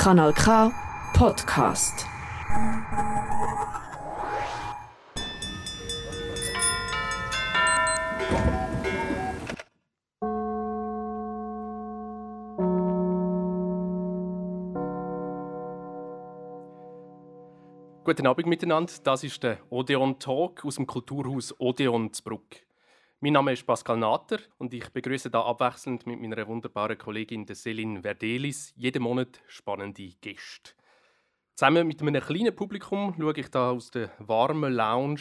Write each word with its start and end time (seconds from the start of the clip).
Kanal 0.00 0.32
K 0.32 0.72
Podcast. 1.12 2.06
Guten 18.04 18.26
Abend 18.26 18.46
miteinander. 18.46 18.90
Das 19.04 19.22
ist 19.22 19.42
der 19.42 19.58
Odeon 19.68 20.18
Talk 20.18 20.64
aus 20.64 20.76
dem 20.76 20.86
Kulturhaus 20.86 21.54
Odeon 21.60 22.10
Zbruck. 22.14 22.46
Mein 23.22 23.34
Name 23.34 23.52
ist 23.52 23.66
Pascal 23.66 23.98
Nater 23.98 24.38
und 24.56 24.72
ich 24.72 24.88
begrüße 24.88 25.28
da 25.28 25.42
abwechselnd 25.42 26.06
mit 26.06 26.22
meiner 26.22 26.48
wunderbaren 26.48 26.96
Kollegin 26.96 27.44
Céline 27.44 28.00
Verdelis 28.00 28.72
jeden 28.78 29.02
Monat 29.02 29.42
spannende 29.46 30.14
Gäste. 30.22 30.70
Zusammen 31.54 31.86
mit 31.86 32.00
einem 32.00 32.18
kleinen 32.22 32.56
Publikum 32.56 33.14
schaue 33.18 33.34
ich 33.36 33.50
da 33.50 33.72
aus 33.72 33.90
der 33.90 34.10
warmen 34.20 34.72
Lounge 34.72 35.20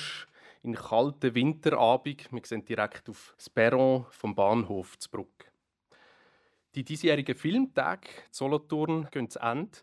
in 0.63 0.75
kalten 0.75 1.35
Winterabend. 1.35 2.31
Wir 2.31 2.41
sehen 2.45 2.63
direkt 2.63 3.09
auf 3.09 3.33
das 3.35 3.49
Perron 3.49 4.05
vom 4.11 4.33
Bahnhof 4.33 4.97
Zbruck. 4.97 5.51
Die 6.75 6.85
diesjährigen 6.85 7.35
Filmtage 7.35 8.07
Solothurn 8.31 9.09
gehen 9.11 9.29
zu 9.29 9.39
Ende 9.39 9.77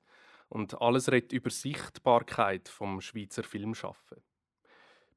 und 0.49 0.81
alles 0.81 1.13
redet 1.13 1.35
über 1.35 1.51
Sichtbarkeit 1.51 2.71
vom 2.71 3.03
Schweizer 3.03 3.43
Filmschaffen. 3.43 4.23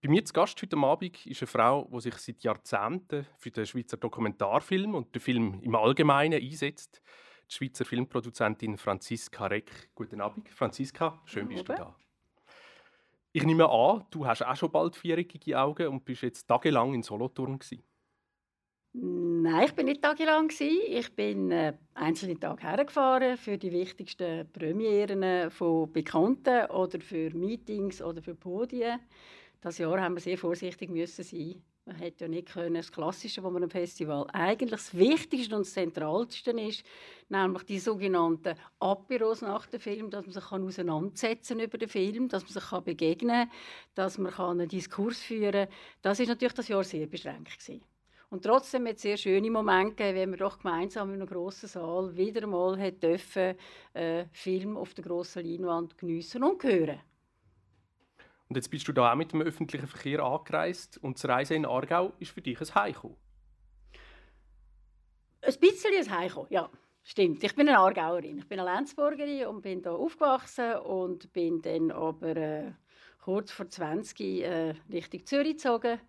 Bei 0.02 0.08
mir 0.08 0.24
zu 0.24 0.32
Gast 0.32 0.62
heute 0.62 0.78
Abend 0.78 1.26
ist 1.26 1.42
eine 1.42 1.48
Frau, 1.48 1.90
die 1.92 2.00
sich 2.00 2.16
seit 2.16 2.42
Jahrzehnten 2.42 3.28
für 3.38 3.52
den 3.52 3.66
Schweizer 3.66 3.98
Dokumentarfilm 3.98 4.96
und 4.96 5.14
den 5.14 5.20
Film 5.20 5.60
im 5.62 5.76
Allgemeinen 5.76 6.42
einsetzt. 6.42 7.02
Die 7.50 7.56
Schweizer 7.56 7.84
Filmproduzentin 7.84 8.78
Franziska 8.78 9.48
Reck. 9.48 9.90
Guten 9.96 10.22
Abend, 10.22 10.48
Franziska. 10.48 11.22
Schön 11.26 11.50
bist 11.50 11.68
du 11.68 11.74
da. 11.74 11.98
Ich 13.34 13.44
nehme 13.44 13.70
an, 13.70 14.06
du 14.10 14.26
hast 14.26 14.46
auch 14.46 14.56
schon 14.56 14.72
bald 14.72 14.96
vierjährige 14.96 15.60
Augen 15.60 15.90
und 15.90 16.06
bist 16.06 16.22
jetzt 16.22 16.48
tagelang 16.48 16.94
in 16.94 17.04
Solothurn 17.04 17.60
gewesen. 17.60 17.84
Nein, 18.94 19.66
ich 19.66 19.74
bin 19.74 19.86
nicht 19.86 20.02
tagelang. 20.02 20.50
Ich 20.60 21.14
bin 21.14 21.52
äh, 21.52 21.74
einzelne 21.94 22.40
Tage 22.40 22.64
hergefahren 22.64 23.36
für 23.36 23.58
die 23.58 23.72
wichtigsten 23.74 24.50
Premieren 24.54 25.52
von 25.52 25.92
Bekannten 25.92 26.72
oder 26.72 27.02
für 27.02 27.32
Meetings 27.32 28.02
oder 28.02 28.22
für 28.22 28.34
Podien. 28.34 29.02
Das 29.62 29.78
Jahr 29.78 30.00
haben 30.00 30.16
wir 30.16 30.22
sehr 30.22 30.38
vorsichtig 30.38 30.90
müssen 30.90 31.24
sein. 31.24 31.62
Man 31.86 31.98
hätte 31.98 32.26
ja 32.26 32.28
nicht 32.30 32.54
können, 32.54 32.76
das 32.76 32.92
Klassische, 32.92 33.44
was 33.44 33.52
man 33.52 33.64
am 33.64 33.70
Festival 33.70 34.28
eigentlich 34.32 34.70
das 34.70 34.96
Wichtigste 34.96 35.56
und 35.56 35.66
das 35.66 35.74
Zentralste 35.74 36.52
ist, 36.52 36.84
nämlich 37.30 37.64
die 37.64 37.80
sogenannten 37.80 38.56
Aperos 38.80 39.42
nach 39.42 39.66
dem 39.66 39.80
Film, 39.80 40.10
dass 40.12 40.24
man 40.26 40.34
sich 40.34 40.52
auseinandersetzen 40.52 41.60
über 41.60 41.78
den 41.78 41.90
Film, 41.90 42.30
dass 42.30 42.44
man 42.44 42.54
sich 42.54 42.64
kann 42.64 42.84
begegnen, 42.84 43.50
dass 43.96 44.18
man 44.18 44.34
einen 44.34 44.70
Diskurs 44.70 45.20
führen. 45.20 45.66
kann. 45.66 45.76
Das 46.04 46.20
ist 46.20 46.28
natürlich 46.30 46.54
das 46.54 46.68
Jahr 46.68 46.84
sehr 46.84 47.08
beschränkt 47.08 47.60
gewesen. 47.60 47.82
Und 48.30 48.44
trotzdem 48.44 48.86
hat 48.88 48.98
es 48.98 49.02
sehr 49.02 49.18
schöne 49.18 49.50
Momente 49.50 49.96
gegeben, 49.96 50.18
wenn 50.18 50.30
wir 50.32 50.38
doch 50.38 50.60
gemeinsam 50.60 51.10
in 51.10 51.16
einem 51.16 51.28
grossen 51.28 51.68
Saal 51.68 52.16
wieder 52.16 52.44
einmal 52.44 52.92
dürfen, 52.92 53.56
äh, 53.94 54.26
Film 54.32 54.78
auf 54.78 54.94
der 54.94 55.04
grossen 55.04 55.44
Leinwand 55.44 55.98
geniessen 55.98 56.44
und 56.44 56.64
hören. 56.64 57.00
Und 58.50 58.56
jetzt 58.56 58.72
bist 58.72 58.88
du 58.88 58.94
da 58.94 59.12
auch 59.12 59.16
mit 59.16 59.32
dem 59.32 59.44
öffentlichen 59.44 59.88
Verkehr 59.88 60.24
angereist 60.24 60.98
und 61.04 61.18
das 61.18 61.30
Reisen 61.30 61.58
in 61.58 61.66
Aargau 61.68 62.14
ist 62.18 62.32
für 62.32 62.42
dich 62.42 62.60
ein 62.60 62.76
Heiko. 62.76 63.16
Ein 65.42 65.60
bisschen 65.60 65.94
ein 65.96 66.18
Heiko, 66.18 66.48
ja. 66.50 66.68
Stimmt, 67.04 67.44
ich 67.44 67.56
bin 67.56 67.70
eine 67.70 67.78
Aargauerin. 67.78 68.40
Ich 68.40 68.48
bin 68.48 68.60
eine 68.60 68.76
Lenzburgerin 68.76 69.46
und 69.48 69.62
bin 69.62 69.82
hier 69.82 69.94
aufgewachsen 69.94 70.78
und 70.78 71.32
bin 71.32 71.62
dann 71.62 71.92
aber 71.92 72.36
äh, 72.36 72.72
kurz 73.20 73.52
vor 73.52 73.70
20 73.70 74.20
äh, 74.42 74.76
Richtung 74.92 75.26
Zürich 75.26 75.54
gezogen. 75.54 76.00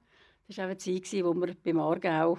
Das 0.49 0.57
war 0.57 0.65
auch 0.65 0.71
eine 0.71 0.79
Zeit, 0.79 1.13
wo 1.23 1.35
man 1.35 1.57
beim 1.63 1.79
Aargau 1.79 2.39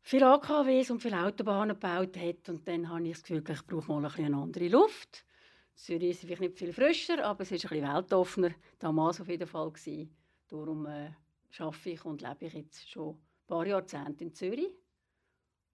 viele 0.00 0.26
AKWs 0.26 0.90
und 0.90 1.02
viele 1.02 1.24
Autobahnen 1.24 1.78
gebaut 1.78 2.16
hat. 2.16 2.48
Und 2.48 2.66
dann 2.66 2.88
habe 2.88 3.02
ich 3.02 3.14
das 3.14 3.22
Gefühl, 3.22 3.44
ich 3.48 3.66
brauche 3.66 3.92
mal 3.92 4.04
ein 4.04 4.12
bisschen 4.12 4.34
andere 4.34 4.68
Luft. 4.68 5.24
Zürich 5.78 6.10
ist 6.10 6.20
vielleicht 6.22 6.40
nicht 6.40 6.58
viel 6.58 6.72
frischer, 6.72 7.24
aber 7.24 7.42
es 7.42 7.52
ist 7.52 7.64
ein 7.64 7.68
bisschen 7.68 7.88
weltoffener. 7.88 8.50
Damals 8.80 9.20
auf 9.20 9.28
jeden 9.28 9.46
Fall 9.46 9.70
gewesen. 9.70 10.10
Darum 10.48 10.86
äh, 10.86 11.10
arbeite 11.58 11.90
ich 11.90 12.04
und 12.04 12.20
lebe 12.20 12.46
ich 12.46 12.52
jetzt 12.52 12.90
schon 12.90 13.10
ein 13.10 13.46
paar 13.46 13.64
Jahrzehnte 13.64 14.24
in 14.24 14.34
Zürich. 14.34 14.74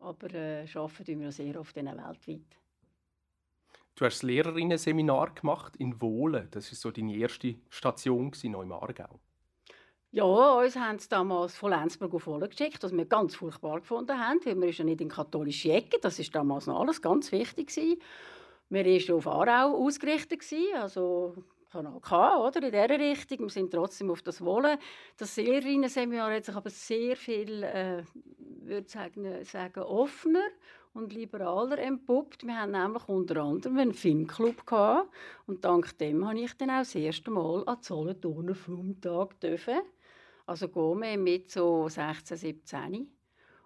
Aber 0.01 0.33
äh, 0.35 0.67
arbeiten 0.75 1.21
wir 1.21 1.33
sehr 1.33 1.59
oft 1.59 1.75
weltweit. 1.75 2.59
Du 3.95 4.05
hast 4.05 4.17
das 4.17 4.23
Lehrerinnen-Seminar 4.25 5.35
gemacht 5.35 5.75
in 5.77 5.99
Wohlen. 6.01 6.49
Das 6.51 6.71
war 6.71 6.77
so 6.77 6.91
deine 6.91 7.17
erste 7.17 7.55
Station 7.71 8.31
noch 8.45 8.63
im 8.63 8.73
Aargau. 8.73 9.21
Ja, 10.11 10.25
uns 10.25 10.77
haben 10.77 10.99
sie 10.99 11.09
damals 11.09 11.57
von 11.57 11.71
Lenzburg 11.71 12.13
auf 12.13 12.27
Wohlen 12.27 12.51
geschickt, 12.51 12.83
was 12.83 12.93
wir 12.93 13.07
ganz 13.07 13.37
furchtbar 13.37 13.81
gefunden 13.81 14.19
haben, 14.19 14.39
weil 14.45 14.61
wir 14.61 14.71
ja 14.71 14.85
nicht 14.85 15.01
in 15.01 15.09
katholische 15.09 15.73
Ecke, 15.73 15.99
das 16.01 16.19
war 16.19 16.27
damals 16.31 16.67
noch 16.67 16.79
alles 16.79 17.01
ganz 17.01 17.33
wichtig. 17.33 17.69
Gewesen. 17.69 18.01
Wir 18.75 18.85
waren 18.85 19.17
auf 19.19 19.27
Aarau 19.29 19.87
ausgerichtet, 19.87 20.43
also 20.75 21.37
Kanal 21.71 22.01
K, 22.01 22.45
oder, 22.45 22.61
in 22.61 22.73
dieser 22.73 22.91
Richtung. 22.91 23.39
Wir 23.43 23.49
sind 23.49 23.71
trotzdem 23.71 24.11
auf 24.11 24.23
das 24.23 24.45
Wohlen. 24.45 24.79
Das 25.17 25.37
Lehrerinnen-Seminar 25.37 26.35
hat 26.35 26.45
sich 26.45 26.57
aber 26.57 26.71
sehr 26.71 27.15
viel, 27.15 27.63
äh, 27.63 28.03
würde 28.37 28.89
sagen, 28.89 29.45
sagen, 29.45 29.81
offener 29.81 30.49
und 30.93 31.13
liberaler 31.13 31.79
entpuppt. 31.79 32.45
Wir 32.45 32.61
haben 32.61 32.73
nämlich 32.73 33.09
unter 33.09 33.37
anderem 33.43 33.79
einen 33.79 33.95
Filmclub 33.95 34.67
gehabt 34.67 35.09
und 35.47 35.65
dank 35.65 35.97
dem 35.99 36.27
habe 36.27 36.41
ich 36.41 36.57
dann 36.57 36.71
auch 36.71 36.79
das 36.79 36.97
erste 36.97 37.31
Mal 37.31 37.63
an 37.67 37.81
Solothurner 37.81 38.57
Filmtag 38.57 39.39
dürfen. 39.39 39.83
Also 40.47 40.67
gehen 40.67 41.01
wir 41.01 41.17
mit 41.17 41.49
so 41.49 41.89
16, 41.89 42.37
17. 42.37 43.14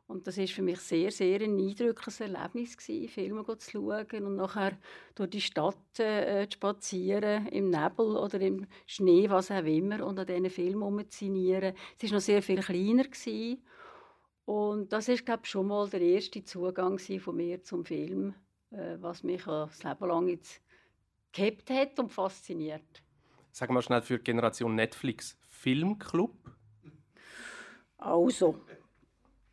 Und 0.09 0.27
das 0.27 0.39
ist 0.39 0.55
für 0.55 0.63
mich 0.63 0.81
sehr, 0.81 1.11
sehr 1.11 1.43
ein 1.43 1.59
eindrückliches 1.59 2.21
Erlebnis 2.21 2.79
gewesen, 2.79 3.09
Filme 3.09 3.45
zu 3.59 3.71
schauen 3.71 4.25
und 4.25 4.37
nachher 4.37 4.79
durch 5.15 5.29
die 5.29 5.41
Stadt 5.43 6.01
äh, 6.01 6.49
zu 6.49 6.57
spazieren, 6.57 7.47
im 7.49 7.69
Nebel 7.69 8.17
oder 8.17 8.41
im 8.41 8.67
Schnee, 8.87 9.29
was 9.29 9.51
auch 9.51 9.63
immer, 9.65 10.07
und 10.07 10.19
an 10.19 10.27
diesen 10.27 10.49
Filmen 10.49 10.83
rumzinieren. 10.83 11.75
Es 11.99 12.05
war 12.05 12.17
noch 12.17 12.23
sehr 12.23 12.43
viel 12.43 12.61
kleiner. 12.61 13.05
Gewesen. 13.05 13.63
Und 14.47 14.95
das 14.95 15.09
ist, 15.09 15.27
glaube 15.27 15.43
ich, 15.45 15.51
schon 15.51 15.67
mal 15.67 15.87
der 15.91 16.01
erste 16.01 16.43
Zugang 16.43 16.99
von 16.99 17.37
mir 17.37 17.63
zum 17.63 17.85
Film, 17.85 18.35
äh, 18.71 18.97
was 19.01 19.23
mich 19.23 19.45
das 19.45 19.83
Leben 19.83 20.09
lang 20.09 20.29
jetzt 20.29 20.63
gehabt 21.33 21.69
hat 21.69 21.99
und 21.99 22.11
fasziniert. 22.11 23.03
Sagen 23.53 23.75
wir 23.75 23.83
schnell 23.83 24.01
für 24.01 24.17
die 24.17 24.25
Generation 24.25 24.75
Netflix, 24.75 25.37
Filmclub? 25.51 26.35
Also, 27.99 28.59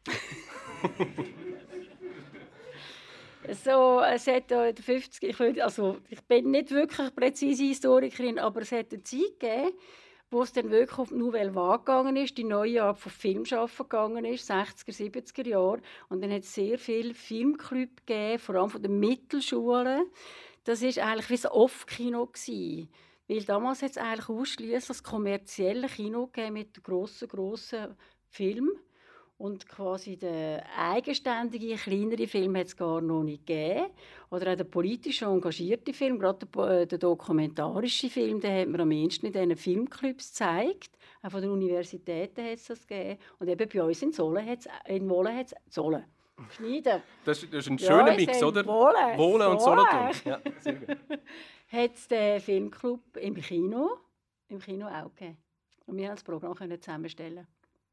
so, 3.64 4.02
es 4.02 4.28
hat 4.28 4.52
in 4.52 4.76
den 4.76 4.84
50 4.84 5.24
ich, 5.24 5.40
will, 5.40 5.62
also, 5.62 5.98
ich 6.10 6.22
bin 6.22 6.52
nicht 6.52 6.72
wirklich 6.72 7.16
präzise 7.16 7.64
Historikerin, 7.64 8.40
aber 8.40 8.62
es 8.62 8.72
hat 8.72 8.92
eine 8.92 9.04
Zeit 9.04 9.40
gegeben, 9.40 9.72
wo 10.32 10.42
es 10.42 10.52
dann 10.52 10.72
wirklich 10.72 10.98
auf 10.98 11.10
die 11.10 11.16
Nouvelle 11.16 11.56
Vague 11.56 11.80
gegangen 11.80 12.18
ist, 12.18 12.38
die 12.38 12.44
neue 12.44 12.84
Art 12.84 13.00
von 13.00 13.12
Filmschaffen 13.12 13.84
gegangen 13.84 14.26
ist, 14.26 14.50
60er, 14.50 14.90
70er 14.90 15.48
Jahre. 15.48 15.82
Und 16.10 16.22
dann 16.22 16.32
hat 16.32 16.42
es 16.42 16.54
sehr 16.54 16.80
viele 16.80 17.14
Filmclubs 17.14 18.06
gegeben, 18.06 18.40
vor 18.40 18.56
allem 18.56 18.70
von 18.70 18.82
den 18.82 19.00
Mittelschulen. 19.00 20.08
Das 20.64 20.82
war 20.82 21.08
eigentlich 21.08 21.30
wie 21.30 21.48
ein 21.48 21.52
Off-Kino. 21.52 22.30
Weil 23.28 23.44
damals 23.44 23.82
hat 23.82 23.92
es 23.92 23.98
eigentlich 23.98 24.30
ausschließlich 24.30 24.86
das 24.86 25.04
kommerzielle 25.04 25.88
Kino 25.88 26.30
mit 26.52 26.84
grossen, 26.84 27.28
grossen 27.28 27.96
Filmen. 28.28 28.72
Und 29.38 29.68
quasi 29.68 30.16
den 30.16 30.62
eigenständigen, 30.78 31.78
kleineren 31.78 32.28
Film 32.28 32.56
hat 32.56 32.68
es 32.68 32.78
gar 32.78 33.02
noch 33.02 33.24
nicht 33.24 33.46
gegeben. 33.46 33.88
Oder 34.32 34.54
auch 34.54 34.56
der 34.56 34.64
politisch 34.64 35.24
engagierte 35.24 35.92
Film, 35.92 36.20
gerade 36.20 36.46
der, 36.46 36.64
äh, 36.64 36.88
der 36.88 36.98
dokumentarische 36.98 38.10
Film, 38.10 38.40
den 38.40 38.62
hat 38.62 38.70
man 38.70 38.82
am 38.82 38.92
ehesten 38.92 39.26
in 39.26 39.34
diesen 39.34 39.58
Filmclubs 39.58 40.30
gezeigt. 40.30 40.98
Auch 41.22 41.32
von 41.32 41.42
den 41.42 41.52
Universitäten 41.52 42.46
hat 42.46 42.54
es 42.54 42.68
das 42.68 42.88
gegeben. 42.88 43.20
Und 43.40 43.50
eben 43.50 43.68
bei 43.68 43.84
uns 43.84 44.02
in 44.02 44.14
Zolen 44.14 44.46
hat 44.46 44.60
es, 44.60 44.68
in 44.88 45.10
Wohlen 45.10 45.36
hat 45.36 45.48
es, 45.48 45.56
Zolen, 45.74 46.06
Schneiden. 46.52 47.02
Das, 47.26 47.42
das 47.42 47.52
ist 47.52 47.70
ein 47.70 47.80
schöner 47.80 48.12
ja, 48.12 48.16
Mix, 48.16 48.44
oder? 48.44 48.66
Wohlen, 48.66 49.18
Wohlen 49.18 49.48
und 49.48 49.62
Solothurn. 49.62 50.12
Ja, 50.26 50.40
sehr 50.60 50.76
gut. 50.76 50.90
hat 51.68 51.94
es 51.94 52.08
den 52.08 52.40
Filmclub 52.40 53.18
im 53.18 53.36
Kino, 53.36 53.98
im 54.48 54.60
Kino 54.60 54.88
auch 54.88 55.14
gegeben. 55.16 55.38
Und 55.86 55.98
wir 55.98 56.08
haben 56.08 56.16
das 56.16 56.24
Programm 56.24 56.56
zusammenstellen 56.82 57.48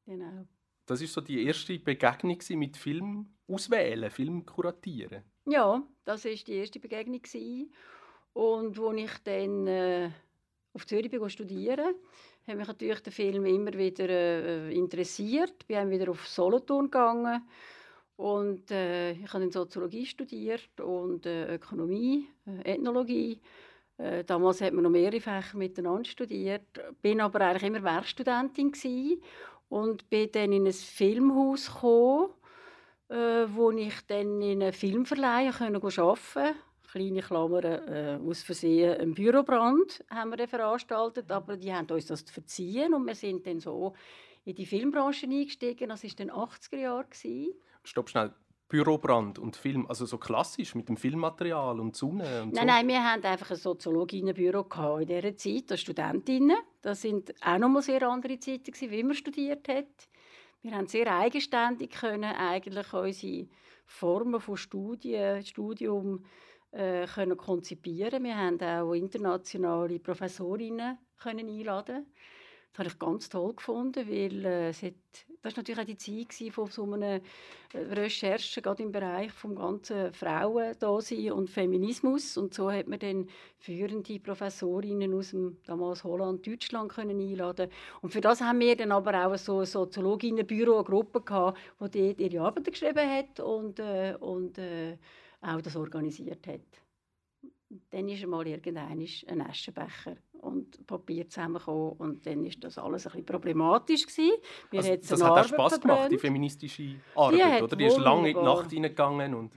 Genau. 0.07 0.47
Das 0.87 1.01
ist 1.01 1.13
so 1.13 1.21
die 1.21 1.47
erste 1.47 1.79
Begegnung 1.79 2.39
mit 2.51 2.77
Film 2.77 3.27
auswählen, 3.49 4.11
Film 4.11 4.45
kuratieren. 4.45 5.23
Ja, 5.47 5.83
das 6.05 6.25
ist 6.25 6.49
die 6.49 6.55
erste 6.55 6.81
Begegnung 6.81 7.23
und 8.33 8.79
wo 8.79 8.93
ich 8.93 9.13
dann 9.25 9.67
äh, 9.67 10.11
auf 10.73 10.87
Zürich 10.87 11.11
bin 11.11 11.29
studieren, 11.29 11.95
hat 12.47 12.57
mich 12.57 12.67
natürlich 12.67 13.01
der 13.01 13.13
Film 13.13 13.45
immer 13.45 13.73
wieder 13.75 14.09
äh, 14.09 14.75
interessiert. 14.75 15.69
Wir 15.69 15.81
sind 15.81 15.91
wieder 15.91 16.11
auf 16.11 16.27
Solothurn 16.27 16.87
gegangen 16.87 17.43
Und 18.17 18.71
äh, 18.71 19.13
ich 19.13 19.33
habe 19.33 19.51
Soziologie 19.51 20.07
studiert 20.07 20.81
und 20.81 21.27
äh, 21.27 21.57
Ökonomie, 21.57 22.27
äh, 22.47 22.75
Ethnologie. 22.75 23.41
Äh, 23.99 24.25
damals 24.25 24.61
hat 24.61 24.73
man 24.73 24.85
noch 24.85 24.91
mehrere 24.91 25.21
Fächer 25.21 25.59
miteinander 25.59 26.05
studiert. 26.05 26.67
Bin 27.03 27.21
aber 27.21 27.43
eigentlich 27.43 27.65
immer 27.65 27.83
Werkstudentin 27.83 28.73
gewesen 28.73 29.23
und 29.73 30.11
bin 30.11 30.31
dann 30.31 30.53
in 30.53 30.67
ein 30.67 30.73
Filmhaus 30.75 31.73
gekommen, 31.73 32.29
äh, 33.09 33.47
wo 33.55 33.71
ich 33.71 33.95
dann 34.07 34.43
in 34.43 34.63
einem 34.63 34.73
Filmverleih 34.75 35.49
arbeiten 35.49 35.81
konnte. 35.81 36.55
Kleine 36.91 37.23
Klammern, 37.23 37.65
äh, 37.65 38.19
aus 38.23 38.43
Versehen 38.43 39.01
ein 39.01 39.15
Bürobrand 39.15 40.05
haben 40.11 40.37
wir 40.37 40.47
veranstaltet, 40.47 41.33
aber 41.33 41.57
die 41.57 41.73
haben 41.73 41.91
uns 41.91 42.05
das 42.05 42.21
verziehen 42.21 42.93
und 42.93 43.07
wir 43.07 43.15
sind 43.15 43.47
dann 43.47 43.61
so 43.61 43.95
in 44.45 44.55
die 44.55 44.67
Filmbranche 44.67 45.25
eingestiegen. 45.25 45.89
Das 45.89 46.05
war 46.05 46.11
dann 46.19 46.31
80er 46.31 46.77
Jahre. 46.77 47.07
Stopp 47.83 48.11
schnell. 48.11 48.35
Bürobrand 48.73 49.39
und 49.39 49.55
Film, 49.55 49.85
also 49.87 50.07
so 50.07 50.17
klassisch 50.17 50.75
mit 50.75 50.89
dem 50.89 50.97
Filmmaterial 50.97 51.79
und 51.79 51.95
Sonne 51.95 52.43
und 52.43 52.55
Nein, 52.55 52.55
so. 52.55 52.65
nein, 52.65 52.89
wir 52.89 53.05
hatten 53.05 53.27
einfach 53.27 53.51
ein 53.51 53.59
Soziologinnenbüro 53.59 54.97
in 54.97 55.07
dieser 55.07 55.37
Zeit, 55.37 55.71
das 55.71 55.81
Studentinnen. 55.83 56.57
Das 56.81 57.03
sind 57.03 57.35
auch 57.45 57.59
noch 57.59 57.69
mal 57.69 57.83
sehr 57.83 58.03
andere 58.09 58.39
Zeiten 58.39 58.73
wie 58.91 59.03
man 59.03 59.15
studiert 59.15 59.69
hat. 59.69 60.09
Wir 60.63 60.73
haben 60.73 60.87
sehr 60.87 61.07
eigenständig 61.15 61.91
können 61.91 62.35
eigentlich 62.35 62.91
unsere 62.95 63.47
Formen 63.85 64.41
von 64.41 64.57
Studien, 64.57 65.45
Studium 65.45 66.25
äh, 66.71 67.07
können 67.07 67.37
konzipieren. 67.37 68.25
Wir 68.25 68.39
haben 68.39 68.59
auch 68.59 68.95
internationale 68.95 69.99
Professorinnen 69.99 70.97
können 71.23 71.47
einladen. 71.47 72.07
Das 72.73 72.79
habe 72.79 72.89
ich 72.89 72.99
ganz 72.99 73.29
toll 73.29 73.53
gefunden, 73.55 74.09
weil 74.09 74.47
äh, 74.47 74.69
es 74.71 74.83
hat, 74.83 74.95
das 75.43 75.53
war 75.53 75.59
natürlich 75.59 75.81
auch 75.81 75.85
die 75.85 75.99
Zeit 75.99 76.55
von 76.55 76.69
so 76.69 76.91
einer 76.91 77.21
äh, 77.75 77.79
Recherche, 77.79 78.63
gerade 78.63 78.83
im 78.83 78.93
Bereich 78.93 79.31
vom 79.31 79.55
ganzen 79.55 80.11
Frauen 80.15 80.75
und 81.33 81.51
Feminismus. 81.51 82.39
Und 82.39 82.55
so 82.55 82.73
hat 82.73 82.89
man 82.89 82.99
dann 82.99 83.29
führende 83.59 84.19
Professorinnen 84.21 85.13
aus 85.13 85.31
dem 85.31 85.59
damals 85.67 86.03
Holland, 86.03 86.47
Deutschland 86.47 86.91
können 86.91 87.21
einladen. 87.21 87.69
Und 88.01 88.11
für 88.11 88.23
das 88.23 88.41
haben 88.41 88.61
wir 88.61 88.75
dann 88.75 88.93
aber 88.93 89.27
auch 89.27 89.37
so 89.37 89.61
ein 89.61 89.67
Soziologinnenbüro, 89.67 90.77
eine 90.77 90.85
Gruppe 90.85 91.21
gehabt, 91.21 91.59
die 91.79 91.91
dort 91.91 92.21
ihre 92.21 92.41
Arbeiten 92.47 92.71
geschrieben 92.71 93.07
hat 93.07 93.39
und, 93.39 93.81
äh, 93.81 94.17
und 94.19 94.57
äh, 94.57 94.97
auch 95.43 95.61
das 95.61 95.77
organisiert 95.77 96.47
hat. 96.47 96.61
Dann 97.91 98.09
ist 98.09 98.23
einmal 98.23 98.47
irgendein 98.47 98.99
ein 98.99 99.41
Aschenbecher 99.43 100.17
und 100.43 100.87
Papier 100.87 101.29
zusammengekommen 101.29 101.93
und 101.93 102.27
dann 102.27 102.45
ist 102.45 102.63
das 102.65 102.77
alles 102.77 103.07
ein 103.07 103.13
bisschen 103.13 103.27
problematisch 103.27 104.07
gewesen. 104.07 104.33
Wir 104.71 104.81
also, 104.81 104.97
das 104.97 105.23
hat 105.23 105.31
auch 105.31 105.49
Spass 105.49 105.81
gemacht, 105.81 106.11
die 106.11 106.19
feministische 106.19 106.97
Arbeit, 107.15 107.59
die 107.59 107.63
oder? 107.63 107.77
Die 107.77 107.87
ist 107.87 107.99
lange 107.99 108.31
in 108.31 108.37
die 108.37 108.43
Nacht 108.43 108.71
hineingegangen 108.71 109.35
und 109.35 109.53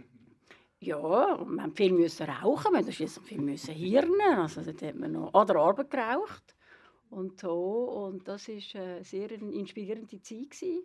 ja, 0.80 0.98
und 0.98 1.56
wir 1.56 1.72
viel 1.74 1.94
müssen 1.94 2.28
rauchen, 2.30 2.74
wir 2.74 2.84
mussten 2.84 3.24
viel 3.24 3.42
müssen 3.42 3.74
hirnen, 3.74 4.38
also 4.38 4.62
dort 4.62 4.82
hat 4.84 4.96
man 4.96 5.14
noch 5.14 5.34
an 5.34 5.48
der 5.48 5.56
Arbeit 5.56 5.90
geraucht 5.90 6.56
und 7.10 7.40
so 7.40 8.06
und 8.06 8.28
das 8.28 8.48
ist 8.48 8.76
eine 8.76 9.04
sehr 9.04 9.32
inspirierende 9.32 10.22
Zeit 10.22 10.52
gewesen. 10.52 10.84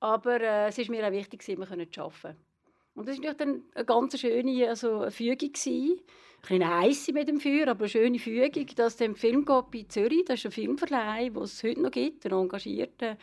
Aber 0.00 0.40
äh, 0.40 0.68
es 0.68 0.78
ist 0.78 0.90
mir 0.90 1.06
auch 1.06 1.10
wichtig, 1.10 1.40
dass 1.40 1.48
wir 1.48 1.60
arbeiten 1.60 1.90
können. 1.90 2.47
Und 2.94 3.08
das 3.08 3.22
war 3.22 3.34
dann 3.34 3.62
eine 3.74 3.84
ganz 3.84 4.18
schöne 4.18 4.68
also 4.68 5.08
Fügung. 5.10 5.52
Gewesen. 5.52 6.00
Ein 6.40 6.42
bisschen 6.42 6.68
heiß 6.68 7.08
mit 7.12 7.28
dem 7.28 7.40
Feuer, 7.40 7.68
aber 7.68 7.80
eine 7.80 7.88
schöne 7.88 8.18
Fügung, 8.18 8.66
dass 8.76 8.96
dem 8.96 9.16
Film 9.16 9.44
bei 9.44 9.84
Zürich, 9.88 10.24
das 10.24 10.38
ist 10.40 10.46
ein 10.46 10.52
Filmverleih, 10.52 11.30
den 11.30 11.42
es 11.42 11.62
heute 11.62 11.82
noch 11.82 11.90
gibt, 11.90 12.24
ein 12.26 12.32
engagierter, 12.32 13.16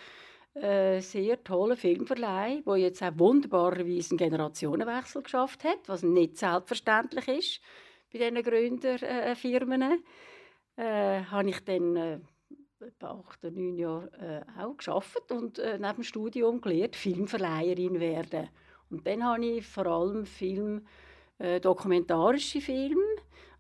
äh, 0.53 1.00
sehr 1.00 1.44
toller 1.44 1.75
Filmverleih, 1.75 2.62
der 2.65 2.75
jetzt 2.77 3.03
auch 3.03 3.17
wunderbarerweise 3.17 4.12
einen 4.12 4.17
Generationenwechsel 4.17 5.23
geschafft 5.23 5.63
hat, 5.63 5.79
was 5.88 6.03
nicht 6.03 6.38
selbstverständlich 6.38 7.27
ist 7.27 7.62
bei 8.12 8.19
diesen 8.19 8.44
Gründerfirmen. 8.44 10.03
Äh, 10.77 11.23
habe 11.23 11.50
ich 11.50 11.59
dann 11.63 11.95
äh, 11.95 12.19
etwa 12.79 13.19
acht 13.19 13.44
oder 13.44 13.51
neun 13.51 13.77
Jahre 13.77 14.45
äh, 14.57 14.62
auch 14.62 14.77
geschafft 14.77 15.31
und 15.31 15.59
äh, 15.59 15.77
neben 15.77 15.95
dem 15.95 16.03
Studium 16.03 16.62
gelernt, 16.62 16.95
Filmverleiherin 16.95 18.00
werden. 18.00 18.50
Und 18.90 19.06
dann 19.08 19.24
habe 19.24 19.46
ich 19.46 19.66
vor 19.66 19.86
allem 19.86 20.26
Film, 20.26 20.86
äh, 21.38 21.60
dokumentarische 21.60 22.62
Filme, 22.62 23.04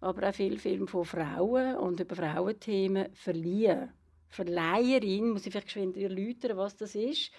aber 0.01 0.29
auch 0.29 0.33
viele 0.33 0.57
Filme 0.57 0.87
von 0.87 1.05
Frauen 1.05 1.75
und 1.75 1.99
über 1.99 2.15
Frauenthemen 2.15 3.13
verliehen. 3.13 3.91
Verleiherin, 4.29 5.31
muss 5.31 5.45
ich 5.45 5.51
vielleicht 5.51 5.67
geschwind 5.67 5.97
erläutern, 5.97 6.57
was 6.57 6.75
das 6.75 6.95
ist. 6.95 7.31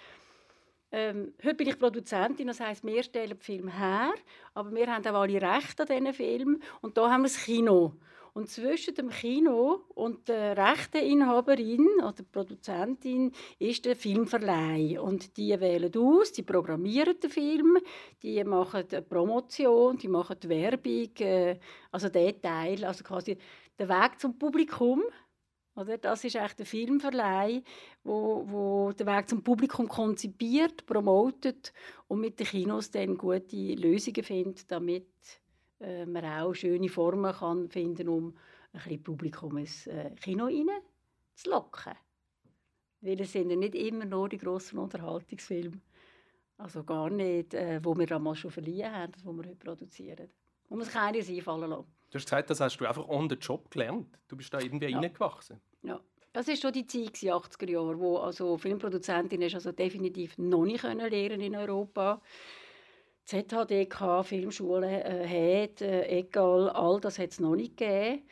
Ähm, 0.91 1.33
heute 1.43 1.55
bin 1.55 1.67
ich 1.67 1.77
Produzentin, 1.77 2.47
das 2.47 2.59
heisst, 2.59 2.85
wir 2.85 3.03
stellen 3.03 3.37
die 3.37 3.43
Filme 3.43 3.77
her, 3.77 4.13
aber 4.53 4.73
wir 4.73 4.87
haben 4.87 5.05
auch 5.07 5.21
alle 5.21 5.41
Rechte 5.41 5.83
an 5.83 5.87
diesen 5.87 6.13
Filmen 6.13 6.63
und 6.81 6.97
da 6.97 7.11
haben 7.11 7.23
wir 7.23 7.27
das 7.27 7.43
Kino. 7.43 7.93
Und 8.37 8.51
zwischen 8.51 8.93
dem 8.93 9.09
Kino 9.09 9.81
und 9.95 10.27
der 10.27 10.55
Rechteinhaberin 10.55 11.87
oder 11.97 12.21
Produzentin 12.31 13.31
ist 13.57 13.83
der 13.83 13.95
Filmverleih. 13.95 14.99
Und 15.01 15.37
die 15.37 15.59
wählen 15.59 15.91
aus, 15.97 16.33
die 16.33 16.43
programmieren 16.43 17.19
den 17.19 17.31
Film, 17.31 17.79
die 18.21 18.43
machen 18.43 18.83
die 18.91 19.01
Promotion, 19.01 19.97
die 19.97 20.07
machen 20.07 20.35
die 20.39 20.49
Werbung, 20.49 21.09
äh, 21.17 21.57
also 21.91 22.09
der 22.09 22.39
Teil, 22.39 22.85
also 22.85 23.03
quasi 23.03 23.39
der 23.79 23.89
Weg 23.89 24.19
zum 24.19 24.37
Publikum. 24.37 25.01
Oder? 25.75 25.97
Das 25.97 26.23
ist 26.23 26.35
echt 26.35 26.59
der 26.59 26.67
Filmverleih, 26.67 27.63
wo, 28.03 28.43
wo 28.45 28.91
den 28.91 29.07
Weg 29.07 29.29
zum 29.29 29.43
Publikum 29.43 29.87
konzipiert, 29.87 30.85
promotet 30.85 31.73
und 32.07 32.19
mit 32.19 32.39
den 32.39 32.45
Kinos 32.45 32.91
dann 32.91 33.17
gute 33.17 33.73
Lösungen 33.73 34.23
findet, 34.23 34.71
damit 34.71 35.07
äh, 35.79 36.05
man 36.05 36.25
auch 36.25 36.53
schöne 36.53 36.89
Formen 36.89 37.33
kann 37.33 37.69
finden 37.69 38.09
um 38.09 38.35
ein 38.73 38.81
bisschen 38.81 39.03
Publikum 39.03 39.57
ins 39.57 39.87
äh, 39.87 40.11
Kino 40.21 40.45
rein 40.45 40.67
zu 41.35 41.49
locken. 41.49 41.93
Weil 43.01 43.21
es 43.21 43.31
sind 43.31 43.49
ja 43.49 43.55
nicht 43.55 43.75
immer 43.75 44.05
nur 44.05 44.29
die 44.29 44.37
grossen 44.37 44.79
Unterhaltungsfilme, 44.79 45.79
also 46.57 46.83
gar 46.83 47.09
nicht, 47.09 47.53
äh, 47.53 47.79
wo 47.83 47.95
wir 47.95 48.07
damals 48.07 48.39
schon 48.39 48.51
verliehen 48.51 48.91
haben, 48.91 49.13
die 49.13 49.23
wir 49.23 49.37
heute 49.37 49.55
produzieren. 49.55 50.29
Man 50.69 50.79
muss 50.79 50.89
keines 50.89 51.29
einfallen 51.29 51.69
lassen. 51.69 51.85
Du 52.09 52.15
hast 52.15 52.25
gesagt, 52.25 52.49
das 52.49 52.59
hast 52.59 52.77
du 52.77 52.85
einfach 52.85 53.07
on 53.07 53.29
the 53.29 53.35
job 53.35 53.69
gelernt. 53.69 54.17
Du 54.27 54.35
bist 54.37 54.53
da 54.53 54.59
irgendwie 54.59 54.87
ja. 54.87 54.99
reingewachsen. 54.99 55.59
Ja. 55.83 55.99
Das 56.33 56.47
war 56.47 56.55
schon 56.55 56.73
die 56.73 56.85
Zeit, 56.85 57.21
die 57.21 57.31
80er 57.31 57.69
Jahre, 57.69 57.97
wo 57.99 58.17
also 58.17 58.57
Filmproduzentin 58.57 59.41
also 59.41 59.71
definitiv 59.71 60.37
noch 60.37 60.65
nicht 60.65 60.83
lernen 60.83 61.41
in 61.41 61.55
Europa. 61.55 62.21
ZHDK, 63.27 64.23
Filmschule 64.23 65.03
äh, 65.03 65.67
hat, 65.67 65.81
äh, 65.81 66.07
egal, 66.07 66.69
all 66.69 67.01
das 67.01 67.19
hat 67.19 67.31
es 67.31 67.41
noch 67.41 67.57
nicht 67.57 67.75
gegeben. 67.75 68.23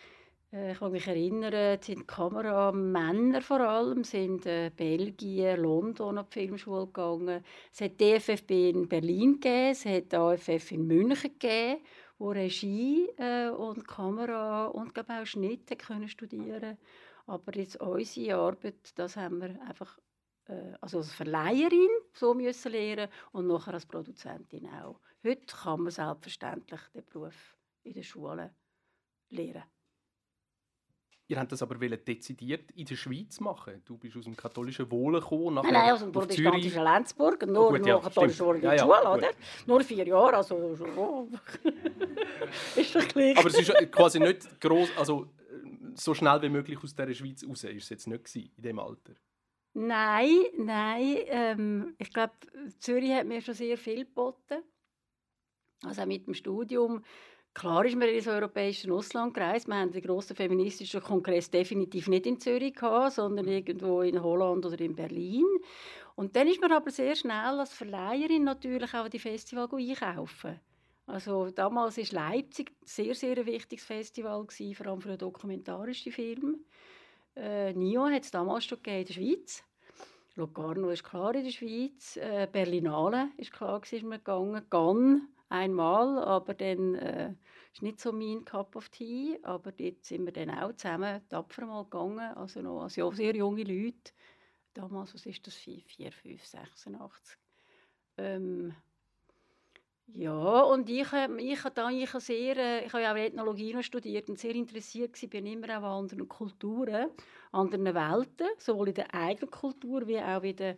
Äh, 0.54 0.72
ich 0.72 0.80
kann 0.80 0.94
mich 0.94 1.06
erinnern, 1.06 1.78
die 1.86 1.96
Kameramänner 1.96 3.42
vor 3.42 3.60
allem 3.60 4.06
sind 4.06 4.46
äh, 4.46 4.72
Belgien, 4.74 5.60
London 5.60 6.18
auf 6.18 6.30
die 6.30 6.40
Filmschule 6.40 6.86
gegangen. 6.86 7.44
Es 7.74 7.82
hat 7.82 8.00
DFFB 8.00 8.52
in 8.52 8.88
Berlin 8.88 9.34
gegeben, 9.34 9.72
es 9.72 9.84
hat 9.84 10.14
AFF 10.14 10.72
in 10.72 10.88
München 10.88 11.32
gegeben, 11.40 11.82
wo 12.18 12.30
Regie 12.30 13.10
äh, 13.18 13.50
und 13.50 13.86
Kamera 13.86 14.68
und 14.68 14.94
glaube 14.94 15.12
auch 15.22 15.26
Schnitt 15.26 15.78
können 15.78 16.08
studieren. 16.08 16.78
Aber 17.28 17.54
jetzt 17.58 17.82
unsere 17.82 18.38
Arbeit, 18.38 18.94
das 18.96 19.18
haben 19.18 19.42
wir 19.42 19.62
einfach 19.68 19.98
also 20.82 20.98
als 21.00 21.14
Verleiherin 21.14 21.90
so 22.14 22.34
müssen 22.34 22.72
lernen 22.72 23.10
und 23.32 23.48
nachher 23.48 23.74
als 23.74 23.86
Produzentin 23.86 24.68
auch. 24.70 25.00
Heute 25.24 25.46
kann 25.46 25.82
man 25.82 25.92
selbstverständlich 25.92 26.82
den 26.94 27.06
Beruf 27.06 27.58
in 27.84 27.94
der 27.94 28.04
Schule 28.04 28.54
lernen. 29.30 29.64
Ihr 31.28 31.40
habt 31.40 31.52
das 31.52 31.64
aber 31.64 31.76
dezidiert 31.76 32.70
in 32.74 32.86
der 32.86 32.96
Schweiz 32.96 33.40
machen. 33.40 33.82
Du 33.84 33.98
bist 33.98 34.16
aus 34.16 34.26
dem 34.26 34.36
katholischen 34.36 34.90
Wohlen 34.92 35.20
gekommen. 35.20 35.56
Nein, 35.56 35.74
nein, 35.74 35.92
aus 35.94 36.02
dem 36.02 36.12
protestantischen 36.12 36.84
Lenzburg. 36.84 37.48
Nur, 37.48 37.68
oh, 37.68 37.72
gut, 37.72 37.88
ja, 37.88 37.98
katholisch 37.98 38.40
Wohlen 38.40 38.58
in 38.58 38.66
ja, 38.66 38.74
ja, 38.76 38.84
Schule, 38.84 39.10
oder? 39.10 39.30
Nur 39.66 39.82
vier 39.82 40.06
Jahre, 40.06 40.36
also 40.36 40.56
oh. 40.56 41.28
ist 42.76 42.92
verglichen. 42.92 43.40
Aber 43.40 43.48
es 43.48 43.58
ist 43.58 43.92
quasi 43.92 44.20
nicht 44.20 44.62
groß, 44.62 44.90
also 44.98 45.28
so 45.96 46.14
schnell 46.14 46.40
wie 46.44 46.50
möglich 46.50 46.78
aus 46.84 46.94
der 46.94 47.12
Schweiz 47.14 47.44
raus 47.44 47.64
ist 47.64 47.84
es 47.84 47.90
jetzt 47.90 48.08
nicht 48.08 48.36
in 48.36 48.52
diesem 48.62 48.78
Alter. 48.78 49.14
Nein, 49.78 50.46
nein. 50.58 51.18
Ähm, 51.28 51.96
ich 52.00 52.12
glaube, 52.14 52.34
Zürich 52.80 53.12
hat 53.12 53.28
mir 53.28 53.42
schon 53.42 53.54
sehr 53.54 53.78
viel 53.78 54.06
geboten. 54.06 54.64
Also 55.84 56.02
auch 56.02 56.06
mit 56.06 56.26
dem 56.26 56.34
Studium. 56.34 57.04
Klar 57.54 57.86
ist 57.86 57.98
man 57.98 58.08
ins 58.08 58.28
europäische 58.28 58.92
Ausland 58.94 59.34
gereist. 59.34 59.68
Wir 59.68 59.76
haben 59.76 59.92
den 59.92 60.02
grossen 60.02 60.36
feministischen 60.36 61.02
Kongress 61.02 61.52
definitiv 61.52 62.08
nicht 62.08 62.26
in 62.26 62.40
Zürich 62.40 62.74
gehabt, 62.76 63.14
sondern 63.14 63.48
irgendwo 63.50 64.02
in 64.02 64.24
Holland 64.24 64.66
oder 64.66 64.80
in 64.80 64.96
Berlin. 64.96 65.46
Und 66.16 66.38
dann 66.38 66.48
ist 66.48 66.62
man 66.62 66.72
aber 66.72 66.90
sehr 66.90 67.16
schnell 67.16 67.60
als 67.60 67.74
Verleiherin 67.74 68.46
natürlich 68.46 68.94
auch 68.94 69.10
die 69.10 69.20
Festival 69.20 69.68
einkaufen. 69.74 70.60
Also 71.06 71.52
damals 71.52 71.98
war 71.98 72.30
Leipzig 72.30 72.72
ein 72.72 72.88
sehr, 72.88 73.14
sehr 73.14 73.46
wichtiges 73.46 73.86
Festival, 73.86 74.46
gewesen, 74.46 74.76
vor 74.76 74.88
allem 74.88 75.02
für 75.02 75.18
dokumentarische 75.18 76.12
Filme. 76.12 76.60
Äh, 77.36 77.74
NIO 77.74 78.06
hat 78.08 78.24
es 78.24 78.32
damals 78.32 78.66
schon 78.66 78.80
in 78.86 79.06
der 79.06 79.14
Schweiz. 79.14 79.64
Locarno 80.36 80.90
ist 80.90 81.04
klar 81.04 81.34
in 81.36 81.44
der 81.44 81.52
Schweiz. 81.52 82.18
Äh, 82.18 82.48
Berlinale 82.52 83.30
ist 83.38 83.52
klar, 83.52 83.82
ist 83.82 83.92
wir 84.04 84.18
gegangen. 84.18 84.70
Cannes 84.70 85.22
einmal, 85.50 86.20
aber 86.24 86.54
dann 86.54 86.96
äh, 86.96 87.34
ist 87.74 87.82
nicht 87.82 88.00
so 88.00 88.12
mein 88.12 88.44
Cup 88.46 88.76
of 88.76 88.90
Tea. 88.90 89.40
Aber 89.44 89.72
dort 89.72 90.04
sind 90.04 90.26
wir 90.26 90.34
dann 90.34 90.50
auch 90.50 90.74
zusammen 90.76 91.22
tapfer 91.30 91.66
mal 91.66 91.84
gegangen. 91.84 92.36
Also 92.36 92.62
noch 92.62 92.84
als 92.84 92.96
sehr 92.96 93.36
junge 93.36 93.64
Leute. 93.64 94.14
Damals, 94.74 95.14
was 95.14 95.26
ist 95.26 95.48
das? 95.48 95.56
4, 95.56 95.82
4 95.84 96.12
5, 96.12 96.46
86. 96.46 97.38
Ähm, 98.18 98.76
ja, 100.08 100.62
und 100.62 100.90
ich, 100.90 101.12
äh, 101.14 101.28
ich, 101.40 101.62
da, 101.74 101.90
ich, 101.90 102.10
sehr, 102.12 102.58
äh, 102.58 102.86
ich 102.86 102.94
habe 102.94 103.04
ja 103.04 103.12
auch 103.12 103.18
Ethnologie 103.18 103.82
studiert 103.84 104.30
und 104.30 104.40
sehr 104.40 104.56
interessiert 104.56 105.22
war, 105.22 105.30
bin 105.30 105.46
immer 105.46 105.78
auch 105.78 105.84
an 105.84 106.04
anderen 106.04 106.28
Kulturen, 106.28 107.10
anderen 107.52 107.94
Welten, 107.94 108.48
sowohl 108.58 108.90
in 108.90 108.94
der 108.94 109.14
eigenen 109.14 109.50
Kultur 109.50 110.08
wie 110.08 110.20
auch 110.20 110.44
in 110.44 110.56
der 110.56 110.78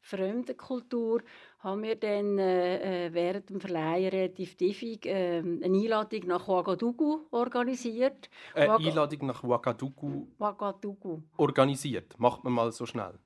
fremden 0.00 0.56
Kultur, 0.56 1.22
haben 1.60 1.82
wir 1.82 1.94
dann 1.96 2.38
äh, 2.38 3.06
äh 3.06 3.14
während 3.14 3.50
dem 3.50 3.60
Verleihen 3.60 4.10
relativ 4.10 4.56
tiefig 4.56 5.06
äh, 5.06 5.38
eine 5.38 5.64
Einladung 5.64 6.26
nach 6.26 6.48
Ouagadougou 6.48 7.28
organisiert. 7.30 8.28
Eine 8.54 8.74
Einladung 8.74 9.26
nach 9.26 9.44
Ouagadougou, 9.44 10.26
Ouagadougou 10.38 11.22
organisiert? 11.36 12.18
Macht 12.18 12.42
man 12.42 12.52
mal 12.52 12.72
so 12.72 12.84
schnell? 12.84 13.18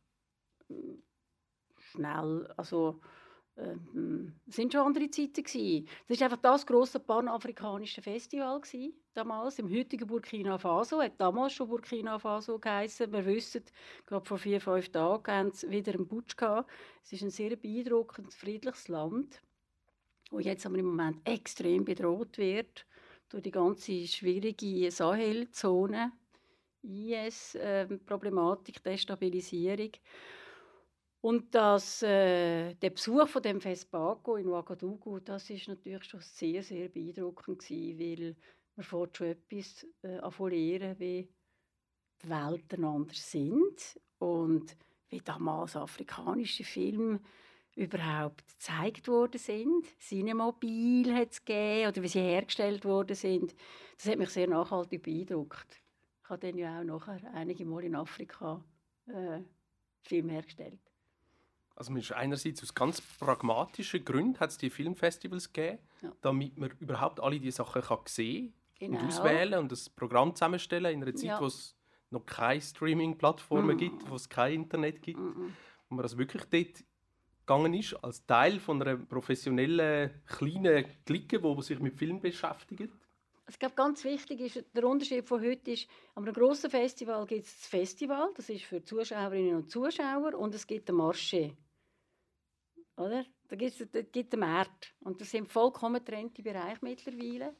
Schnell, 1.78 2.52
also 2.58 3.00
ähm, 3.58 4.34
waren 4.46 4.70
schon 4.70 4.80
andere 4.80 5.10
Zeiten. 5.10 5.42
Gewesen. 5.42 5.88
Das 6.08 6.20
war 6.20 6.26
einfach 6.26 6.42
das 6.42 6.66
grosse 6.66 7.00
panafrikanische 7.00 8.02
Festival 8.02 8.60
gewesen, 8.60 8.92
damals. 9.14 9.58
Im 9.58 9.70
heutigen 9.70 10.06
Burkina 10.06 10.58
Faso 10.58 11.00
hat 11.00 11.18
damals 11.18 11.54
schon 11.54 11.68
Burkina 11.68 12.18
Faso 12.18 12.58
geheißen. 12.58 13.10
Wir 13.12 13.24
wissen, 13.24 13.64
gerade 14.04 14.26
vor 14.26 14.38
vier, 14.38 14.60
fünf 14.60 14.90
Tagen 14.90 15.32
haben 15.32 15.52
sie 15.52 15.70
wieder 15.70 15.94
einen 15.94 16.06
Putsch 16.06 16.36
gehabt. 16.36 16.70
Es 17.02 17.12
ist 17.12 17.22
ein 17.22 17.30
sehr 17.30 17.56
beeindruckendes, 17.56 18.34
friedliches 18.34 18.88
Land, 18.88 19.40
das 20.30 20.44
jetzt 20.44 20.66
aber 20.66 20.76
im 20.78 20.86
Moment 20.86 21.26
extrem 21.26 21.84
bedroht 21.84 22.36
wird 22.38 22.84
durch 23.28 23.42
die 23.42 23.50
ganze 23.50 24.06
schwierige 24.06 24.90
Sahelzone, 24.90 26.12
IS-Problematik, 26.82 28.76
ähm, 28.76 28.82
Destabilisierung. 28.84 29.90
Und 31.26 31.52
das, 31.56 32.04
äh, 32.04 32.74
der 32.74 32.90
Besuch 32.90 33.26
von 33.26 33.42
dem 33.42 33.60
Festbago 33.60 34.36
in 34.36 34.46
Ouagadougou, 34.46 35.18
das 35.18 35.50
ist 35.50 35.66
natürlich 35.66 36.04
schon 36.04 36.20
sehr, 36.20 36.62
sehr 36.62 36.88
beeindruckend 36.88 37.58
gewesen, 37.58 37.98
weil 37.98 38.36
man 38.76 38.84
fährt 38.84 39.16
schon 39.16 39.26
etwas 39.26 39.84
äh, 40.02 40.18
an 40.18 40.32
lernen, 40.50 41.00
wie 41.00 41.28
die 42.22 42.28
Welten 42.28 42.84
anders 42.84 43.28
sind 43.28 44.00
und 44.18 44.76
wie 45.08 45.18
damals 45.18 45.74
afrikanische 45.74 46.62
Filme 46.62 47.18
überhaupt 47.74 48.46
gezeigt 48.46 49.08
worden 49.08 49.38
sind. 49.38 49.84
Cinemobil 49.98 51.12
hat 51.12 51.32
es 51.32 51.44
gegeben, 51.44 51.88
oder 51.88 52.02
wie 52.04 52.08
sie 52.08 52.20
hergestellt 52.20 52.84
worden 52.84 53.16
sind. 53.16 53.52
Das 53.96 54.06
hat 54.06 54.18
mich 54.18 54.30
sehr 54.30 54.46
nachhaltig 54.46 55.02
beeindruckt. 55.02 55.82
Ich 56.22 56.30
habe 56.30 56.46
dann 56.46 56.56
ja 56.56 56.78
auch 56.78 56.84
nachher 56.84 57.18
einige 57.34 57.64
Mal 57.66 57.82
in 57.82 57.96
Afrika 57.96 58.64
äh, 59.08 59.40
Filme 60.02 60.30
hergestellt. 60.34 60.85
Also 61.76 61.92
man 61.92 62.00
ist 62.00 62.12
einerseits 62.12 62.62
aus 62.62 62.74
ganz 62.74 63.00
pragmatischen 63.00 64.04
Gründen 64.04 64.40
hat 64.40 64.50
es 64.50 64.58
die 64.58 64.70
Filmfestivals 64.70 65.52
gegeben, 65.52 65.78
ja. 66.02 66.10
damit 66.22 66.56
man 66.58 66.70
überhaupt 66.80 67.20
alle 67.20 67.38
diese 67.38 67.58
Sachen 67.58 67.82
kann 67.82 67.98
sehen 68.06 68.54
genau. 68.78 68.98
und 68.98 69.06
auswählen 69.06 69.60
und 69.60 69.70
das 69.70 69.90
Programm 69.90 70.34
zusammenstellen 70.34 70.94
in 70.94 71.02
einer 71.02 71.14
Zeit, 71.14 71.28
ja. 71.28 71.40
wo 71.40 71.46
es 71.46 71.76
noch 72.10 72.24
keine 72.24 72.62
Streaming-Plattformen 72.62 73.76
mm. 73.76 73.78
gibt, 73.78 74.10
wo 74.10 74.14
es 74.14 74.28
kein 74.28 74.54
Internet 74.54 75.02
gibt. 75.02 75.20
Mm. 75.20 75.52
Und 75.88 75.96
man 75.96 76.02
das 76.02 76.16
wirklich 76.16 76.44
dort 76.44 76.84
gegangen 77.40 77.74
ist, 77.74 77.92
als 78.02 78.24
Teil 78.24 78.58
von 78.58 78.80
einer 78.80 78.96
professionellen, 78.96 80.22
kleinen 80.26 80.86
Clique, 81.04 81.40
die 81.40 81.62
sich 81.62 81.78
mit 81.78 81.94
Film 81.94 82.20
beschäftigt. 82.20 82.90
Ich 83.48 83.58
glaube, 83.58 83.74
ganz 83.76 84.02
wichtig 84.02 84.40
ist, 84.40 84.64
der 84.74 84.84
Unterschied 84.84 85.24
von 85.24 85.40
heute 85.40 85.70
ist, 85.70 85.88
an 86.16 86.24
einem 86.24 86.34
grossen 86.34 86.68
Festival 86.68 87.24
gibt 87.26 87.44
es 87.44 87.56
das 87.56 87.66
Festival, 87.68 88.30
das 88.34 88.48
ist 88.48 88.64
für 88.64 88.82
Zuschauerinnen 88.82 89.56
und 89.56 89.70
Zuschauer, 89.70 90.34
und 90.34 90.54
es 90.54 90.66
gibt 90.66 90.90
ein 90.90 90.96
Marché. 90.96 91.54
Oder? 92.96 93.24
Da 93.48 93.56
gibt 93.56 93.80
es 93.80 94.32
einen 94.32 94.40
Markt. 94.40 94.94
Und 95.00 95.20
das 95.20 95.30
sind 95.30 95.50
vollkommen 95.50 96.04
getrennte 96.04 96.42
Bereiche 96.42 96.78
mittlerweile. 96.80 97.54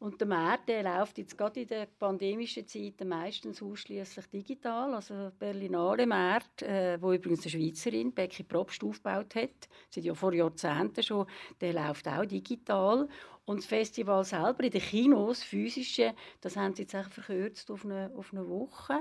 Und 0.00 0.20
der 0.20 0.28
Markt 0.28 0.68
der 0.68 0.84
läuft 0.84 1.18
jetzt 1.18 1.36
gerade 1.36 1.60
in 1.60 1.66
der 1.66 1.86
pandemischen 1.86 2.68
Zeit 2.68 3.04
meistens 3.04 3.60
ausschließlich 3.60 4.26
digital. 4.26 4.94
Also 4.94 5.14
der 5.14 5.30
Berlinale 5.30 6.06
Markt, 6.06 6.62
äh, 6.62 7.02
wo 7.02 7.12
übrigens 7.12 7.42
eine 7.42 7.50
Schweizerin, 7.50 8.12
Becky 8.14 8.44
Probst, 8.44 8.84
aufgebaut 8.84 9.34
hat, 9.34 9.68
seit 9.90 10.04
ja 10.04 10.14
vor 10.14 10.32
Jahrzehnten 10.32 11.02
schon, 11.02 11.26
der 11.60 11.72
läuft 11.72 12.06
auch 12.06 12.24
digital. 12.24 13.08
Und 13.44 13.58
das 13.58 13.66
Festival 13.66 14.24
selber 14.24 14.62
in 14.62 14.70
den 14.70 14.82
Kinos, 14.82 15.42
physische, 15.42 16.14
das 16.40 16.56
haben 16.56 16.74
sie 16.74 16.82
jetzt 16.82 16.92
verkürzt 17.12 17.68
auf 17.70 17.84
eine, 17.84 18.12
auf 18.14 18.32
eine 18.32 18.46
Woche. 18.48 19.00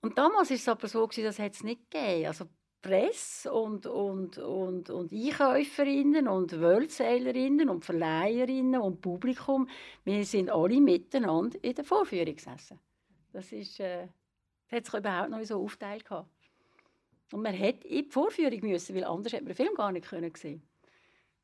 Und 0.00 0.18
damals 0.18 0.50
war 0.50 0.56
es 0.56 0.68
aber 0.68 0.88
so, 0.88 1.06
dass 1.06 1.38
es 1.38 1.62
nicht 1.62 1.90
gegeben. 1.90 2.26
Also 2.26 2.46
Presse 2.84 3.50
und, 3.50 3.86
und, 3.86 4.36
und, 4.36 4.90
und 4.90 5.10
Einkäuferinnen 5.10 6.28
und 6.28 6.60
Wölzählerinnen 6.60 7.70
und 7.70 7.82
Verleiherinnen 7.82 8.78
und 8.78 9.00
Publikum, 9.00 9.66
wir 10.04 10.22
sind 10.26 10.50
alle 10.50 10.78
miteinander 10.82 11.58
in 11.62 11.74
der 11.74 11.84
Vorführung 11.84 12.36
gesessen. 12.36 12.78
Das, 13.32 13.50
ist, 13.52 13.80
äh, 13.80 14.08
das 14.68 14.76
hat 14.76 14.84
sich 14.84 14.94
überhaupt 15.00 15.30
noch 15.30 15.42
so 15.44 15.62
aufteilt. 15.62 16.04
Und 16.10 17.42
man 17.42 17.54
hätte 17.54 17.88
in 17.88 18.04
die 18.04 18.10
Vorführung 18.10 18.60
müssen, 18.60 18.94
weil 18.94 19.04
anders 19.04 19.32
hätte 19.32 19.44
man 19.44 19.54
den 19.54 19.64
Film 19.64 19.74
gar 19.74 19.90
nicht 19.90 20.06
können 20.06 20.30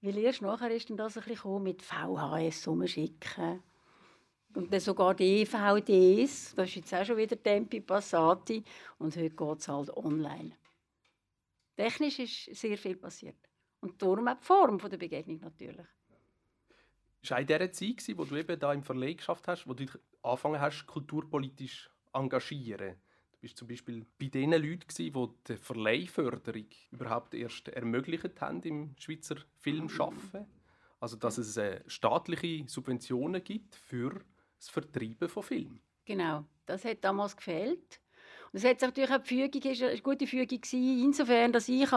Weil 0.03 0.19
erst 0.19 0.43
nachher 0.43 0.71
ist 0.71 0.91
dann 0.91 0.99
das 0.99 1.17
ein 1.17 1.25
bisschen 1.25 1.63
mit 1.63 1.81
VHS 1.81 2.67
umschicken. 2.67 3.63
Und 4.53 4.71
dann 4.71 4.81
sogar 4.81 5.15
DVDs, 5.15 6.55
das 6.55 6.69
ist 6.69 6.77
jetzt 6.77 6.93
auch 6.93 7.05
schon 7.07 7.17
wieder 7.17 7.43
Tempi 7.43 7.81
Passati. 7.81 8.63
Und 8.99 9.17
heute 9.17 9.31
geht 9.31 9.59
es 9.59 9.69
halt 9.69 9.97
online. 9.97 10.53
Technisch 11.81 12.19
ist 12.19 12.61
sehr 12.61 12.77
viel 12.77 12.97
passiert. 12.97 13.49
Und 13.81 14.03
darum 14.03 14.29
auch 14.29 14.37
die 14.39 14.45
Form 14.45 14.79
der 14.79 14.99
Begegnung 14.99 15.41
natürlich. 15.41 15.87
Es 17.23 17.31
war 17.31 17.41
in 17.41 17.47
dieser 17.47 17.73
Zeit, 17.73 18.19
wo 18.19 18.25
du 18.25 18.37
eben 18.37 18.59
da 18.61 18.73
im 18.75 18.83
Verleg 18.83 19.19
geschafft 19.19 19.49
hast, 19.49 19.67
wo 19.67 19.73
du 19.73 19.87
angefangen 20.23 20.61
hast, 20.61 20.87
kulturpolitisch 20.87 21.91
engagieren. 22.13 22.97
Du 23.33 23.39
bist 23.41 23.57
zum 23.57 23.69
Beispiel 23.69 24.07
bei 24.19 24.27
den 24.27 24.51
Leuten, 24.51 24.87
die 24.95 25.11
die 25.49 25.57
Verleihförderung 25.57 26.67
überhaupt 26.91 27.33
erst 27.33 27.69
ermöglicht 27.69 28.41
haben 28.43 28.63
im 28.63 28.95
Schweizer 28.99 29.37
Filmschaffen. 29.57 30.47
Also 30.99 31.17
dass 31.17 31.39
es 31.39 31.57
äh, 31.57 31.83
staatliche 31.87 32.69
Subventionen 32.69 33.43
gibt 33.43 33.75
für 33.75 34.23
das 34.59 34.69
Vertreiben 34.69 35.31
von 35.31 35.43
Filmen. 35.43 35.81
Genau, 36.05 36.45
das 36.67 36.85
hat 36.85 37.03
damals 37.05 37.35
gefehlt. 37.35 38.03
Das 38.53 38.65
hat 38.65 38.81
natürlich 38.81 39.11
auch 39.11 39.19
die 39.19 39.29
Fügung, 39.29 39.89
eine 39.89 40.01
gute 40.01 40.27
Fügung 40.27 40.61
gewesen, 40.61 41.05
insofern, 41.05 41.53
dass 41.53 41.69
ich 41.69 41.89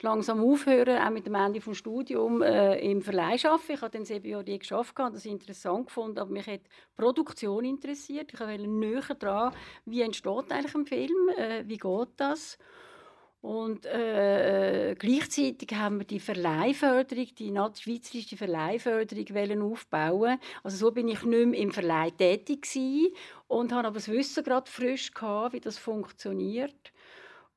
langsam 0.00 0.42
aufhören 0.42 0.98
auch 0.98 1.10
mit 1.10 1.26
dem 1.26 1.36
Ende 1.36 1.60
des 1.60 1.76
Studiums 1.78 2.42
äh, 2.44 2.90
im 2.90 3.02
Verleih 3.02 3.38
arbeiten. 3.44 3.72
Ich 3.72 3.80
habe 3.80 3.90
dann 3.92 4.04
sieben 4.04 4.28
Jahre 4.28 4.58
geschafft 4.58 4.98
und 4.98 5.14
das 5.14 5.24
interessant 5.26 5.86
gefunden, 5.86 6.18
aber 6.18 6.30
mich 6.30 6.46
hat 6.48 6.62
Produktion 6.96 7.64
interessiert. 7.64 8.32
Ich 8.32 8.40
wollte 8.40 8.66
näher 8.66 9.14
dran, 9.16 9.54
wie 9.84 10.02
entsteht 10.02 10.50
eigentlich 10.50 10.74
ein 10.74 10.86
Film, 10.86 11.28
äh, 11.36 11.62
wie 11.68 11.78
geht 11.78 12.08
das? 12.16 12.58
Und 13.40 13.86
äh, 13.86 14.96
gleichzeitig 14.98 15.72
haben 15.74 15.98
wir 15.98 16.06
die 16.06 16.18
Verleihförderung, 16.18 17.26
die 17.38 17.52
schweizerische 17.52 18.36
Verleihförderung 18.36 19.72
aufbauen. 19.72 20.38
Also 20.64 20.76
so 20.76 20.90
bin 20.90 21.08
ich 21.08 21.22
nicht 21.22 21.46
mehr 21.46 21.60
im 21.60 21.70
Verleih 21.70 22.10
tätig 22.10 22.62
gewesen 22.62 23.14
und 23.46 23.72
habe 23.72 23.88
aber 23.88 23.96
das 23.96 24.08
Wissen 24.08 24.42
gerade 24.42 24.70
frisch 24.70 25.12
gehabt, 25.12 25.52
wie 25.52 25.60
das 25.60 25.78
funktioniert. 25.78 26.92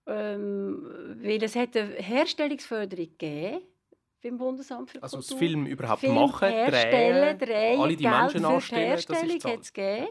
Ähm, 0.05 1.17
weil 1.21 1.43
es 1.43 1.55
hat 1.55 1.75
eine 1.75 1.93
Herstellungsförderung 1.93 3.09
gegeben 3.17 3.61
beim 4.21 4.37
Bundesamt 4.37 4.91
für 4.91 5.01
also 5.01 5.17
Kultur. 5.17 5.33
Also 5.33 5.35
das 5.35 5.39
Film 5.39 5.65
überhaupt 5.65 6.01
Film 6.01 6.15
machen, 6.15 6.49
drehen, 6.49 7.37
drehen, 7.39 7.79
alle 7.79 7.95
die 7.95 8.03
Geld 8.03 8.15
Menschen 8.15 8.45
anstellen, 8.45 8.87
Herstellung 8.87 9.43
hat 9.43 9.61
es 9.61 9.73
gegeben 9.73 10.07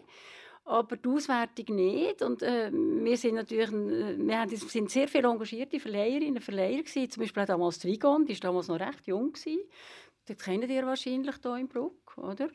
aber 0.69 0.97
die 0.97 1.09
Auswertung 1.09 1.77
nicht. 1.77 2.23
Und 2.23 2.43
äh, 2.43 2.71
wir 2.73 3.17
sind 3.17 3.37
natürlich, 3.37 3.71
wir 3.73 4.39
haben, 4.39 4.55
sind 4.55 4.91
sehr 4.91 5.09
viele 5.09 5.29
engagierte 5.29 5.81
Verleiherinnen 5.81 6.37
und 6.37 6.45
Verleiher 6.45 6.83
gewesen. 6.83 7.11
Zum 7.11 7.23
Beispiel 7.23 7.45
damals 7.47 7.79
Trigon, 7.79 8.27
die 8.27 8.35
war 8.35 8.51
damals 8.51 8.69
noch 8.69 8.79
recht 8.79 9.07
jung. 9.07 9.33
Gewesen. 9.33 9.61
Das 10.27 10.39
kennt 10.39 10.69
ihr 10.69 10.87
wahrscheinlich 10.87 11.37
hier 11.43 11.57
in 11.57 11.69
Bruck, 11.69 12.17
oder? 12.19 12.49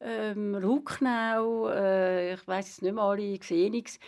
Ähm, 0.00 0.54
Rucknau, 0.54 1.68
äh, 1.68 2.34
ich 2.34 2.48
weiß 2.48 2.68
es 2.68 2.82
nicht 2.82 2.94
mehr 2.94 3.04
alle, 3.04 3.38
Xenix. 3.38 3.98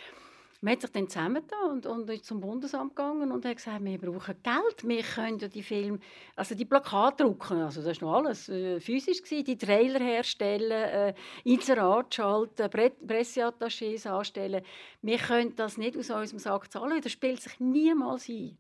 Man 0.65 0.75
hat 0.75 0.83
sich 0.83 0.93
dann 0.93 1.09
zusammengetan 1.09 1.73
und, 1.73 1.87
und 1.87 2.09
ist 2.09 2.25
zum 2.25 2.41
Bundesamt 2.41 2.95
gegangen 2.95 3.33
und 3.33 3.45
hat 3.45 3.57
gesagt, 3.57 3.85
wir 3.85 3.99
brauchen 3.99 4.37
Geld, 4.45 4.89
wir 4.89 5.03
können 5.03 5.41
ja 5.41 5.49
die 5.49 5.63
Filme, 5.63 5.99
also 6.37 6.55
die 6.55 6.65
Plakate 6.65 7.25
drucken, 7.25 7.63
also 7.63 7.83
das 7.83 8.01
war 8.01 8.09
noch 8.09 8.29
alles 8.29 8.49
äh, 8.49 8.79
physisch, 8.79 9.25
gewesen, 9.25 9.43
die 9.43 9.59
Trailer 9.59 9.99
herstellen, 9.99 10.71
äh, 10.71 11.15
Inserat 11.43 12.15
schalten, 12.15 12.71
Pre 12.71 12.93
Presseattachés 13.05 14.07
anstellen. 14.07 14.63
Wir 15.03 15.19
können 15.19 15.57
das 15.57 15.79
nicht 15.79 15.97
aus 15.97 16.11
unserem 16.11 16.39
Sack 16.39 16.71
zahlen, 16.71 17.01
das 17.03 17.11
spielt 17.11 17.43
sich 17.43 17.59
niemals 17.59 18.29
ein. 18.29 18.57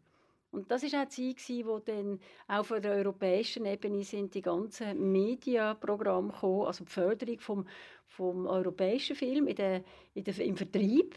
Und 0.50 0.73
das 0.73 0.82
ist 0.82 0.97
auch 0.97 1.06
die 1.06 1.37
Zeit, 1.37 1.64
wo 1.64 1.78
dann 1.78 2.18
auch 2.49 2.66
von 2.66 2.82
der 2.82 2.94
europäischen 2.94 3.64
Ebene 3.64 4.02
sind 4.02 4.35
die 4.35 4.42
ganzen 4.42 5.12
Mediaprogramme 5.12 6.32
gekommen, 6.32 6.66
also 6.66 6.85
die 6.85 6.90
Förderung 6.90 7.38
vom, 7.38 7.66
vom 8.09 8.47
europäischen 8.47 9.14
Film 9.14 9.47
in 9.47 9.54
der, 9.54 9.85
in 10.14 10.25
der, 10.25 10.37
im 10.40 10.56
Vertrieb 10.56 11.14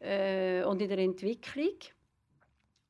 äh, 0.00 0.62
und 0.64 0.80
in 0.82 0.88
der 0.88 0.98
Entwicklung. 0.98 1.74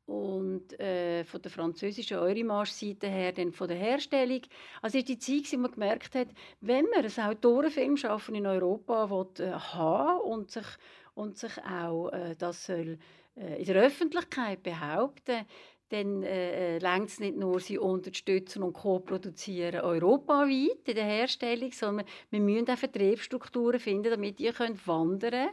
Und 0.06 0.78
äh, 0.78 1.24
von 1.24 1.42
der 1.42 1.50
französischen 1.50 2.18
Eurimarsch-Seite 2.18 3.08
her, 3.08 3.32
dann 3.32 3.50
von 3.50 3.66
der 3.66 3.76
Herstellung. 3.76 4.42
Also 4.80 4.98
ist 4.98 5.08
die 5.08 5.18
Zeit, 5.18 5.52
wo 5.52 5.58
man 5.58 5.72
gemerkt 5.72 6.14
hat, 6.14 6.28
wenn 6.60 6.86
man 6.94 7.04
ein 7.04 7.26
Autorenfilm 7.28 7.96
schaffen 7.96 8.36
in 8.36 8.46
Europa 8.46 9.10
will, 9.10 9.44
äh, 9.44 9.50
haben 9.50 10.20
und 10.20 10.52
sich, 10.52 10.66
und 11.14 11.36
sich 11.36 11.58
auch 11.64 12.10
äh, 12.10 12.36
das 12.38 12.66
soll 12.66 12.98
äh, 13.36 13.58
in 13.58 13.64
der 13.64 13.82
Öffentlichkeit 13.82 14.62
behaupten, 14.62 15.44
dann 15.88 16.22
äh, 16.22 16.78
äh 16.78 17.04
es 17.04 17.20
nicht 17.20 17.36
nur, 17.36 17.60
sie 17.60 17.78
unterstützen 17.78 18.62
und 18.62 18.72
co-produzieren 18.72 19.80
europaweit 19.80 20.86
in 20.86 20.94
der 20.94 21.04
Herstellung, 21.04 21.70
sondern 21.72 22.06
wir 22.30 22.40
müssen 22.40 22.70
auch 22.70 22.78
Vertriebsstrukturen 22.78 23.78
finden, 23.78 24.10
damit 24.10 24.38
die 24.38 24.50
können 24.50 24.80
wandern 24.84 25.30
können. 25.30 25.48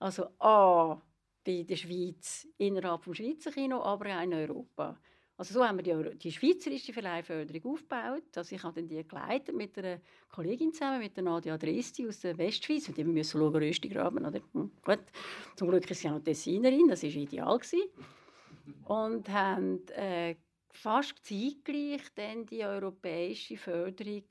Also 0.00 0.28
A, 0.38 1.00
bei 1.44 1.62
der 1.62 1.76
Schweiz, 1.76 2.48
innerhalb 2.58 3.04
des 3.04 3.16
Schweizer 3.16 3.50
Kino, 3.50 3.82
aber 3.82 4.16
auch 4.16 4.22
in 4.22 4.34
Europa. 4.34 4.98
Also 5.36 5.54
so 5.54 5.66
haben 5.66 5.78
wir 5.78 5.82
die, 5.82 6.18
die 6.18 6.32
schweizerische 6.32 6.92
Verleihförderung 6.92 7.72
aufgebaut. 7.72 8.36
Also 8.36 8.54
ich 8.54 8.62
habe 8.62 8.74
dann 8.74 8.88
die 8.88 9.06
geleitet 9.06 9.54
mit 9.54 9.76
einer 9.78 10.00
Kollegin 10.28 10.72
zusammen, 10.72 10.98
mit 10.98 11.16
der 11.16 11.24
Nadia 11.24 11.56
Dresti 11.56 12.06
aus 12.06 12.20
der 12.20 12.36
Westschweiz. 12.36 12.88
Und 12.88 12.98
die 12.98 13.04
müssen 13.04 13.38
schauen, 13.38 13.56
Röstigraben, 13.56 14.26
oder? 14.26 14.40
Hm, 14.52 14.70
gut. 14.82 15.00
Zum 15.56 15.68
Glück 15.68 15.90
ist 15.90 16.00
sie 16.00 16.08
auch 16.08 16.12
noch 16.12 16.22
Tessinerin, 16.22 16.88
das 16.88 17.02
war 17.02 17.10
ideal. 17.10 17.58
Gewesen. 17.58 17.88
Und 18.84 19.28
haben 19.30 19.86
äh, 19.88 20.36
fast 20.72 21.14
zeitgleich 21.24 22.02
dann 22.14 22.44
die 22.44 22.64
europäische 22.64 23.56
Förderung 23.56 24.24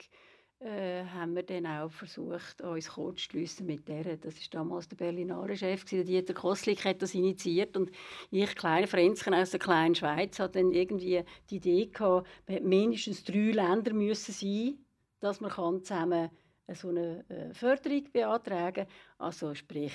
äh, 0.60 1.04
haben 1.06 1.34
wir 1.34 1.42
dann 1.42 1.66
auch 1.66 1.90
versucht, 1.90 2.60
uns 2.60 2.88
kurz 2.90 3.22
zu 3.22 3.30
schliessen 3.30 3.66
mit 3.66 3.88
der. 3.88 4.18
Das 4.18 4.34
war 4.34 4.42
damals 4.50 4.88
der 4.88 4.96
Berlinale 4.96 5.56
Chef, 5.56 5.84
der 5.86 6.04
Dieter 6.04 6.34
Kostlik 6.34 6.84
hat 6.84 7.00
das 7.00 7.14
initiiert 7.14 7.76
und 7.78 7.90
ich, 8.30 8.54
kleine 8.54 8.86
Fränzchen 8.86 9.32
aus 9.32 9.50
der 9.50 9.60
kleinen 9.60 9.94
Schweiz, 9.94 10.38
hatte 10.38 10.58
dann 10.58 10.70
irgendwie 10.70 11.24
die 11.48 11.56
Idee 11.56 11.86
gehabt, 11.86 12.28
mindestens 12.62 13.24
drei 13.24 13.52
Länder 13.52 13.94
müssen 13.94 14.32
sein, 14.32 14.78
dass 15.20 15.40
man 15.40 15.50
zusammen 15.82 16.30
so 16.74 16.90
eine 16.90 17.24
äh, 17.30 17.54
Förderung 17.54 18.04
beantragen 18.12 18.86
kann. 18.86 18.94
Also 19.18 19.54
sprich 19.54 19.94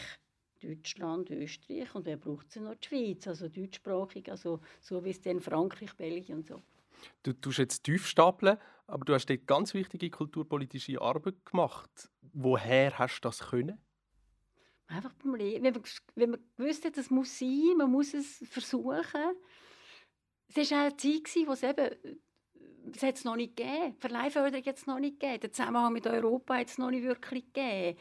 Deutschland, 0.61 1.29
Österreich 1.29 1.93
und 1.93 2.05
wer 2.05 2.17
braucht 2.17 2.51
sie 2.51 2.59
noch? 2.59 2.73
Die 2.75 2.87
Schweiz, 2.87 3.27
also 3.27 3.47
deutschsprachig, 3.47 4.31
also 4.31 4.59
so 4.81 5.03
wie 5.05 5.11
es 5.11 5.21
dann 5.21 5.41
Frankreich, 5.41 5.95
Belgien 5.95 6.37
und 6.37 6.47
so. 6.47 6.63
Du 7.23 7.33
tust 7.33 7.59
jetzt 7.59 7.83
tief 7.83 8.07
stapeln, 8.07 8.57
aber 8.87 9.05
du 9.05 9.13
hast 9.13 9.25
dort 9.27 9.47
ganz 9.47 9.73
wichtige 9.73 10.09
kulturpolitische 10.09 11.01
Arbeit 11.01 11.45
gemacht. 11.45 12.09
Woher 12.33 12.97
hast 12.97 13.19
du 13.19 13.27
das 13.27 13.39
können? 13.39 13.79
Einfach 14.87 15.13
beim 15.13 15.35
Leben. 15.35 15.63
Wenn 15.63 15.73
man, 15.73 15.83
wenn 16.15 16.29
man 16.31 16.39
gewusst 16.57 16.85
hat, 16.85 16.97
das 16.97 17.09
muss 17.09 17.39
sein, 17.39 17.77
man 17.77 17.91
muss 17.91 18.13
es 18.13 18.43
versuchen. 18.47 19.35
Es 20.47 20.71
war 20.71 20.81
eine 20.81 20.97
Zeit, 20.97 21.47
wo 21.47 21.53
es 21.53 21.63
eben 21.63 22.21
es 22.93 23.03
hat 23.03 23.15
es 23.15 23.23
noch 23.23 23.35
nicht 23.35 23.55
gegeben. 23.55 23.95
Verleihförderung 23.97 24.65
hat 24.65 24.77
es 24.77 24.85
noch 24.85 24.99
nicht 24.99 25.19
gegeben. 25.19 25.39
Der 25.41 25.51
Zusammenhang 25.51 25.93
mit 25.93 26.07
Europa 26.07 26.55
hat 26.55 26.67
es 26.67 26.77
noch 26.77 26.91
nicht 26.91 27.03
wirklich 27.03 27.45
gegeben. 27.53 27.97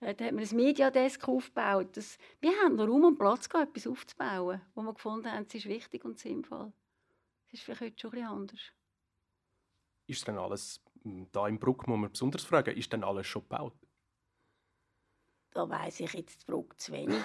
Äh, 0.00 0.14
da 0.14 0.26
hat 0.26 0.32
man 0.32 0.44
ein 0.44 0.56
Mediadesk 0.56 1.28
aufgebaut. 1.28 1.96
Das, 1.96 2.18
wir 2.40 2.52
haben 2.62 2.76
noch 2.76 2.86
Raum 2.86 3.04
und 3.04 3.18
Platz 3.18 3.48
gehabt, 3.48 3.70
etwas 3.70 3.86
aufzubauen, 3.86 4.60
wo 4.74 4.82
wir 4.82 4.94
gefunden 4.94 5.30
haben, 5.30 5.46
es 5.48 5.54
ist 5.54 5.66
wichtig 5.66 6.04
und 6.04 6.18
sinnvoll. 6.18 6.72
Das 7.50 7.60
ist 7.60 7.62
vielleicht 7.62 7.80
heute 7.80 8.00
schon 8.00 8.10
ein 8.10 8.14
bisschen 8.14 8.28
anders. 8.28 8.60
Ist 10.08 10.26
denn 10.26 10.38
alles, 10.38 10.80
hm, 11.02 11.28
da 11.30 11.46
im 11.46 11.58
Bruck 11.58 11.86
muss 11.86 11.98
man 11.98 12.10
besonders 12.10 12.42
fragen, 12.42 12.76
ist 12.76 12.92
denn 12.92 13.04
alles 13.04 13.26
schon 13.26 13.42
gebaut? 13.42 13.74
Da 15.52 15.68
weiß 15.68 16.00
ich 16.00 16.12
jetzt 16.14 16.46
Bruck 16.46 16.78
zu 16.80 16.92
wenig. 16.92 17.16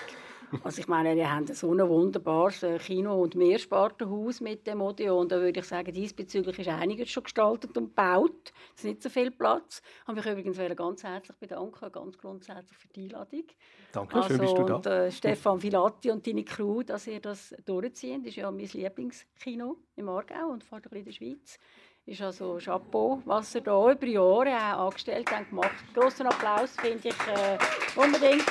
Also 0.63 0.81
ich 0.81 0.87
meine, 0.87 1.15
wir 1.15 1.31
haben 1.31 1.47
so 1.47 1.73
ein 1.73 1.89
wunderbares 1.89 2.61
äh, 2.61 2.77
Kino- 2.77 3.23
und 3.23 3.33
Mehrspartenhaus 3.33 4.39
mit 4.39 4.67
dem 4.67 4.81
Odeon. 4.81 5.27
Da 5.27 5.39
würde 5.39 5.61
ich 5.61 5.65
sagen, 5.65 5.91
diesbezüglich 5.91 6.59
ist 6.59 6.67
einiges 6.67 7.09
schon 7.09 7.23
gestaltet 7.23 7.75
und 7.75 7.85
gebaut. 7.85 8.53
Es 8.75 8.83
ist 8.83 8.85
nicht 8.85 9.01
so 9.01 9.09
viel 9.09 9.31
Platz. 9.31 9.81
Ich 9.83 10.07
habe 10.07 10.17
mich 10.17 10.25
übrigens 10.27 10.77
ganz 10.77 11.03
herzlich 11.03 11.35
bedanken, 11.37 11.91
ganz 11.91 12.19
grundsätzlich 12.19 12.77
für 12.77 12.87
die 12.89 13.05
Einladung. 13.05 13.45
Danke, 13.93 14.15
also, 14.15 14.27
schön 14.27 14.39
bist 14.41 14.57
du 14.59 14.63
da. 14.63 14.75
Und, 14.75 14.85
äh, 14.85 15.11
Stefan 15.11 15.59
Filatti 15.59 16.11
und 16.11 16.27
deine 16.27 16.43
Crew, 16.43 16.83
dass 16.83 17.07
ihr 17.07 17.19
das 17.19 17.55
durchziehen. 17.65 18.21
Das 18.21 18.29
ist 18.29 18.35
ja 18.35 18.51
mein 18.51 18.67
Lieblingskino 18.67 19.77
im 19.95 20.07
Aargau 20.07 20.49
und 20.51 20.63
fast 20.63 20.85
in 20.85 21.03
der 21.03 21.11
Schweiz 21.13 21.57
ist 22.05 22.21
also 22.21 22.57
Chapeau, 22.57 23.21
was 23.25 23.55
er 23.55 23.61
da 23.61 23.91
über 23.91 24.05
Jahre 24.05 24.77
auch 24.77 24.87
angestellt 24.87 25.31
hat, 25.31 25.49
gemacht. 25.49 25.71
Großen 25.93 26.25
Applaus 26.25 26.75
finde 26.75 27.09
ich 27.09 27.27
äh, 27.27 27.57
unbedingt. 27.95 28.45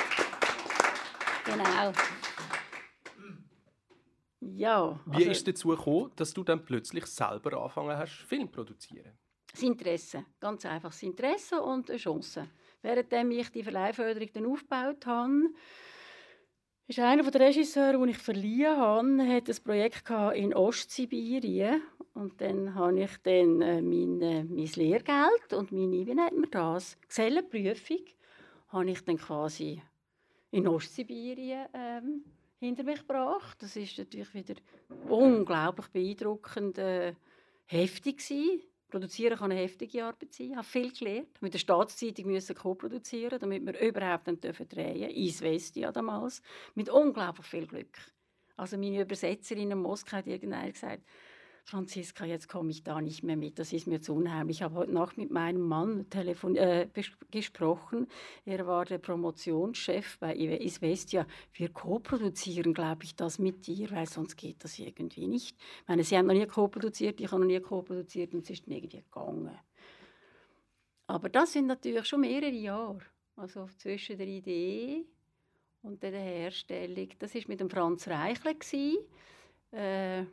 Genau. 1.45 1.93
Ja. 4.39 4.81
Also, 4.81 5.01
Wie 5.05 5.23
ist 5.23 5.37
es 5.37 5.43
dazu 5.43 5.69
gekommen, 5.69 6.11
dass 6.15 6.33
du 6.33 6.43
dann 6.43 6.63
plötzlich 6.63 7.05
selber 7.05 7.57
angefangen 7.57 7.97
hast, 7.97 8.13
Film 8.13 8.47
zu 8.47 8.53
produzieren? 8.53 9.17
Das 9.51 9.61
Interesse, 9.61 10.25
ganz 10.39 10.65
einfach 10.65 10.89
das 10.89 11.03
Interesse 11.03 11.61
und 11.61 11.89
eine 11.89 11.99
Chance. 11.99 12.49
Währenddem 12.81 13.31
ich 13.31 13.49
die 13.51 13.63
Verleihförderung 13.63 14.29
dann 14.33 14.45
aufgebaut 14.47 15.05
habe, 15.05 15.49
ist 16.87 16.99
einer 16.99 17.29
der 17.29 17.41
Regisseure, 17.41 17.97
den 17.97 18.09
ich 18.09 18.17
verliehen 18.17 18.77
habe, 18.77 19.27
hat 19.27 19.49
ein 19.49 19.63
Projekt 19.63 20.09
in 20.35 20.53
Ostsibirien 20.53 21.81
und 22.13 22.39
dann 22.41 22.75
habe 22.75 23.01
ich 23.01 23.17
dann 23.23 23.61
äh, 23.61 23.81
mein, 23.81 24.21
äh, 24.21 24.43
mein 24.43 24.69
Lehrgeld 24.75 25.53
und 25.53 25.71
meine, 25.71 26.05
wie 26.05 26.13
nennt 26.13 26.37
man 26.37 26.51
das, 26.51 26.97
Gesellenprüfung, 27.07 28.05
habe 28.69 28.91
ich 28.91 29.03
dann 29.03 29.17
quasi 29.17 29.81
in 30.51 30.67
Ostsibirien 30.67 31.67
ähm, 31.73 32.23
hinter 32.59 32.83
mich 32.83 32.99
gebracht. 32.99 33.61
Das 33.61 33.75
ist 33.75 33.97
natürlich 33.97 34.33
wieder 34.33 34.55
unglaublich 35.09 35.87
beeindruckend 35.87 36.77
äh, 36.77 37.13
heftig 37.65 38.17
gewesen. 38.17 38.61
Produzieren 38.93 39.39
kann 39.39 39.51
eine 39.51 39.59
heftige 39.59 40.05
Arbeit 40.05 40.33
sein. 40.33 40.51
Ich 40.51 40.55
habe 40.55 40.67
viel 40.67 40.91
gelernt. 40.91 41.41
Mit 41.41 41.55
der 41.55 41.57
Staatszeitung 41.57 42.27
müssen 42.27 42.55
co-produzieren, 42.55 43.39
damit 43.39 43.65
wir 43.65 43.79
überhaupt 43.79 44.27
drehen 44.27 44.39
dürfen. 44.39 44.67
Is 44.69 45.41
Vestia 45.41 45.91
damals. 45.91 46.43
Mit 46.75 46.89
unglaublich 46.89 47.47
viel 47.47 47.65
Glück. 47.65 47.97
Also 48.55 48.77
meine 48.77 49.01
Übersetzerin 49.01 49.71
in 49.71 49.79
Moskau 49.79 50.17
hat 50.17 50.27
irgendwann 50.27 50.71
gesagt, 50.71 51.01
Franziska, 51.65 52.25
jetzt 52.25 52.49
komme 52.49 52.71
ich 52.71 52.83
da 52.83 52.99
nicht 52.99 53.23
mehr 53.23 53.37
mit, 53.37 53.57
das 53.57 53.71
ist 53.71 53.87
mir 53.87 54.01
zu 54.01 54.13
unheimlich. 54.13 54.57
Ich 54.57 54.63
habe 54.63 54.75
heute 54.75 54.91
Nacht 54.91 55.17
mit 55.17 55.31
meinem 55.31 55.61
Mann 55.61 56.09
telefon 56.09 56.55
äh, 56.55 56.87
gesprochen. 57.31 58.07
Er 58.45 58.67
war 58.67 58.83
der 58.85 58.97
Promotionschef 58.97 60.19
bei 60.19 60.35
Isvestia. 60.35 61.25
Wir 61.53 61.69
co-produzieren, 61.69 62.73
glaube 62.73 63.05
ich, 63.05 63.15
das 63.15 63.39
mit 63.39 63.65
dir, 63.65 63.89
weil 63.91 64.07
sonst 64.07 64.35
geht 64.35 64.63
das 64.63 64.77
irgendwie 64.77 65.27
nicht. 65.27 65.55
Ich 65.81 65.87
meine, 65.87 66.03
sie 66.03 66.17
haben 66.17 66.27
noch 66.27 66.33
nie 66.33 66.45
co-produziert, 66.45 67.21
ich 67.21 67.31
habe 67.31 67.41
noch 67.41 67.47
nie 67.47 67.59
co-produziert 67.61 68.33
und 68.33 68.43
es 68.43 68.49
ist 68.49 68.67
irgendwie 68.67 68.97
gegangen. 68.97 69.57
Aber 71.07 71.29
das 71.29 71.53
sind 71.53 71.67
natürlich 71.67 72.05
schon 72.05 72.21
mehrere 72.21 72.51
Jahre. 72.51 73.01
Also 73.35 73.67
zwischen 73.77 74.17
der 74.17 74.27
Idee 74.27 75.05
und 75.81 76.03
der 76.03 76.11
Herstellung. 76.11 77.09
Das 77.19 77.33
war 77.33 77.41
mit 77.47 77.59
dem 77.59 77.69
Franz 77.69 78.07
Reichle. 78.07 78.55
Äh, 79.71 80.25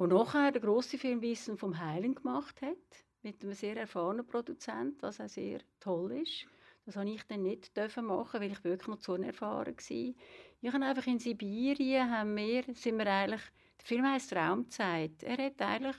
wo 0.00 0.06
nachher 0.06 0.50
der 0.50 0.62
grosse 0.62 0.96
Film 0.96 1.20
Wissen 1.20 1.58
vom 1.58 1.78
Heilen 1.78 2.14
gemacht 2.14 2.62
hat, 2.62 3.04
mit 3.20 3.42
einem 3.42 3.52
sehr 3.52 3.76
erfahrenen 3.76 4.26
Produzent, 4.26 5.02
was 5.02 5.20
auch 5.20 5.28
sehr 5.28 5.60
toll 5.78 6.12
ist. 6.12 6.46
Das 6.86 6.96
habe 6.96 7.10
ich 7.10 7.22
dann 7.24 7.42
nicht 7.42 7.76
machen, 8.00 8.40
weil 8.40 8.50
ich 8.50 8.64
wirklich 8.64 8.88
noch 8.88 9.00
zu 9.00 9.12
unerfahren 9.12 9.76
war. 9.76 10.14
Ich 10.62 10.72
habe 10.72 10.84
einfach 10.86 11.06
in 11.06 11.18
Sibirien, 11.18 12.10
haben 12.10 12.34
wir, 12.34 12.64
sind 12.72 12.96
wir 12.96 13.12
eigentlich, 13.12 13.42
der 13.78 13.86
Film 13.86 14.06
heisst 14.06 14.32
Raumzeit. 14.32 15.22
Er 15.22 15.36
hat 15.36 15.60
eigentlich 15.60 15.96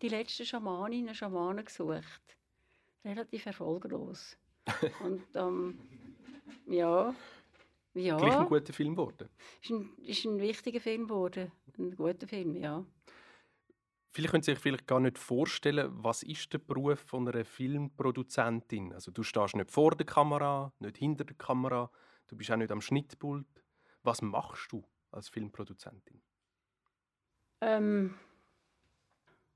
die 0.00 0.08
letzten 0.08 0.46
Schamaninnen 0.46 1.08
und 1.08 1.14
Schamanen 1.14 1.66
gesucht. 1.66 2.38
Relativ 3.04 3.44
erfolglos. 3.44 4.38
und 5.04 5.24
ähm, 5.34 5.78
ja, 6.68 7.14
ja. 7.92 8.16
Gleich 8.16 8.38
ein 8.38 8.48
guter 8.48 8.72
Film 8.72 8.96
geworden. 8.96 9.28
Ist 9.60 9.70
ein, 9.70 9.90
ist 10.06 10.24
ein 10.24 10.40
wichtiger 10.40 10.80
Film 10.80 11.02
geworden. 11.02 11.52
Ein 11.78 11.94
guter 11.94 12.26
Film, 12.26 12.56
ja. 12.56 12.82
Viele 14.14 14.28
können 14.28 14.42
sich 14.42 14.58
vielleicht 14.58 14.86
gar 14.86 15.00
nicht 15.00 15.16
vorstellen, 15.18 15.90
was 15.90 16.22
ist 16.22 16.52
der 16.52 16.58
Beruf 16.58 17.00
von 17.00 17.26
einer 17.26 17.46
Filmproduzentin? 17.46 18.92
Also 18.92 19.10
du 19.10 19.22
stehst 19.22 19.56
nicht 19.56 19.70
vor 19.70 19.92
der 19.92 20.04
Kamera, 20.04 20.70
nicht 20.80 20.98
hinter 20.98 21.24
der 21.24 21.36
Kamera, 21.36 21.90
du 22.28 22.36
bist 22.36 22.50
auch 22.50 22.56
nicht 22.56 22.70
am 22.70 22.82
Schnittpult. 22.82 23.46
Was 24.02 24.20
machst 24.20 24.70
du 24.70 24.84
als 25.12 25.30
Filmproduzentin? 25.30 26.20
Ähm, 27.62 28.14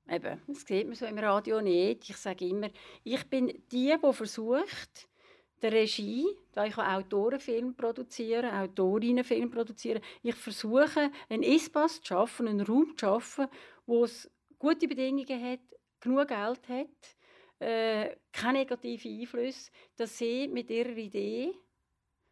eben, 0.09 0.41
das 0.47 0.61
sieht 0.61 0.87
man 0.87 0.95
so 0.95 1.05
im 1.05 1.19
Radio 1.19 1.61
nicht. 1.61 2.09
Ich 2.09 2.17
sage 2.17 2.47
immer, 2.47 2.69
ich 3.03 3.29
bin 3.29 3.47
die, 3.71 3.95
die 3.95 4.13
versucht, 4.13 5.07
der 5.61 5.71
Regie, 5.71 6.25
da 6.53 6.65
ich 6.65 6.77
Autorenfilm 6.77 7.75
produzieren, 7.75 8.51
Autorinnenfilm 8.51 9.51
produzieren. 9.51 10.01
Ich 10.23 10.35
versuche, 10.35 11.11
einen 11.29 11.43
Espace 11.43 12.01
zu 12.01 12.07
schaffen, 12.07 12.47
einen 12.47 12.61
Raum 12.61 12.93
zu 12.97 13.05
schaffen, 13.05 13.47
wo 13.85 14.03
es 14.03 14.31
gute 14.59 14.87
Bedingungen 14.87 15.43
hat, 15.43 15.59
genug 15.99 16.27
Geld 16.27 16.69
hat, 16.69 17.15
äh, 17.59 18.15
keine 18.31 18.59
negativen 18.59 19.19
Einflüsse, 19.19 19.71
dass 19.95 20.17
sie 20.17 20.47
mit 20.47 20.69
ihrer 20.69 20.95
Idee 20.95 21.53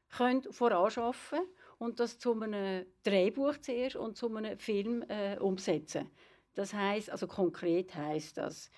können 0.09 0.43
voranschaffen 0.51 1.39
und 1.77 1.99
das 1.99 2.19
zu 2.19 2.39
einem 2.39 2.85
Drehbuch 3.03 3.57
zuerst 3.57 3.95
und 3.95 4.15
zu 4.15 4.33
einem 4.33 4.57
Film 4.57 5.03
äh, 5.09 5.37
umsetzen. 5.39 6.09
Das 6.53 6.73
heißt, 6.73 7.09
also 7.09 7.27
konkret 7.27 7.93
heißt 7.95 8.37
das, 8.37 8.69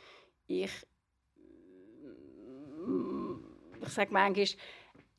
ich 0.47 0.71
ich 3.81 3.89
sage 3.89 4.11
manchmal, 4.11 4.47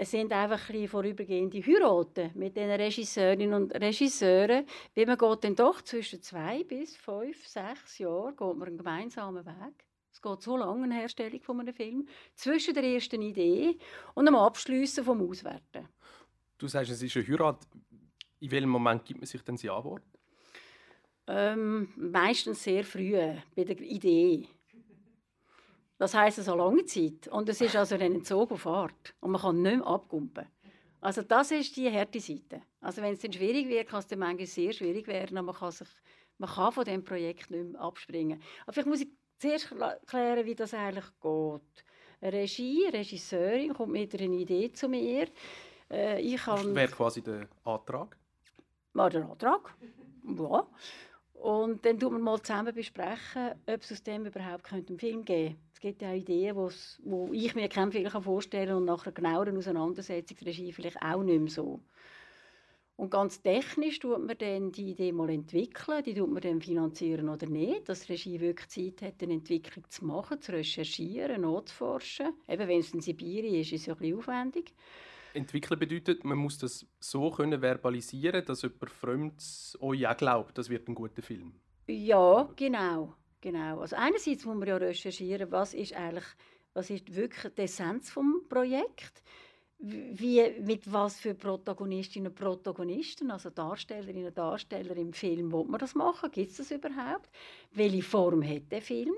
es 0.00 0.12
sind 0.12 0.32
einfach 0.32 0.70
ein 0.70 0.87
vorübergehende 0.87 1.61
Heiraten 1.61 2.30
mit 2.34 2.56
den 2.56 2.70
Regisseurinnen 2.70 3.52
und 3.52 3.74
Regisseuren. 3.74 4.64
Wie 4.94 5.04
man 5.04 5.18
geht 5.18 5.44
dann 5.44 5.56
doch 5.56 5.82
zwischen 5.82 6.22
zwei 6.22 6.62
bis 6.62 6.96
fünf, 6.96 7.44
sechs 7.48 7.98
Jahren 7.98 8.37
geht 8.37 8.56
man 8.56 8.68
einen 8.68 8.78
gemeinsamen 8.78 9.44
Weg. 9.44 9.84
Es 10.12 10.22
geht 10.22 10.40
so 10.40 10.56
lange 10.56 10.84
eine 10.84 10.94
Herstellung 10.94 11.40
von 11.42 11.61
einem 11.61 11.74
Film 11.74 12.06
zwischen 12.37 12.74
der 12.74 12.84
ersten 12.84 13.20
Idee 13.22 13.76
und 14.14 14.26
dem 14.26 14.37
Abschliessen 14.37 15.02
vom 15.04 15.28
Auswerten. 15.28 15.88
Du 16.56 16.68
sagst, 16.68 16.92
es 16.92 17.02
ist 17.02 17.16
eine 17.16 17.26
Heirat. 17.26 17.66
In 18.38 18.50
welchem 18.52 18.70
Moment 18.70 19.04
gibt 19.04 19.18
man 19.18 19.26
sich 19.26 19.42
denn 19.42 19.56
das 19.56 19.62
Ja-Wort? 19.62 20.04
Ähm, 21.26 21.88
meistens 21.96 22.62
sehr 22.62 22.84
früh 22.84 23.16
bei 23.56 23.64
der 23.64 23.80
Idee. 23.80 24.46
Das 25.98 26.14
heisst, 26.14 26.38
es 26.38 26.48
eine 26.48 26.58
lange 26.58 26.84
Zeit. 26.84 27.26
Und 27.28 27.48
es 27.48 27.61
ist 27.61 27.74
also 27.74 27.96
ein 27.96 28.22
Zug 28.24 28.52
auf 28.52 28.62
Fahrt. 28.62 29.14
Und 29.20 29.32
man 29.32 29.40
kann 29.40 29.62
nicht 29.62 29.78
mehr 29.78 29.87
abkumpen. 29.87 30.46
Also 31.00 31.22
das 31.22 31.50
ist 31.50 31.76
die 31.76 31.90
harte 31.90 32.20
Seite. 32.20 32.62
Also 32.80 33.02
wenn 33.02 33.12
es 33.12 33.20
dann 33.20 33.32
schwierig 33.32 33.68
wird, 33.68 33.88
kann 33.88 34.00
es 34.00 34.06
dann 34.06 34.20
manchmal 34.20 34.46
sehr 34.46 34.72
schwierig 34.72 35.06
werden, 35.06 35.37
aber 35.37 35.52
man 35.52 35.56
kann, 35.56 35.72
sich, 35.72 35.88
man 36.38 36.50
kann 36.50 36.72
von 36.72 36.84
diesem 36.84 37.04
Projekt 37.04 37.50
nicht 37.50 37.72
mehr 37.72 37.80
abspringen. 37.80 38.40
Aber 38.62 38.72
vielleicht 38.72 38.88
muss 38.88 39.00
ich 39.00 39.08
zuerst 39.38 39.74
klären, 40.06 40.46
wie 40.46 40.54
das 40.54 40.74
eigentlich 40.74 41.04
geht. 41.20 41.84
Eine 42.20 42.32
Regie, 42.32 42.87
eine 42.87 42.98
Regisseurin 42.98 43.74
kommt 43.74 43.92
mit 43.92 44.14
einer 44.14 44.32
Idee 44.32 44.72
zu 44.72 44.88
mir. 44.88 45.28
Äh, 45.90 46.20
ich 46.20 46.37
kann... 46.37 46.56
Das 46.56 46.74
wäre 46.74 46.92
quasi 46.92 47.22
der 47.22 47.48
Antrag? 47.64 48.16
War 48.92 49.11
der 49.11 49.28
Antrag, 49.28 49.76
ja. 50.24 50.66
Und 51.34 51.87
dann 51.87 52.00
tun 52.00 52.14
wir 52.14 52.18
mal 52.18 52.42
zusammen 52.42 52.74
besprechen, 52.74 53.52
ob 53.66 53.82
es 53.82 53.92
aus 53.92 54.02
dem 54.02 54.26
überhaupt 54.26 54.72
einen 54.72 54.98
Film 54.98 55.24
geben 55.24 55.54
könnte. 55.54 55.56
Es 55.78 55.82
gibt 55.82 56.02
ja 56.02 56.10
auch 56.10 56.16
Ideen, 56.16 56.56
wo 56.56 57.32
ich 57.32 57.54
mir 57.54 57.68
keinen 57.68 57.92
Film 57.92 58.10
vorstellen 58.10 58.66
kann 58.66 58.76
und 58.78 58.84
nach 58.86 59.06
einer 59.06 59.12
genaueren 59.12 59.56
Auseinandersetzung 59.56 60.36
der 60.38 60.48
Regie 60.48 60.72
vielleicht 60.72 61.00
auch 61.00 61.22
nicht 61.22 61.38
mehr 61.38 61.52
so. 61.52 61.78
Und 62.96 63.12
ganz 63.12 63.40
technisch 63.42 64.00
tut 64.00 64.26
man 64.26 64.36
dann 64.36 64.72
die 64.72 64.90
Idee 64.90 65.12
mal 65.12 65.30
entwickeln, 65.30 66.02
die 66.02 66.14
tut 66.14 66.32
man 66.32 66.42
dann 66.42 66.60
finanzieren 66.60 67.28
oder 67.28 67.46
nicht, 67.46 67.88
dass 67.88 68.00
die 68.00 68.12
Regie 68.12 68.40
wirklich 68.40 68.68
Zeit 68.70 69.02
hat, 69.02 69.22
eine 69.22 69.34
Entwicklung 69.34 69.84
zu 69.88 70.04
machen, 70.04 70.42
zu 70.42 70.50
recherchieren, 70.50 71.42
nachzuforschen. 71.42 72.32
Eben, 72.48 72.66
wenn 72.66 72.80
es 72.80 72.92
in 72.92 73.00
Sibirien 73.00 73.54
ist, 73.54 73.70
ist 73.72 73.82
es 73.82 73.86
ja 73.86 73.94
ein 73.94 74.00
bisschen 74.00 74.18
aufwendig. 74.18 74.74
Entwickeln 75.32 75.78
bedeutet, 75.78 76.24
man 76.24 76.38
muss 76.38 76.58
das 76.58 76.84
so 76.98 77.30
können 77.30 77.60
verbalisieren, 77.60 78.44
dass 78.44 78.62
jemand 78.62 78.90
Fremdes 78.90 79.78
euch 79.80 80.08
auch 80.08 80.16
glaubt, 80.16 80.58
das 80.58 80.70
wird 80.70 80.88
ein 80.88 80.96
guter 80.96 81.22
Film. 81.22 81.52
Ja, 81.86 82.50
genau, 82.56 83.14
genau. 83.40 83.81
Also 83.81 83.96
einerseits 83.96 84.44
muss 84.44 84.57
man 84.57 84.68
ja 84.68 84.77
recherchieren, 84.77 85.51
was 85.51 85.74
ist 85.74 85.94
eigentlich, 85.94 86.27
was 86.74 86.90
ist 86.90 87.14
wirklich 87.14 87.53
die 87.55 87.62
Essenz 87.62 88.11
vom 88.11 88.42
Projekt 88.48 89.22
wie, 89.81 90.61
mit 90.61 90.92
was 90.92 91.20
für 91.20 91.35
Protagonistinnen 91.35 92.33
und 92.33 92.35
Protagonisten, 92.35 93.31
also 93.31 93.51
Darstellerinnen 93.51 94.27
und 94.27 94.38
Darsteller 94.38 94.96
im 94.96 95.12
Film, 95.12 95.53
will 95.53 95.64
man 95.64 95.79
das 95.79 95.94
machen? 95.94 96.31
Gibt 96.33 96.51
es 96.51 96.57
das 96.57 96.70
überhaupt? 96.72 97.31
Welche 97.72 98.03
Form 98.03 98.42
hat 98.42 98.72
der 98.72 98.83
Film? 98.83 99.14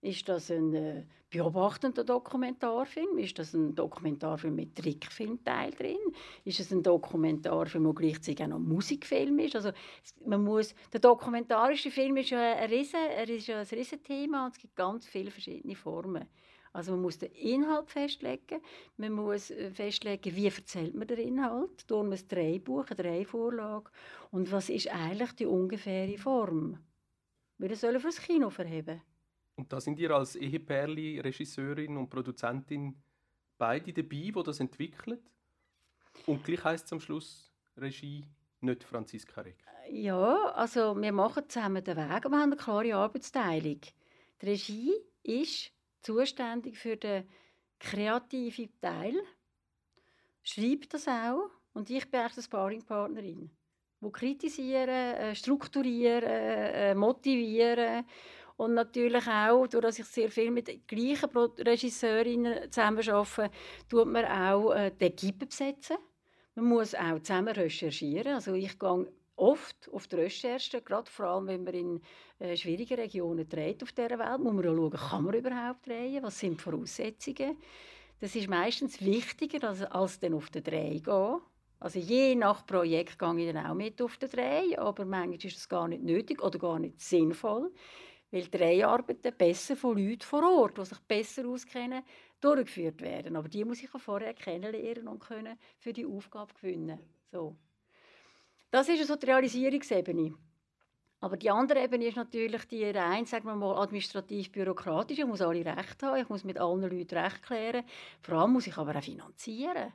Ist 0.00 0.28
das 0.28 0.50
ein 0.50 0.72
äh, 0.74 1.04
beobachtender 1.28 2.04
Dokumentarfilm? 2.04 3.18
Ist 3.18 3.38
das 3.38 3.52
ein 3.52 3.74
Dokumentarfilm 3.74 4.54
mit 4.54 4.76
Trickfilmteil 4.76 5.72
drin? 5.72 5.98
Ist 6.44 6.60
es 6.60 6.70
ein 6.70 6.84
Dokumentarfilm, 6.84 7.82
der 7.82 7.94
gleichzeitig 7.94 8.44
auch 8.44 8.48
noch 8.48 8.60
Musikfilm 8.60 9.40
ist? 9.40 9.56
Also 9.56 9.72
man 10.24 10.44
muss, 10.44 10.72
der 10.92 11.00
dokumentarische 11.00 11.90
Film 11.90 12.16
ist 12.16 12.30
ja 12.30 12.38
ein, 12.38 12.70
riesen, 12.70 13.00
er 13.00 13.28
ist 13.28 13.48
ja 13.48 13.58
ein 13.58 13.66
Riesenthema 13.66 14.46
und 14.46 14.52
es 14.52 14.58
gibt 14.58 14.76
ganz 14.76 15.06
viele 15.06 15.32
verschiedene 15.32 15.74
Formen. 15.74 16.28
Also 16.72 16.92
man 16.92 17.02
muss 17.02 17.18
den 17.18 17.32
Inhalt 17.32 17.90
festlegen, 17.90 18.60
man 18.98 19.12
muss 19.12 19.50
äh, 19.50 19.72
festlegen, 19.72 20.36
wie 20.36 20.46
erzählt 20.46 20.94
man 20.94 21.08
den 21.08 21.18
Inhalt, 21.18 21.90
durch 21.90 22.04
ein 22.04 22.28
Drehbuch, 22.28 22.86
eine 22.86 22.96
Drehvorlage 23.02 23.90
und 24.30 24.52
was 24.52 24.68
ist 24.68 24.94
eigentlich 24.94 25.32
die 25.32 25.46
ungefähre 25.46 26.16
Form. 26.18 26.78
Wir 27.56 27.74
sollen 27.74 27.98
fürs 27.98 28.20
Kino 28.20 28.50
verheben. 28.50 29.02
Und 29.58 29.72
da 29.72 29.80
sind 29.80 29.98
ihr 29.98 30.12
als 30.12 30.36
Ehepärli, 30.36 31.18
Regisseurin 31.18 31.96
und 31.96 32.08
Produzentin 32.08 32.94
beide 33.58 33.92
dabei, 33.92 34.30
die 34.30 34.42
das 34.44 34.60
entwickeln? 34.60 35.18
Und 36.26 36.44
gleich 36.44 36.62
heisst 36.62 36.86
es 36.86 36.92
am 36.92 37.00
Schluss 37.00 37.52
Regie 37.76 38.24
nicht 38.60 38.84
Franziska 38.84 39.40
Reck. 39.40 39.56
Ja, 39.90 40.50
also 40.50 40.96
wir 41.00 41.12
machen 41.12 41.48
zusammen 41.48 41.82
den 41.82 41.96
Weg, 41.96 42.24
aber 42.24 42.30
wir 42.30 42.38
haben 42.38 42.52
eine 42.52 42.56
klare 42.56 42.94
Arbeitsteilung. 42.94 43.80
Die 44.40 44.46
Regie 44.46 44.92
ist 45.24 45.72
zuständig 46.02 46.78
für 46.78 46.96
den 46.96 47.28
kreativen 47.80 48.68
Teil, 48.80 49.14
schreibt 50.44 50.94
das 50.94 51.08
auch 51.08 51.50
und 51.72 51.90
ich 51.90 52.08
bin 52.08 52.20
eine 52.20 52.42
Sparringpartnerin, 52.42 53.50
die 54.00 54.12
kritisieren, 54.12 54.88
äh, 54.88 55.34
strukturieren, 55.34 56.22
äh, 56.22 56.94
motivieren 56.94 58.04
und 58.58 58.74
natürlich 58.74 59.26
auch, 59.28 59.68
durch 59.68 59.82
dass 59.82 59.98
ich 60.00 60.06
sehr 60.06 60.30
viel 60.30 60.50
mit 60.50 60.66
den 60.66 60.84
gleichen 60.86 61.30
Regisseurinnen 61.30 62.70
zusammenarbeite, 62.72 63.50
tut 63.88 64.06
man 64.08 64.24
auch 64.24 64.72
äh, 64.72 64.90
den 64.90 65.12
Equipe 65.12 65.46
besetzen. 65.46 65.96
Man 66.56 66.64
muss 66.64 66.92
auch 66.96 67.20
zusammen 67.20 67.54
recherchieren. 67.54 68.34
Also 68.34 68.54
ich 68.54 68.76
gehe 68.76 69.06
oft 69.36 69.88
auf 69.92 70.08
die 70.08 70.16
Recherche, 70.16 70.82
gerade 70.82 71.08
vor 71.08 71.26
allem, 71.26 71.46
wenn 71.46 71.62
man 71.62 71.74
in 71.74 72.00
äh, 72.40 72.56
schwierigen 72.56 72.98
Regionen 72.98 73.48
dreht 73.48 73.80
auf 73.84 73.92
dieser 73.92 74.18
Welt, 74.18 74.40
muss 74.40 74.52
man 74.52 74.66
auch 74.66 74.74
schauen, 74.74 74.90
kann 74.90 75.24
man 75.24 75.34
überhaupt 75.34 75.86
drehen, 75.86 76.22
was 76.24 76.40
sind 76.40 76.58
die 76.58 76.64
Voraussetzungen. 76.64 77.56
Das 78.20 78.34
ist 78.34 78.48
meistens 78.48 79.00
wichtiger, 79.00 79.68
als, 79.68 79.82
als 79.82 80.18
dann 80.18 80.34
auf 80.34 80.50
den 80.50 80.64
Dreh 80.64 80.98
gehen. 80.98 81.40
Also 81.78 82.00
je 82.00 82.34
nach 82.34 82.66
Projekt 82.66 83.20
gehe 83.20 83.38
ich 83.38 83.54
dann 83.54 83.64
auch 83.64 83.74
mit 83.74 84.02
auf 84.02 84.16
den 84.16 84.28
Dreh, 84.28 84.76
aber 84.76 85.04
manchmal 85.04 85.36
ist 85.36 85.58
es 85.58 85.68
gar 85.68 85.86
nicht 85.86 86.02
nötig 86.02 86.42
oder 86.42 86.58
gar 86.58 86.80
nicht 86.80 87.00
sinnvoll. 87.00 87.70
Weil 88.30 88.46
Dreharbeiten 88.48 89.34
besser 89.36 89.76
von 89.76 89.96
Leuten 89.96 90.22
vor 90.22 90.42
Ort, 90.42 90.78
die 90.78 90.84
sich 90.84 90.98
besser 91.00 91.46
auskennen, 91.48 92.02
durchgeführt 92.40 93.00
werden. 93.00 93.36
Aber 93.36 93.48
die 93.48 93.64
muss 93.64 93.82
ich 93.82 93.94
auch 93.94 94.00
vorher 94.00 94.34
kennenlernen 94.34 95.08
und 95.08 95.20
können 95.20 95.58
für 95.78 95.92
die 95.92 96.06
Aufgabe 96.06 96.52
gewinnen. 96.54 96.98
So. 97.32 97.56
Das 98.70 98.88
ist 98.88 99.06
so 99.06 99.16
die 99.16 99.26
Realisierungsebene. 99.26 100.34
Aber 101.20 101.36
die 101.36 101.50
andere 101.50 101.82
Ebene 101.82 102.06
ist 102.06 102.16
natürlich 102.16 102.64
die 102.66 102.84
rein, 102.84 103.24
sagen 103.24 103.46
wir 103.46 103.56
mal, 103.56 103.82
administrativ-bürokratisch. 103.82 105.18
Ich 105.18 105.26
muss 105.26 105.40
alle 105.40 105.64
Rechte 105.64 106.06
haben, 106.06 106.20
ich 106.20 106.28
muss 106.28 106.44
mit 106.44 106.58
allen 106.58 106.82
Leuten 106.82 107.16
Recht 107.16 107.42
klären. 107.42 107.84
Vor 108.20 108.34
allem 108.34 108.52
muss 108.52 108.68
ich 108.68 108.76
aber 108.76 108.94
auch 108.94 109.02
finanzieren. 109.02 109.92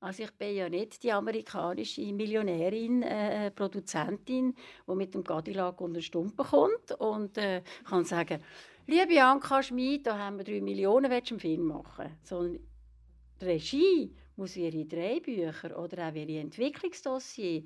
Also 0.00 0.24
ich 0.24 0.32
bin 0.32 0.54
ja 0.54 0.68
nicht 0.68 1.02
die 1.02 1.12
amerikanische 1.12 2.02
Millionärin, 2.12 3.02
äh, 3.02 3.50
Produzentin, 3.50 4.54
die 4.86 4.94
mit 4.94 5.14
dem 5.14 5.24
Cadillac 5.24 5.80
unter 5.80 6.02
Stumpen 6.02 6.44
kommt 6.44 6.92
und 6.98 7.38
äh, 7.38 7.62
kann 7.84 8.04
sagen, 8.04 8.42
liebe 8.86 9.22
Anka 9.22 9.62
Schmid, 9.62 10.06
da 10.06 10.18
haben 10.18 10.36
wir 10.38 10.44
drei 10.44 10.60
Millionen, 10.60 11.10
willst 11.10 11.30
du 11.30 11.34
einen 11.34 11.40
Film 11.40 11.66
machen? 11.66 12.14
Sondern 12.22 12.60
die 13.40 13.44
Regie 13.44 14.14
muss 14.36 14.56
ihre 14.56 14.84
Drehbücher 14.84 15.78
oder 15.78 16.08
auch 16.08 16.14
ihre 16.14 16.40
Entwicklungsdossier 16.40 17.64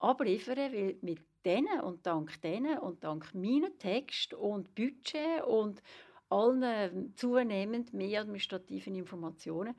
abliefern, 0.00 0.58
weil 0.58 0.96
mit 1.02 1.20
denen 1.44 1.80
und 1.80 2.04
dank 2.04 2.40
denen 2.42 2.78
und 2.78 3.04
dank 3.04 3.32
meinen 3.32 3.78
Text 3.78 4.34
und 4.34 4.74
Budget 4.74 5.44
und 5.46 5.80
allen 6.28 7.14
zunehmend 7.14 7.94
mehr 7.94 8.22
administrativen 8.22 8.96
Informationen 8.96 9.76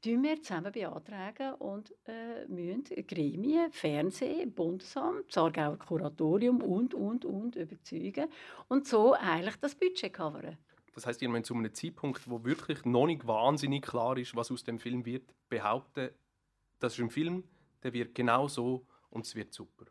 tun 0.00 0.22
wir 0.22 0.42
zusammen 0.42 0.72
beantragen 0.72 1.54
und 1.54 1.94
äh, 2.06 2.46
müssen 2.46 2.84
Gremien, 3.06 3.70
Fernsehen, 3.72 4.52
Bundesamt, 4.52 5.28
das 5.28 5.38
Aargauer 5.38 5.78
Kuratorium 5.78 6.62
und, 6.62 6.94
und, 6.94 7.24
und 7.24 7.56
überzeugen 7.56 8.28
und 8.68 8.86
so 8.86 9.14
eigentlich 9.14 9.56
das 9.56 9.74
Budget 9.74 10.12
covern. 10.12 10.56
Das 10.94 11.06
heißt, 11.06 11.22
ihr 11.22 11.28
müsst 11.28 11.46
zu 11.46 11.54
einem 11.54 11.72
Zeitpunkt, 11.72 12.28
wo 12.28 12.44
wirklich 12.44 12.84
noch 12.84 13.06
nicht 13.06 13.26
wahnsinnig 13.26 13.84
klar 13.84 14.16
ist, 14.18 14.34
was 14.34 14.50
aus 14.50 14.64
dem 14.64 14.78
Film 14.78 15.06
wird, 15.06 15.32
behaupten, 15.48 16.10
das 16.80 16.94
ist 16.94 17.00
ein 17.00 17.10
Film, 17.10 17.44
der 17.82 17.92
wird 17.92 18.14
genau 18.14 18.48
so 18.48 18.86
und 19.10 19.26
es 19.26 19.34
wird 19.34 19.52
super. 19.52 19.86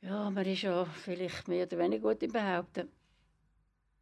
Ja, 0.00 0.28
man 0.30 0.44
ist 0.46 0.62
ja 0.62 0.84
vielleicht 0.84 1.46
mehr 1.46 1.66
oder 1.66 1.78
weniger 1.78 2.10
gut 2.10 2.22
im 2.22 2.32
Behaupten. 2.32 2.90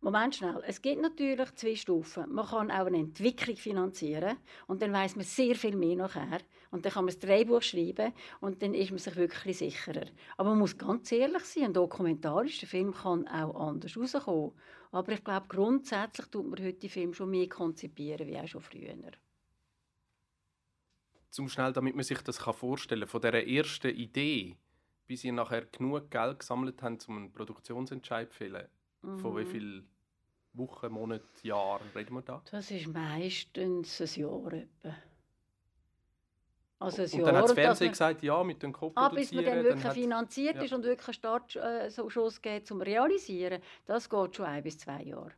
Moment 0.03 0.35
schnell. 0.35 0.63
Es 0.67 0.81
gibt 0.81 1.03
natürlich 1.03 1.55
zwei 1.57 1.77
Stufen. 1.77 2.33
Man 2.33 2.47
kann 2.47 2.71
auch 2.71 2.87
eine 2.87 2.97
Entwicklung 2.97 3.57
finanzieren 3.57 4.39
und 4.67 4.81
dann 4.81 4.95
weiß 4.95 5.17
man 5.17 5.27
sehr 5.27 5.55
viel 5.55 5.77
mehr 5.77 5.97
nachher. 5.97 6.41
Und 6.71 6.87
dann 6.87 6.93
kann 6.93 7.05
man 7.05 7.15
das 7.15 7.19
Drehbuch 7.19 7.61
schreiben 7.61 8.15
und 8.41 8.63
dann 8.63 8.73
ist 8.73 8.91
man 8.91 8.99
sich 8.99 9.15
wirklich 9.17 9.59
sicherer. 9.59 10.07
Aber 10.39 10.51
man 10.51 10.61
muss 10.61 10.79
ganz 10.79 11.13
ehrlich 11.13 11.45
sein, 11.45 11.65
ein 11.65 11.75
dokumentarischer 11.75 12.67
Film 12.67 12.95
kann 12.95 13.29
auch 13.29 13.69
anders 13.69 13.95
rauskommen. 13.95 14.53
Aber 14.91 15.13
ich 15.13 15.23
glaube, 15.23 15.49
grundsätzlich 15.49 16.27
tut 16.29 16.49
man 16.49 16.65
heute 16.65 16.79
die 16.79 16.89
Film 16.89 17.13
schon 17.13 17.31
mehr 17.31 17.49
konzipieren, 17.49 18.27
wie 18.27 18.39
auch 18.39 18.49
schon 18.49 18.63
früher. 18.63 18.95
Zum 21.29 21.51
schnell, 21.51 21.75
damit 21.75 21.95
man 21.95 22.05
sich 22.05 22.23
das 22.23 22.39
vorstellen 22.39 23.03
kann, 23.03 23.09
von 23.09 23.21
dieser 23.21 23.47
ersten 23.47 23.95
Idee, 23.95 24.57
bis 25.07 25.25
ihr 25.25 25.33
nachher 25.35 25.67
genug 25.67 26.11
Geld 26.11 26.39
gesammelt 26.39 26.83
habt, 26.83 27.07
um 27.07 27.19
einen 27.19 27.33
Produktionsentscheid 27.33 28.33
zu 28.33 28.39
fällen. 28.39 28.67
Von 29.01 29.37
wie 29.37 29.45
mhm. 29.45 29.47
vielen 29.47 29.89
Wochen, 30.55 30.93
Monaten, 30.93 31.25
Jahren 31.43 31.89
reden 31.95 32.15
wir 32.15 32.23
da? 32.23 32.43
Das 32.51 32.71
ist 32.71 32.89
meistens 32.89 34.01
ein 34.01 34.21
Jahr 34.21 34.53
etwa. 34.53 34.95
Also 36.79 37.03
ein 37.03 37.05
und 37.05 37.15
Jahr, 37.15 37.27
dann 37.27 37.37
hat 37.37 37.45
das 37.45 37.53
Fernsehen 37.53 37.91
gesagt, 37.91 38.23
ja, 38.23 38.43
mit 38.43 38.63
dem 38.63 38.73
Kopf 38.73 38.95
ah, 38.97 39.11
bis 39.11 39.33
man 39.33 39.45
dann 39.45 39.63
wirklich 39.63 39.83
dann 39.83 39.93
finanziert 39.93 40.57
ja. 40.57 40.63
ist 40.63 40.73
und 40.73 40.83
wirklich 40.85 41.09
einen 41.09 41.15
Startschuss 41.15 42.39
äh, 42.39 42.41
geht 42.41 42.67
zum 42.67 42.81
Realisieren, 42.81 43.63
das 43.85 44.09
geht 44.09 44.37
schon 44.37 44.47
ein 44.47 44.63
bis 44.63 44.79
zwei 44.79 45.03
Jahre. 45.03 45.33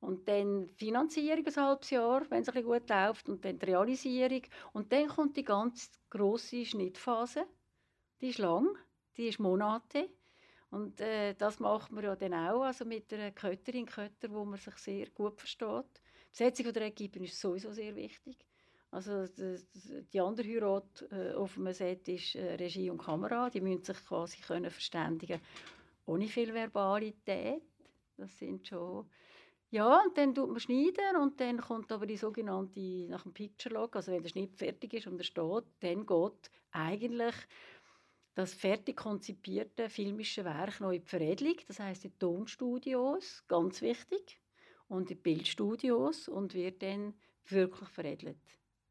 Und 0.00 0.28
dann 0.28 0.68
Finanzierung 0.76 1.44
ein 1.44 1.56
halbes 1.56 1.90
Jahr, 1.90 2.22
wenn 2.30 2.42
es 2.42 2.48
ein 2.48 2.54
bisschen 2.54 2.70
gut 2.70 2.88
läuft, 2.88 3.28
und 3.28 3.44
dann 3.44 3.58
die 3.58 3.66
Realisierung. 3.66 4.42
Und 4.72 4.92
dann 4.92 5.08
kommt 5.08 5.36
die 5.36 5.44
ganz 5.44 5.90
grosse 6.08 6.64
Schnittphase. 6.64 7.44
Die 8.20 8.28
ist 8.28 8.38
lang, 8.38 8.68
die 9.16 9.28
ist 9.28 9.40
Monate. 9.40 10.08
Und 10.70 11.00
äh, 11.00 11.34
das 11.34 11.60
macht 11.60 11.92
man 11.92 12.04
ja 12.04 12.14
dann 12.14 12.34
auch, 12.34 12.62
also 12.62 12.84
mit 12.84 13.12
einer 13.12 13.30
Kötterin, 13.30 13.86
Kötter, 13.86 14.30
wo 14.30 14.44
man 14.44 14.58
sich 14.58 14.76
sehr 14.76 15.08
gut 15.10 15.38
versteht. 15.38 16.00
Die 16.26 16.30
Besetzung 16.30 16.72
der 16.72 16.86
Equipe 16.86 17.24
ist 17.24 17.40
sowieso 17.40 17.72
sehr 17.72 17.96
wichtig. 17.96 18.36
Also 18.90 19.26
die 20.12 20.20
andere 20.20 20.48
Heirat 20.48 21.06
äh, 21.10 21.32
auf 21.32 21.54
dem 21.54 21.72
Set 21.72 22.08
ist 22.08 22.34
äh, 22.34 22.54
Regie 22.54 22.90
und 22.90 22.98
Kamera. 22.98 23.50
Die 23.50 23.60
müssen 23.60 23.84
sich 23.84 24.04
quasi 24.04 24.40
können 24.40 24.70
verständigen 24.70 25.40
ohne 26.06 26.26
viel 26.26 26.52
Verbalität. 26.52 27.62
Das 28.16 28.36
sind 28.38 28.66
schon... 28.66 29.08
Ja, 29.70 30.02
und 30.02 30.16
dann 30.16 30.34
tut 30.34 30.48
man 30.48 30.60
schneiden 30.60 31.16
und 31.20 31.38
dann 31.38 31.60
kommt 31.60 31.92
aber 31.92 32.06
die 32.06 32.16
sogenannte, 32.16 32.80
nach 33.10 33.24
dem 33.24 33.34
Picture 33.34 33.74
Log, 33.74 33.94
also 33.96 34.10
wenn 34.10 34.22
der 34.22 34.30
Schnitt 34.30 34.56
fertig 34.56 34.94
ist 34.94 35.06
und 35.06 35.18
er 35.18 35.24
steht, 35.24 35.64
dann 35.80 36.06
geht 36.06 36.50
eigentlich 36.70 37.34
das 38.38 38.54
fertig 38.54 38.96
konzipierte 38.96 39.88
filmische 39.88 40.44
Werk 40.44 40.80
noch 40.80 40.92
in 40.92 41.00
die 41.00 41.08
Veredelung, 41.08 41.56
das 41.66 41.80
heißt 41.80 42.04
die 42.04 42.10
Tonstudios, 42.10 43.42
ganz 43.48 43.82
wichtig, 43.82 44.40
und 44.86 45.10
die 45.10 45.16
Bildstudios 45.16 46.28
und 46.28 46.54
wird 46.54 46.80
dann 46.80 47.14
wirklich 47.48 47.88
veredelt. 47.88 48.38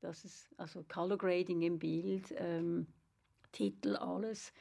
Das 0.01 0.25
ist 0.25 0.49
also 0.57 0.83
Color 0.83 1.17
Grading 1.17 1.61
im 1.61 1.79
Bild, 1.79 2.35
ähm, 2.35 2.87
Titel, 3.53 3.95
alles. 3.95 4.51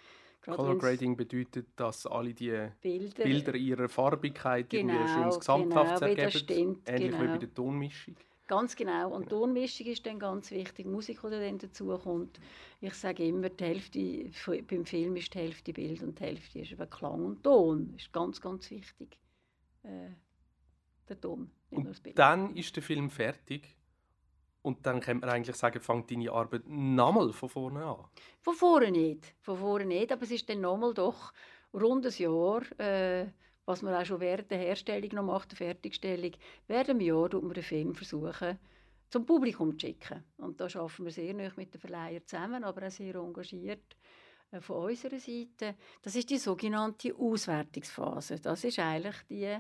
Gerade 0.41 0.57
Color 0.57 0.79
Grading 0.79 1.17
bedeutet, 1.17 1.67
dass 1.75 2.07
alle 2.07 2.33
die 2.33 2.69
Bilder, 2.81 3.25
Bilder 3.25 3.55
ihrer 3.57 3.89
Farbigkeit 3.89 4.71
genau, 4.71 4.93
irgendwie 4.93 5.03
ein 5.03 5.09
schönes 5.09 5.41
genau, 5.41 5.59
Gesamthaft 5.65 6.01
genau, 6.01 6.13
ergeben, 6.13 6.31
stimmt, 6.31 6.89
ähnlich 6.89 7.11
genau. 7.11 7.23
wie 7.25 7.27
bei 7.27 7.39
der 7.39 7.53
Tonmischung. 7.53 8.15
Ganz 8.47 8.77
genau. 8.77 9.11
Und. 9.11 9.29
Tonmischung 9.29 9.87
ist 9.87 10.07
dann 10.07 10.19
ganz 10.19 10.51
wichtig. 10.51 10.87
Musik, 10.87 11.21
die 11.23 11.31
dann 11.31 11.59
dazu 11.59 11.99
kommt. 11.99 12.39
Ich 12.81 12.95
sage 12.95 13.27
immer, 13.27 13.49
die 13.49 13.65
Hälfte 13.65 14.63
beim 14.63 14.85
Film 14.85 15.17
ist 15.17 15.35
die 15.35 15.39
Hälfte 15.39 15.73
Bild 15.73 16.03
und 16.03 16.19
die 16.19 16.25
Hälfte 16.25 16.61
ist 16.61 16.73
eben 16.73 16.91
Klang 16.91 17.25
und 17.25 17.43
Ton. 17.43 17.91
Das 17.93 18.03
ist 18.03 18.13
ganz, 18.13 18.41
ganz 18.41 18.71
wichtig. 18.71 19.19
Äh, 19.83 20.11
der 21.09 21.21
Ton, 21.21 21.51
nicht 21.71 21.87
und 21.87 22.03
Bild. 22.03 22.19
Dann 22.19 22.55
ist 22.55 22.75
der 22.77 22.83
Film 22.83 23.11
fertig. 23.11 23.77
Und 24.63 24.85
dann 24.85 25.01
könnte 25.01 25.25
man 25.25 25.35
eigentlich 25.35 25.55
sagen, 25.55 25.81
fängt 25.81 26.11
deine 26.11 26.33
Arbeit 26.33 26.67
nochmal 26.67 27.33
von 27.33 27.49
vorne 27.49 27.85
an? 27.85 28.05
Von 28.41 28.55
vorne 28.55 28.91
nicht. 28.91 29.35
Von 29.41 29.59
vorne 29.59 29.87
nicht. 29.87 30.11
Aber 30.11 30.23
es 30.23 30.33
ist 30.33 30.49
dann 30.49 30.61
nochmal 30.61 30.93
doch 30.93 31.33
rund 31.73 32.05
ein 32.05 32.13
Jahr. 32.17 32.63
Äh, 32.81 33.27
was 33.67 33.83
man 33.83 33.95
auch 33.95 34.07
schon 34.07 34.21
während 34.21 34.51
der 34.51 34.59
Herstellung 34.59 35.11
noch 35.13 35.25
macht, 35.25 35.51
der 35.51 35.59
Fertigstellung, 35.59 36.33
während 36.69 36.91
einem 36.91 37.01
Jahr 37.01 37.29
tut 37.29 37.43
man 37.43 37.53
den 37.53 37.65
Film 37.65 37.95
versuchen, 37.95 38.59
zum 39.11 39.27
Publikum 39.27 39.79
zu 39.79 39.87
schicken. 39.87 40.25
Und 40.39 40.61
da 40.61 40.65
arbeiten 40.65 41.05
wir 41.05 41.13
sehr 41.13 41.35
nah 41.35 41.51
mit 41.57 41.75
den 41.75 41.81
Verleihern 41.81 42.23
zusammen, 42.27 42.65
aber 42.65 42.87
auch 42.87 42.91
sehr 42.91 43.15
engagiert 43.17 43.97
äh, 44.51 44.61
von 44.61 44.85
unserer 44.85 45.19
Seite. 45.19 45.75
Das 46.03 46.15
ist 46.15 46.31
die 46.31 46.39
sogenannte 46.39 47.15
Auswertungsphase. 47.15 48.41
Das 48.41 48.65
ist 48.65 48.79
eigentlich 48.79 49.17
die, 49.29 49.57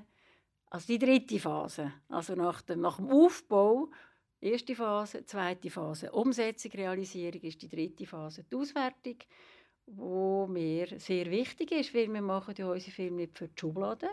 also 0.71 0.87
die 0.87 0.99
dritte 0.99 1.39
Phase. 1.39 1.93
Also 2.09 2.35
nach 2.35 2.63
dem, 2.63 2.81
nach 2.81 2.97
dem 2.97 3.11
Aufbau, 3.11 3.91
erste 4.41 4.75
Phase, 4.75 5.25
zweite 5.25 5.71
Phase, 5.71 6.13
Umsetzung, 6.13 6.73
Realisierung 6.73 7.41
ist 7.43 7.63
die 7.63 7.69
dritte 7.69 8.07
Phase, 8.07 8.45
die 8.45 8.57
Auswertung 8.57 9.17
wo 9.87 10.47
mir 10.47 10.99
sehr 10.99 11.31
wichtig 11.31 11.73
ist, 11.73 11.95
weil 11.95 12.13
wir 12.13 12.23
machen 12.23 12.55
ja 12.59 12.71
unsere 12.71 12.91
Filme 12.91 13.17
nicht 13.19 13.39
für 13.39 13.49
die 13.49 13.59
Schublade, 13.59 14.09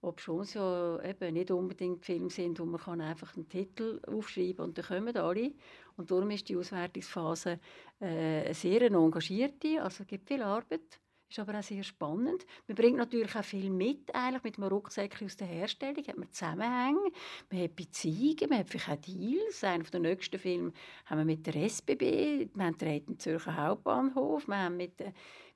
obwohl 0.00 0.42
es 0.42 0.54
ja 0.54 1.00
eben 1.02 1.34
nicht 1.34 1.50
unbedingt 1.50 2.04
Filme 2.04 2.30
sind, 2.30 2.58
wo 2.58 2.64
man 2.64 2.80
kann 2.80 3.00
einfach 3.00 3.36
einen 3.36 3.48
Titel 3.48 4.00
aufschreiben 4.06 4.64
und 4.64 4.78
dann 4.78 4.84
kommen 4.84 5.16
alle. 5.16 5.52
Und 5.96 6.10
darum 6.10 6.30
ist 6.30 6.48
die 6.48 6.56
Auswertungsphase 6.56 7.60
äh, 8.00 8.52
sehr 8.54 8.82
engagierte, 8.82 9.82
also 9.82 10.02
es 10.02 10.08
gibt 10.08 10.28
viel 10.28 10.42
Arbeit. 10.42 11.01
Ist 11.32 11.38
aber 11.38 11.58
auch 11.58 11.62
sehr 11.62 11.82
spannend. 11.82 12.44
Man 12.68 12.74
bringt 12.74 12.98
natürlich 12.98 13.34
auch 13.34 13.42
viel 13.42 13.70
mit, 13.70 14.14
eigentlich 14.14 14.42
mit 14.42 14.58
einem 14.58 14.68
Rucksäckchen 14.68 15.24
aus 15.24 15.36
der 15.38 15.46
Herstellung. 15.46 16.06
Hat 16.06 16.18
man 16.18 16.30
Zusammenhänge, 16.30 17.10
man 17.50 17.62
hat 17.62 17.74
Beziehungen, 17.74 18.50
man 18.50 18.58
hat 18.58 18.68
vielleicht 18.68 18.90
auch 18.90 19.00
Deals. 19.00 19.64
Einer 19.64 19.84
der 19.84 20.00
nächsten 20.00 20.38
Filme 20.38 20.72
haben 21.06 21.18
wir 21.20 21.24
mit 21.24 21.46
der 21.46 21.56
SBB, 21.56 22.50
wir 22.52 22.64
haben 22.66 22.76
den 22.76 23.18
Zürcher 23.18 23.56
Hauptbahnhof, 23.56 24.46
wir 24.46 24.58
haben 24.58 24.76
mit, 24.76 25.02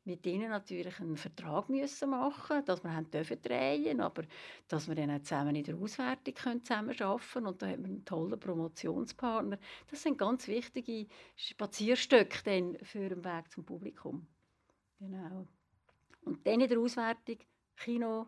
mit 0.06 0.24
ihnen 0.26 0.48
natürlich 0.48 0.98
einen 0.98 1.18
Vertrag 1.18 1.68
müssen 1.68 2.08
machen, 2.08 2.64
dass 2.64 2.82
wir 2.82 2.96
haben 2.96 3.10
dürfen 3.10 3.42
drehen, 3.42 4.00
aber 4.00 4.22
dass 4.68 4.88
wir 4.88 4.94
dann 4.94 5.10
auch 5.10 5.22
zusammen 5.24 5.56
in 5.56 5.64
der 5.64 5.76
Auswertung 5.76 6.32
können 6.32 6.64
zusammen 6.64 6.98
arbeiten 6.98 7.46
und 7.46 7.60
da 7.60 7.66
haben 7.66 7.82
wir 7.82 7.90
einen 7.90 8.04
tollen 8.06 8.40
Promotionspartner. 8.40 9.58
Das 9.90 10.02
sind 10.02 10.16
ganz 10.16 10.48
wichtige 10.48 11.06
Spazierstöcke 11.36 12.78
für 12.82 13.10
den 13.10 13.22
Weg 13.22 13.50
zum 13.50 13.66
Publikum. 13.66 14.26
Genau. 14.98 15.46
Und 16.26 16.44
dann 16.44 16.60
in 16.60 16.68
der 16.68 16.80
Auswertung 16.80 17.38
Kino, 17.76 18.26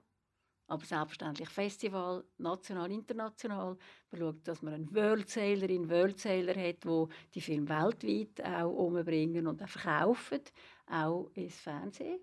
aber 0.69 0.85
selbstverständlich 0.85 1.49
Festival, 1.49 2.25
national, 2.37 2.93
international. 2.93 3.77
Man 4.13 4.21
schaut, 4.21 4.47
dass 4.47 4.63
man 4.63 4.75
einen 4.75 4.95
Worldseller, 4.95 5.69
Worldseller 5.89 6.55
hat, 6.55 6.87
wo 6.87 7.09
die 7.35 7.41
Filme 7.41 7.69
weltweit 7.69 8.45
auch 8.45 8.71
umbringen 8.71 9.49
und 9.49 9.63
auch 9.63 9.69
verkaufen, 9.69 10.43
auch 10.87 11.31
ins 11.35 11.57
Fernsehen. 11.57 12.21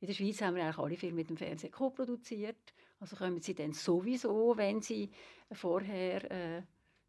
In 0.00 0.08
der 0.08 0.14
Schweiz 0.14 0.42
haben 0.42 0.56
wir 0.56 0.64
eigentlich 0.64 0.78
alle 0.78 0.96
Filme 0.96 1.16
mit 1.16 1.30
dem 1.30 1.36
Fernsehen 1.36 1.70
co-produziert. 1.70 2.74
Also 2.98 3.14
kommen 3.14 3.40
sie 3.40 3.54
dann 3.54 3.72
sowieso, 3.72 4.56
wenn 4.56 4.82
sie 4.82 5.10
vorher 5.52 6.30
äh, 6.30 6.62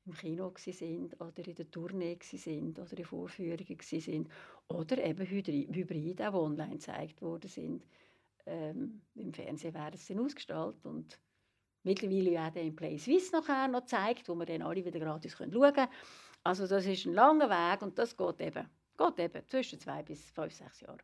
im 0.06 0.14
Kino 0.14 0.54
sind 0.56 1.20
oder 1.20 1.48
in 1.48 1.56
der 1.56 1.72
Tournee 1.72 2.20
sind 2.22 2.78
oder 2.78 2.98
in 2.98 3.06
Vorführungen 3.06 3.80
sind 3.82 4.30
oder 4.70 5.04
eben 5.04 5.26
Hybrid, 5.26 6.22
auch 6.22 6.34
online 6.34 6.74
gezeigt 6.74 7.22
worden 7.22 7.50
sind. 7.50 7.86
Ähm, 8.46 9.02
Im 9.16 9.34
Fernsehen 9.34 9.74
werden 9.74 9.98
sie 9.98 10.18
ausgestrahlt 10.18 10.86
und 10.86 11.20
mittlerweile 11.84 12.42
auch 12.42 12.56
im 12.56 12.76
Play 12.76 12.98
Suisse 12.98 13.32
nachher 13.32 13.68
noch 13.68 13.82
gezeigt, 13.82 14.28
wo 14.30 14.36
wir 14.36 14.46
dann 14.46 14.62
alle 14.62 14.86
wieder 14.86 15.00
gratis 15.00 15.34
schauen 15.34 15.52
können. 15.52 15.88
Also 16.44 16.68
das 16.68 16.86
ist 16.86 17.06
ein 17.06 17.14
langer 17.14 17.50
Weg 17.50 17.82
und 17.82 17.98
das 17.98 18.16
geht 18.16 18.42
eben, 18.42 18.68
geht 18.98 19.20
eben 19.20 19.48
zwischen 19.48 19.80
zwei 19.80 20.04
bis 20.04 20.30
fünf, 20.30 20.54
sechs 20.54 20.82
Jahren. 20.82 21.02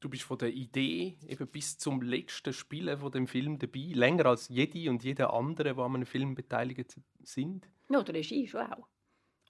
Du 0.00 0.08
bist 0.08 0.22
von 0.22 0.38
der 0.38 0.48
Idee 0.48 1.18
eben 1.26 1.46
bis 1.46 1.76
zum 1.76 2.00
letzten 2.00 2.54
Spielen 2.54 2.96
von 2.96 3.12
dem 3.12 3.26
Film 3.26 3.58
dabei, 3.58 3.90
länger 3.92 4.26
als 4.26 4.48
jede 4.48 4.88
und 4.88 5.04
jeder 5.04 5.34
andere, 5.34 5.74
die 5.74 5.80
an 5.80 5.94
einem 5.94 6.06
Film 6.06 6.34
beteiligt 6.34 6.98
sind. 7.22 7.68
Ja, 7.90 8.02
der 8.02 8.14
Regie 8.14 8.48
schon 8.48 8.62
auch. 8.62 8.88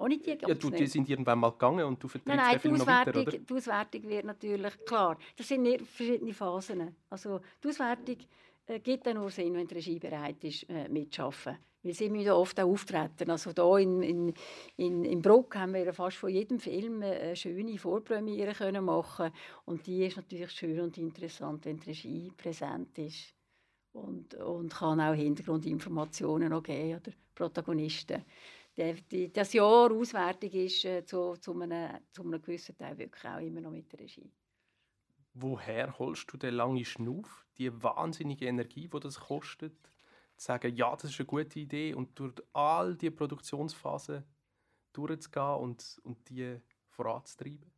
Ohne 0.00 0.16
die 0.16 0.30
ja, 0.30 0.54
du, 0.54 0.70
die 0.70 0.86
sind 0.86 1.10
irgendwann 1.10 1.38
mal 1.38 1.50
gegangen 1.50 1.84
und 1.84 2.02
du 2.02 2.08
vertrittst 2.08 2.26
nein, 2.26 2.38
nein, 2.38 2.58
Film 2.58 2.76
noch 2.76 2.86
weiter, 2.86 3.20
oder? 3.20 3.32
die 3.32 3.54
Auswertung 3.54 4.02
wird 4.08 4.24
natürlich, 4.24 4.84
klar, 4.86 5.18
das 5.36 5.46
sind 5.46 5.86
verschiedene 5.86 6.32
Phasen. 6.32 6.96
Also 7.10 7.40
die 7.62 7.68
Auswertung 7.68 8.16
äh, 8.66 8.80
gibt 8.80 9.06
dann 9.06 9.16
nur 9.16 9.30
Sinn, 9.30 9.52
wenn 9.54 9.66
die 9.66 9.74
Regie 9.74 9.98
bereit 9.98 10.42
ist, 10.42 10.66
äh, 10.70 10.88
mitzuarbeiten. 10.88 11.58
Weil 11.82 11.92
sie 11.92 12.08
müssen 12.08 12.30
oft 12.30 12.58
auch 12.60 12.68
auftreten. 12.68 13.30
Also 13.30 13.52
hier 13.52 13.78
in, 13.78 14.02
in, 14.02 14.34
in, 14.76 15.04
in 15.04 15.20
Bruck 15.20 15.56
haben 15.56 15.74
wir 15.74 15.92
fast 15.92 16.16
von 16.16 16.30
jedem 16.30 16.58
Film 16.58 17.02
eine 17.02 17.36
schöne 17.36 17.76
Vorpremiere 17.76 18.54
können 18.54 18.84
machen 18.84 19.30
Und 19.66 19.86
die 19.86 20.06
ist 20.06 20.16
natürlich 20.16 20.50
schön 20.50 20.80
und 20.80 20.96
interessant, 20.96 21.66
wenn 21.66 21.78
die 21.78 21.90
Regie 21.90 22.32
präsent 22.36 22.96
ist. 22.98 23.34
Und, 23.92 24.34
und 24.34 24.72
kann 24.72 25.00
auch 25.00 25.14
Hintergrundinformationen 25.14 26.50
noch 26.50 26.62
geben 26.62 27.00
oder 27.00 27.12
Protagonisten 27.34 28.24
die, 28.76 29.32
das 29.32 29.52
Jahr 29.52 29.90
Auswertung 29.90 30.50
ist 30.50 30.84
äh, 30.84 31.04
zu, 31.04 31.36
zu, 31.36 31.52
einem, 31.60 31.98
zu 32.12 32.22
einem 32.22 32.40
gewissen 32.40 32.76
Teil 32.76 32.96
wirklich 32.96 33.24
auch 33.24 33.38
immer 33.38 33.60
noch 33.60 33.70
mit 33.70 33.92
der 33.92 34.00
Regie. 34.00 34.30
Woher 35.34 35.98
holst 35.98 36.32
du 36.32 36.36
den 36.36 36.54
langen 36.54 36.84
Schnuff, 36.84 37.46
die 37.58 37.70
wahnsinnige 37.82 38.46
Energie, 38.46 38.88
die 38.88 39.00
das 39.00 39.20
kostet, 39.20 39.76
sagen, 40.36 40.74
ja, 40.74 40.94
das 40.96 41.10
ist 41.10 41.20
eine 41.20 41.26
gute 41.26 41.60
Idee 41.60 41.94
und 41.94 42.18
durch 42.18 42.34
all 42.52 42.96
die 42.96 43.10
Produktionsphasen 43.10 44.24
durchzugehen 44.92 45.56
und, 45.56 46.00
und 46.02 46.28
die 46.28 46.56
voranzutreiben? 46.88 47.70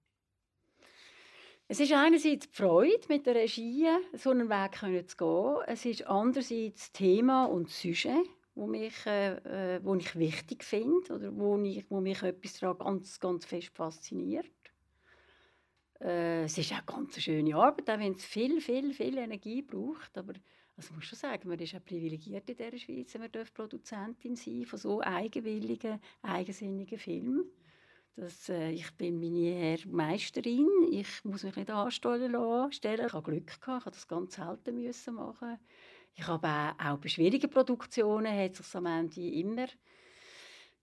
Es 1.68 1.80
ist 1.80 1.92
einerseits 1.92 2.48
die 2.48 2.54
Freude, 2.56 3.06
mit 3.08 3.26
der 3.26 3.34
Regie 3.34 3.88
so 4.12 4.30
einen 4.30 4.48
Weg 4.48 5.08
zu 5.08 5.16
gehen. 5.16 5.56
Es 5.66 5.84
ist 5.84 6.06
andererseits 6.06 6.80
das 6.80 6.92
Thema 6.92 7.46
und 7.46 7.70
Sujet, 7.70 8.28
wo, 8.54 8.66
mich, 8.66 9.06
äh, 9.06 9.76
äh, 9.76 9.80
wo 9.82 9.94
ich 9.94 10.16
wichtig 10.16 10.64
finde 10.64 11.14
oder 11.14 11.36
wo, 11.36 11.60
ich, 11.62 11.84
wo 11.90 12.00
mich 12.00 12.22
etwas 12.22 12.58
daran 12.58 12.78
ganz, 12.78 13.18
ganz 13.18 13.44
fest 13.44 13.70
fasziniert. 13.74 14.46
Äh, 16.00 16.44
es 16.44 16.58
ist 16.58 16.72
auch 16.72 16.84
ganz 16.86 17.14
eine 17.14 17.22
schöne 17.22 17.56
Arbeit, 17.56 17.88
auch 17.90 17.98
wenn 17.98 18.12
es 18.12 18.24
viel, 18.24 18.60
viel, 18.60 18.92
viel 18.92 19.18
Energie 19.18 19.62
braucht. 19.62 20.16
Aber 20.18 20.34
also 20.76 20.94
muss 20.94 21.04
schon 21.04 21.18
sagen, 21.18 21.48
man 21.48 21.58
ist 21.58 21.74
auch 21.74 21.84
privilegiert 21.84 22.48
in 22.48 22.56
dieser 22.56 22.78
Schweiz, 22.78 23.16
man 23.18 23.30
darf 23.30 23.52
Produzentin 23.52 24.36
sein 24.36 24.64
von 24.64 24.78
so 24.78 25.00
eigenwilligen, 25.00 26.00
eigensinnigen 26.22 26.98
Filmen. 26.98 27.44
Das, 28.16 28.48
äh, 28.48 28.70
ich 28.70 28.90
bin 28.92 29.20
meine 29.20 29.78
Meisterin, 29.86 30.68
ich 30.90 31.24
muss 31.24 31.44
mich 31.44 31.56
nicht 31.56 31.70
anstellen 31.70 32.32
lassen. 32.32 32.70
Ich 32.82 33.12
habe 33.12 33.22
Glück 33.22 33.46
gehabt, 33.46 33.80
ich 33.80 33.86
habe 33.86 33.90
das 33.90 34.08
ganz 34.08 34.34
selten 34.34 34.74
müssen 34.74 35.14
machen. 35.14 35.58
Ich 36.14 36.26
habe 36.26 36.48
auch, 36.48 36.84
auch 36.84 36.98
bei 36.98 37.08
schwierigen 37.08 37.50
Produktionen 37.50 38.36
hat 38.36 38.56
sich 38.56 38.74
am 38.74 38.86
Ende 38.86 39.20
immer 39.20 39.66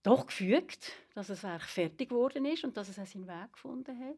doch 0.02 0.26
gefügt, 0.26 0.92
dass 1.14 1.28
das 1.28 1.42
Werk 1.42 1.62
fertig 1.62 2.08
geworden 2.08 2.44
ist 2.46 2.64
und 2.64 2.76
dass 2.76 2.88
es 2.88 2.98
auch 2.98 3.06
seinen 3.06 3.28
Weg 3.28 3.52
gefunden 3.52 3.98
hat. 3.98 4.16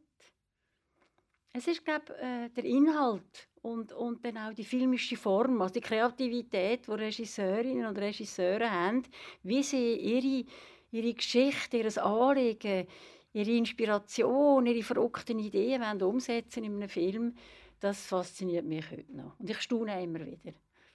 Es 1.55 1.66
ist, 1.66 1.85
glaube 1.85 2.16
äh, 2.18 2.48
der 2.48 2.64
Inhalt 2.64 3.48
und, 3.61 3.92
und 3.92 4.25
dann 4.25 4.38
auch 4.38 4.55
die 4.55 4.64
filmische 4.64 5.16
Form, 5.16 5.61
also 5.61 5.75
die 5.75 5.81
Kreativität, 5.81 6.87
die 6.87 6.92
Regisseurinnen 6.92 7.85
und 7.87 7.98
Regisseure 7.98 8.70
haben, 8.70 9.03
wie 9.42 9.62
sie 9.62 9.96
ihre, 9.96 10.46
ihre 10.92 11.14
Geschichte, 11.14 11.77
ihr 11.77 12.05
Anliegen, 12.05 12.87
ihre 13.35 13.51
Inspiration, 13.51 14.64
ihre 14.64 14.83
verrückten 14.83 15.38
Ideen 15.38 16.03
umsetzen 16.03 16.64
in 16.64 16.77
einem 16.77 16.88
Film, 16.88 17.35
das 17.81 18.07
fasziniert 18.07 18.64
mich 18.64 18.90
heute 18.90 19.14
noch. 19.14 19.38
Und 19.38 19.51
ich 19.51 19.61
staune 19.61 20.03
immer 20.03 20.25
wieder, 20.25 20.53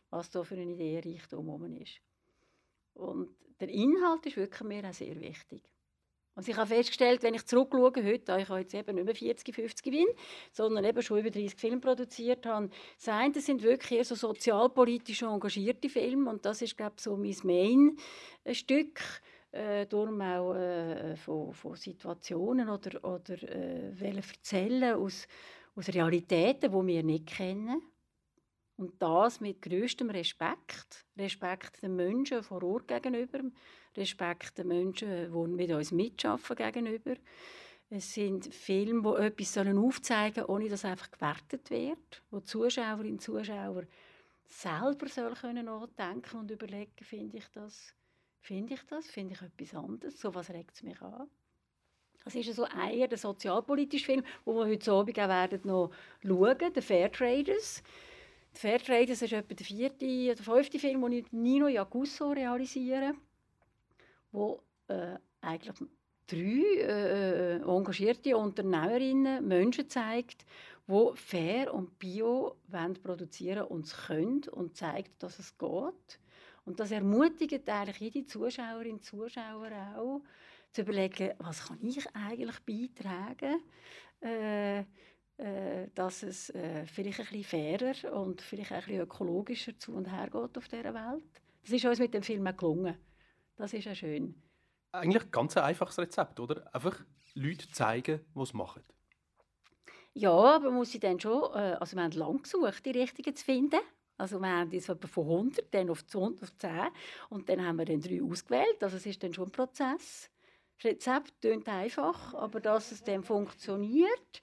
was 0.10 0.30
da 0.30 0.44
für 0.44 0.56
eine 0.56 0.72
Ideenreichtum 0.74 1.76
ist. 1.76 2.00
Und 2.94 3.30
der 3.60 3.70
Inhalt 3.70 4.26
ist 4.26 4.38
wirklich 4.38 4.62
mir 4.62 4.88
auch 4.88 4.94
sehr 4.94 5.20
wichtig. 5.20 5.62
Also 6.38 6.52
ich 6.52 6.58
habe 6.58 6.68
festgestellt, 6.68 7.24
wenn 7.24 7.34
ich 7.34 7.48
zurückschaue 7.48 7.92
heute, 8.06 8.38
ich 8.40 8.48
jetzt 8.48 8.76
eben 8.76 8.96
nicht 8.96 9.06
mehr 9.06 9.16
40, 9.16 9.56
50 9.56 9.92
bin, 9.92 10.06
sondern 10.52 10.86
eben 10.86 11.02
schon 11.02 11.18
über 11.18 11.32
30 11.32 11.60
Filme 11.60 11.80
produziert 11.80 12.46
habe, 12.46 12.70
das 13.04 13.44
sind 13.44 13.64
wirklich 13.64 13.98
eher 13.98 14.06
so 14.06 14.14
sozialpolitisch 14.14 15.24
engagierte 15.24 15.90
Filme 15.90 16.30
und 16.30 16.46
das 16.46 16.62
ist, 16.62 16.78
glaube 16.78 16.94
ich, 16.98 17.04
so 17.04 17.18
mein 17.18 17.36
Main-Stück. 18.46 19.02
Äh, 19.52 19.88
darum 19.88 20.22
auch 20.22 20.54
äh, 20.54 21.16
von, 21.16 21.54
von, 21.54 21.76
Situationen 21.76 22.70
oder, 22.70 23.04
oder 23.04 23.42
äh, 23.42 24.16
erzählen 24.16 24.94
aus, 24.96 25.28
aus 25.76 25.90
Realitäten, 25.90 26.72
die 26.72 26.88
wir 26.88 27.02
nicht 27.02 27.28
kennen. 27.28 27.82
Und 28.78 29.02
das 29.02 29.42
mit 29.42 29.62
größtem 29.62 30.10
Respekt. 30.12 31.06
Respekt 31.18 31.82
den 31.82 31.96
Menschen 31.96 32.44
vor 32.44 32.64
Ort 32.64 32.88
gegenüber, 32.88 33.40
Respekt 33.96 34.58
den 34.58 34.68
Menschen, 34.68 35.32
die 35.32 35.48
mit 35.48 35.72
uns 35.72 35.92
mitarbeiten 35.92 36.56
gegenüber. 36.56 37.16
Es 37.90 38.14
sind 38.14 38.54
Filme, 38.54 39.02
die 39.02 39.24
etwas 39.24 39.58
aufzeigen 39.58 40.46
sollen, 40.46 40.50
ohne 40.50 40.70
dass 40.70 40.86
einfach 40.86 41.10
gewertet 41.10 41.70
wird, 41.72 42.22
wo 42.30 42.40
Zuschauerinnen 42.40 43.14
und 43.14 43.22
Zuschauer 43.22 43.84
selber 44.46 45.08
sollen 45.08 45.36
können 45.36 45.66
nachdenken 45.66 46.38
und 46.38 46.52
überlegen, 46.52 46.92
finde 47.02 47.38
ich 47.38 47.48
das, 47.54 47.96
finde 48.42 48.74
ich 48.74 48.84
das, 48.88 49.08
finde 49.08 49.34
ich 49.34 49.42
etwas 49.42 49.74
anderes, 49.74 50.20
so 50.20 50.36
was 50.36 50.50
regt 50.50 50.76
es 50.76 50.84
mich 50.84 51.02
an. 51.02 51.30
Das 52.24 52.36
ist 52.36 52.54
so 52.54 52.66
eher 52.66 53.08
der 53.08 53.18
sozialpolitische 53.18 54.06
Film, 54.06 54.24
wo 54.44 54.56
wir 54.56 54.66
heute 54.66 54.92
Abend 54.92 55.20
auch 55.20 55.64
noch 55.64 55.92
schauen, 56.22 56.74
der 56.74 56.84
Fair 56.84 57.12
Traders. 57.12 57.82
Die 58.58 58.62
Fair 58.62 58.80
Traders 58.80 59.22
ist 59.22 59.34
etwa 59.34 59.54
der 59.54 59.66
vierte 59.66 60.32
oder 60.32 60.42
fünfte 60.42 60.80
Film, 60.80 61.04
den 61.04 61.12
ich 61.12 61.32
Nino 61.32 61.68
Jagusso 61.68 62.32
realisiere 62.32 63.14
wo 64.32 64.64
äh, 64.88 65.18
eigentlich 65.42 65.90
drei 66.26 66.38
äh, 66.38 67.58
äh, 67.58 67.62
engagierte 67.62 68.36
Unternehmerinnen 68.36 69.48
Menschen 69.48 69.88
zeigt, 69.88 70.44
wo 70.88 71.14
fair 71.14 71.72
und 71.72 72.00
bio 72.00 72.56
produzieren 73.04 73.68
und 73.68 73.86
es 73.86 73.96
können 74.08 74.42
und 74.52 74.76
zeigt, 74.76 75.22
dass 75.22 75.38
es 75.38 75.56
geht. 75.58 76.20
Und 76.66 76.80
das 76.80 76.92
ermutigt 76.92 77.70
eigentlich 77.70 78.00
jede 78.00 78.26
Zuschauerin 78.26 78.94
und 78.94 79.06
Zuschauer 79.06 79.70
auch, 79.96 80.22
zu 80.72 80.82
überlegen, 80.82 81.32
was 81.38 81.68
kann 81.68 81.80
ich 81.86 82.06
eigentlich 82.14 82.60
beitragen, 82.66 83.62
äh, 84.22 84.84
dass 85.94 86.24
es 86.24 86.50
äh, 86.52 86.86
vielleicht 86.86 87.20
ein 87.20 87.26
bisschen 87.28 87.44
fairer 87.44 88.14
und 88.14 88.42
vielleicht 88.42 88.72
ein 88.72 88.82
bisschen 88.82 89.02
ökologischer 89.02 89.78
zu 89.78 89.94
und 89.94 90.12
her 90.12 90.30
geht 90.32 90.58
auf 90.58 90.68
dieser 90.68 90.94
Welt. 90.94 91.24
Das 91.62 91.72
ist 91.72 91.86
uns 91.86 92.00
mit 92.00 92.14
dem 92.14 92.24
Film 92.24 92.46
gelungen. 92.58 92.98
Das 93.56 93.74
ist 93.74 93.86
ja 93.86 93.94
schön. 93.94 94.42
Eigentlich 94.92 95.30
ganz 95.32 95.58
ein 95.58 95.64
einfaches 95.64 96.00
Rezept, 96.00 96.40
oder? 96.40 96.74
Einfach 96.74 97.04
Leute 97.34 97.70
zeigen, 97.70 98.22
was 98.34 98.50
sie 98.50 98.58
machen. 98.58 98.84
Ja, 100.14 100.32
aber 100.32 100.72
muss 100.72 100.92
sie 100.92 101.00
dann 101.00 101.20
schon, 101.20 101.44
äh, 101.54 101.78
also 101.80 101.96
wir 101.96 102.04
haben 102.04 102.12
lange 102.14 102.40
gesucht, 102.40 102.86
die 102.86 102.92
richtigen 102.92 103.36
zu 103.36 103.46
finden. 103.46 103.80
Also 104.18 104.40
wir 104.40 104.50
haben 104.50 104.72
jetzt 104.72 104.88
von 104.88 105.24
100 105.28 105.72
dann 105.72 105.92
auf 105.92 106.08
10 106.08 106.40
und 107.30 107.48
dann 107.48 107.64
haben 107.64 107.78
wir 107.78 107.86
dann 107.86 108.02
drei 108.02 108.24
ausgewählt. 108.24 108.82
Also 108.82 108.98
es 108.98 109.06
ist 109.06 109.22
dann 109.22 109.34
schon 109.34 109.50
ein 109.50 109.52
Prozess. 109.52 110.32
Das 110.78 110.86
Rezept 110.86 111.40
klingt 111.42 111.68
einfach, 111.68 112.34
aber 112.34 112.60
dass 112.60 112.92
es 112.92 113.04
dann 113.04 113.24
funktioniert, 113.24 114.42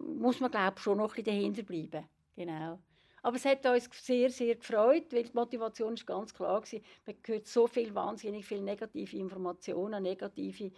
muss 0.00 0.40
man 0.40 0.50
glaube 0.50 0.74
ich 0.76 0.82
schon 0.82 0.98
noch 0.98 1.10
ein 1.16 1.22
bisschen 1.22 1.36
dahinter 1.36 1.62
bleiben. 1.62 2.08
Genau. 2.36 2.78
Aber 3.22 3.36
es 3.36 3.44
hat 3.44 3.66
uns 3.66 3.88
sehr, 3.92 4.30
sehr 4.30 4.54
gefreut, 4.54 5.12
weil 5.12 5.24
die 5.24 5.34
Motivation 5.34 5.94
ist 5.94 6.06
ganz 6.06 6.32
klar 6.32 6.62
war. 6.62 6.80
Man 7.06 7.16
hört 7.26 7.46
so 7.46 7.66
viel, 7.66 7.94
wahnsinnig 7.94 8.46
viel 8.46 8.62
negative 8.62 9.16
Informationen, 9.16 10.02
negative 10.02 10.70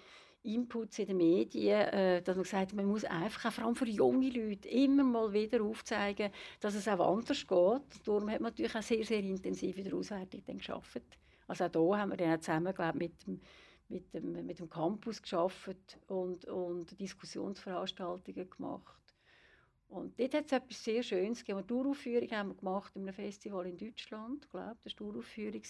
Inputs 0.42 0.98
in 0.98 1.06
den 1.08 1.16
Medien, 1.18 1.80
äh, 1.88 2.22
dass 2.22 2.36
man 2.36 2.60
hat, 2.62 2.72
man 2.72 2.86
muss 2.86 3.04
einfach, 3.04 3.52
vor 3.52 3.64
allem 3.64 3.74
für 3.74 3.86
junge 3.86 4.30
Leute, 4.30 4.68
immer 4.68 5.04
mal 5.04 5.32
wieder 5.32 5.62
aufzeigen, 5.62 6.32
dass 6.60 6.74
es 6.74 6.88
auch 6.88 7.14
anders 7.14 7.46
geht. 7.46 8.06
Darum 8.06 8.30
hat 8.30 8.40
man 8.40 8.50
natürlich 8.52 8.74
auch 8.74 8.82
sehr, 8.82 9.04
sehr 9.04 9.20
intensiv 9.20 9.76
in 9.76 9.84
der 9.84 9.94
Auswertung 9.94 10.42
dann 10.46 10.58
gearbeitet. 10.58 11.18
Also 11.46 11.64
auch 11.64 11.70
hier 11.70 11.98
haben 11.98 12.10
wir 12.10 12.16
dann 12.16 12.40
zusammen, 12.40 12.74
glaube 12.74 12.98
mit 12.98 13.26
dem, 13.26 13.40
mit 13.88 14.14
dem, 14.14 14.46
mit 14.46 14.58
dem 14.58 14.70
Campus 14.70 15.20
geschafft 15.20 15.98
und, 16.06 16.46
und 16.46 16.98
Diskussionsveranstaltungen 16.98 18.48
gemacht. 18.48 18.99
Und 19.90 20.18
dort 20.20 20.34
hat 20.34 20.46
es 20.46 20.52
etwas 20.52 20.84
sehr 20.84 21.02
Schönes 21.02 21.40
gegeben. 21.40 21.58
Eine 21.58 21.66
Touraufführung 21.66 22.30
haben 22.30 22.48
wir 22.50 22.54
gemacht 22.54 22.92
in 22.94 23.02
einem 23.02 23.12
Festival 23.12 23.66
in 23.66 23.76
Deutschland, 23.76 24.48
glaube, 24.50 24.76
das 24.84 24.92
war 24.92 24.98
Touraufführung. 24.98 25.62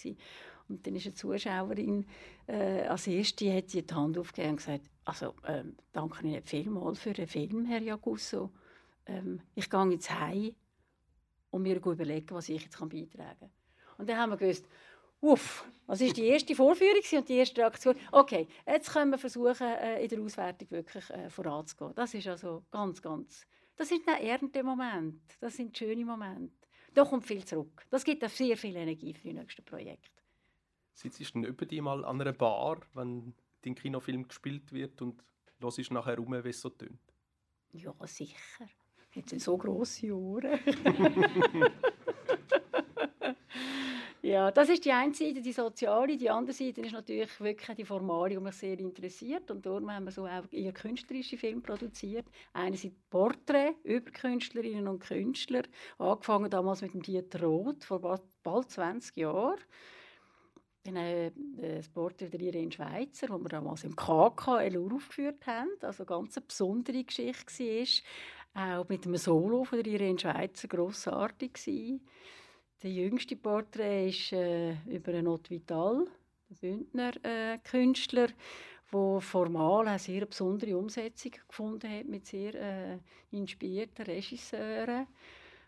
Und 0.69 0.85
dann 0.85 0.95
ist 0.95 1.07
eine 1.07 1.15
Zuschauerin, 1.15 2.05
äh, 2.47 2.83
als 2.83 3.07
erste 3.07 3.51
hat 3.51 3.69
sie 3.69 3.81
die 3.81 3.93
Hand 3.93 4.17
aufgegeben 4.17 4.51
und 4.51 4.57
gesagt, 4.57 4.89
also 5.05 5.33
ähm, 5.47 5.75
danke 5.91 6.25
Ihnen 6.27 6.43
vielmals 6.43 6.99
für 6.99 7.13
den 7.13 7.27
Film, 7.27 7.65
Herr 7.65 7.81
Jagusso. 7.81 8.51
Ähm, 9.07 9.41
ich 9.55 9.69
gehe 9.69 9.89
jetzt 9.89 10.11
heim 10.11 10.53
und 11.49 11.63
mir 11.63 11.77
überlegen, 11.77 12.35
was 12.35 12.49
ich 12.49 12.61
jetzt 12.61 12.79
beitragen 12.79 13.09
kann. 13.39 13.49
Und 13.97 14.07
dann 14.07 14.17
haben 14.17 14.29
wir 14.29 14.37
gewusst, 14.37 14.65
Uff, 15.21 15.65
das 15.85 16.01
war 16.01 16.09
die 16.09 16.25
erste 16.25 16.55
Vorführung 16.55 17.03
und 17.13 17.29
die 17.29 17.37
erste 17.37 17.61
Reaktion. 17.61 17.95
Okay, 18.11 18.47
jetzt 18.65 18.91
können 18.91 19.11
wir 19.11 19.19
versuchen, 19.19 19.67
äh, 19.67 20.01
in 20.01 20.09
der 20.09 20.19
Auswertung 20.19 20.71
wirklich 20.71 21.07
äh, 21.11 21.29
voranzugehen. 21.29 21.93
Das 21.93 22.15
ist 22.15 22.27
also 22.27 22.63
ganz, 22.71 23.03
ganz 23.03 23.45
das 23.81 23.89
sind 23.89 24.07
dann 24.07 24.21
Erntemomente. 24.21 25.35
Das 25.39 25.55
sind 25.55 25.75
schöne 25.75 26.05
Momente. 26.05 26.53
Da 26.93 27.03
kommt 27.03 27.25
viel 27.25 27.43
zurück. 27.43 27.83
Das 27.89 28.03
gibt 28.03 28.23
auch 28.23 28.29
sehr 28.29 28.55
viel 28.55 28.75
Energie 28.75 29.11
für 29.11 29.29
die 29.29 29.33
nächsten 29.33 29.65
Projekte. 29.65 30.21
Sitzt 30.93 31.19
du 31.19 31.23
denn 31.23 31.45
über 31.45 31.65
die 31.65 31.81
mal 31.81 32.05
an 32.05 32.21
einer 32.21 32.31
Bar, 32.31 32.81
wenn 32.93 33.33
dein 33.63 33.73
Kinofilm 33.73 34.27
gespielt 34.27 34.71
wird 34.71 35.01
und 35.01 35.23
hörst 35.59 35.89
nachher 35.89 36.15
rum, 36.17 36.31
wie 36.43 36.49
es 36.49 36.61
so 36.61 36.69
tönt? 36.69 36.99
Ja, 37.71 37.91
sicher. 38.05 38.37
Jetzt 39.15 39.39
so 39.39 39.57
grosse 39.57 40.15
Ohren. 40.15 40.59
Ja, 44.23 44.51
das 44.51 44.69
ist 44.69 44.85
die 44.85 44.91
eine 44.91 45.15
Seite, 45.15 45.41
die 45.41 45.51
soziale. 45.51 46.15
Die 46.15 46.29
andere 46.29 46.53
Seite 46.53 46.81
ist 46.81 46.91
natürlich 46.91 47.39
wirklich 47.39 47.75
die 47.75 47.85
formale, 47.85 48.35
die 48.35 48.39
mich 48.39 48.53
sehr 48.53 48.79
interessiert. 48.79 49.49
Und 49.49 49.65
darum 49.65 49.91
haben 49.91 50.05
wir 50.05 50.11
so 50.11 50.27
auch 50.27 50.43
eher 50.51 50.73
künstlerische 50.73 51.37
Filme 51.37 51.61
produziert. 51.61 52.27
Einerseits 52.53 52.93
Porträts 53.09 53.79
über 53.83 54.11
Künstlerinnen 54.11 54.87
und 54.87 54.99
Künstler. 54.99 55.63
Angefangen 55.97 56.51
damals 56.51 56.83
mit 56.83 56.93
dem 56.93 57.01
Dieter 57.01 57.41
Roth, 57.41 57.83
vor 57.83 57.99
bald 58.43 58.69
20 58.69 59.17
Jahren. 59.17 59.59
Dann 60.83 60.95
äh, 60.97 61.31
das 61.57 61.89
Porträt 61.89 62.29
der 62.29 62.41
Irene 62.41 62.71
Schweizer, 62.71 63.27
das 63.27 63.41
wir 63.41 63.49
damals 63.49 63.83
im 63.83 63.95
KKL 63.95 64.77
aufgeführt 64.77 65.47
haben. 65.47 65.69
Also 65.81 66.03
eine 66.03 66.07
ganz 66.07 66.39
besondere 66.39 67.03
Geschichte 67.03 67.63
war. 68.53 68.79
Auch 68.81 68.89
mit 68.89 69.05
einem 69.05 69.17
Solo 69.17 69.63
von 69.63 69.81
der 69.81 69.93
Irene 69.93 70.19
Schweizer 70.19 70.67
grossartig 70.67 71.53
war. 71.65 71.99
Der 72.83 72.91
jüngste 72.91 73.35
Porträt 73.35 74.09
ist 74.09 74.33
äh, 74.33 74.73
über 74.87 75.21
Not 75.21 75.51
Vital, 75.51 76.07
der 76.49 76.55
Bündner 76.55 77.13
äh, 77.23 77.59
Künstler, 77.59 78.29
der 78.91 79.21
formal 79.21 79.87
eine 79.87 79.99
sehr 79.99 80.25
besondere 80.25 80.75
Umsetzung 80.75 81.33
gefunden 81.47 81.87
hat 81.87 82.07
mit 82.07 82.25
sehr 82.25 82.55
äh, 82.55 82.97
inspirierten 83.29 84.05
Regisseuren 84.05 85.05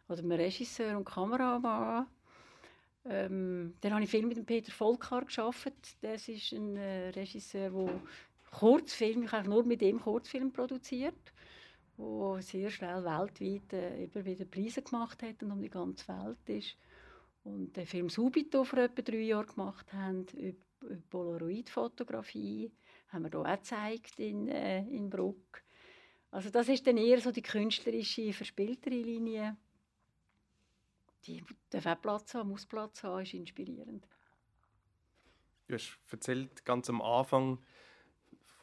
oder 0.09 0.19
einem 0.19 0.31
Regisseur 0.31 0.97
und 0.97 1.05
Kameramann. 1.05 2.07
Ähm, 3.05 3.75
dann 3.81 3.93
habe 3.93 4.03
ich 4.05 4.09
viel 4.09 4.25
mit 4.25 4.37
dem 4.37 4.45
Peter 4.45 4.71
Volkar 4.71 5.25
geschafft. 5.25 5.73
Das 6.01 6.27
ist 6.27 6.51
ein 6.53 6.75
äh, 6.77 7.09
Regisseur, 7.09 7.69
der 7.69 8.01
Kurzfilm, 8.49 9.25
ich 9.25 9.43
nur 9.43 9.63
mit 9.63 9.83
ihm 9.83 10.01
Kurzfilm 10.01 10.51
produziert, 10.51 11.31
wo 11.95 12.41
sehr 12.41 12.71
schnell 12.71 13.03
weltweit 13.03 13.71
äh, 13.71 14.03
immer 14.05 14.25
wieder 14.25 14.45
Preise 14.45 14.81
gemacht 14.81 15.21
hat 15.21 15.43
und 15.43 15.51
um 15.51 15.61
die 15.61 15.69
ganze 15.69 16.07
Welt 16.07 16.49
ist. 16.49 16.75
Und 17.43 17.75
den 17.75 17.85
Film 17.85 18.09
Subito 18.09 18.63
vor 18.63 18.79
etwa 18.79 19.01
drei 19.01 19.17
Jahren 19.17 19.47
gemacht 19.47 19.91
haben 19.93 20.25
über, 20.33 20.57
Polaroid-Fotografie 21.09 22.71
haben 23.09 23.23
wir 23.23 23.29
hier 23.29 23.39
auch 23.39 23.57
gezeigt 23.57 24.19
in, 24.19 24.47
äh, 24.47 24.85
in 24.87 25.09
Bruck. 25.09 25.63
Also 26.31 26.49
das 26.49 26.67
ist 26.67 26.85
dann 26.87 26.97
eher 26.97 27.21
so 27.21 27.31
die 27.31 27.41
künstlerische, 27.41 28.33
verspieltere 28.33 28.95
Linie. 28.95 29.55
Die 31.25 31.43
darf 31.69 32.01
Platz 32.01 32.33
haben, 32.33 32.49
muss 32.49 32.65
Platz 32.65 33.03
haben, 33.03 33.23
ist 33.23 33.33
inspirierend. 33.33 34.07
Du 35.67 35.75
hast 35.75 35.97
erzählt, 36.11 36.65
ganz 36.65 36.89
am 36.89 37.01
Anfang 37.01 37.59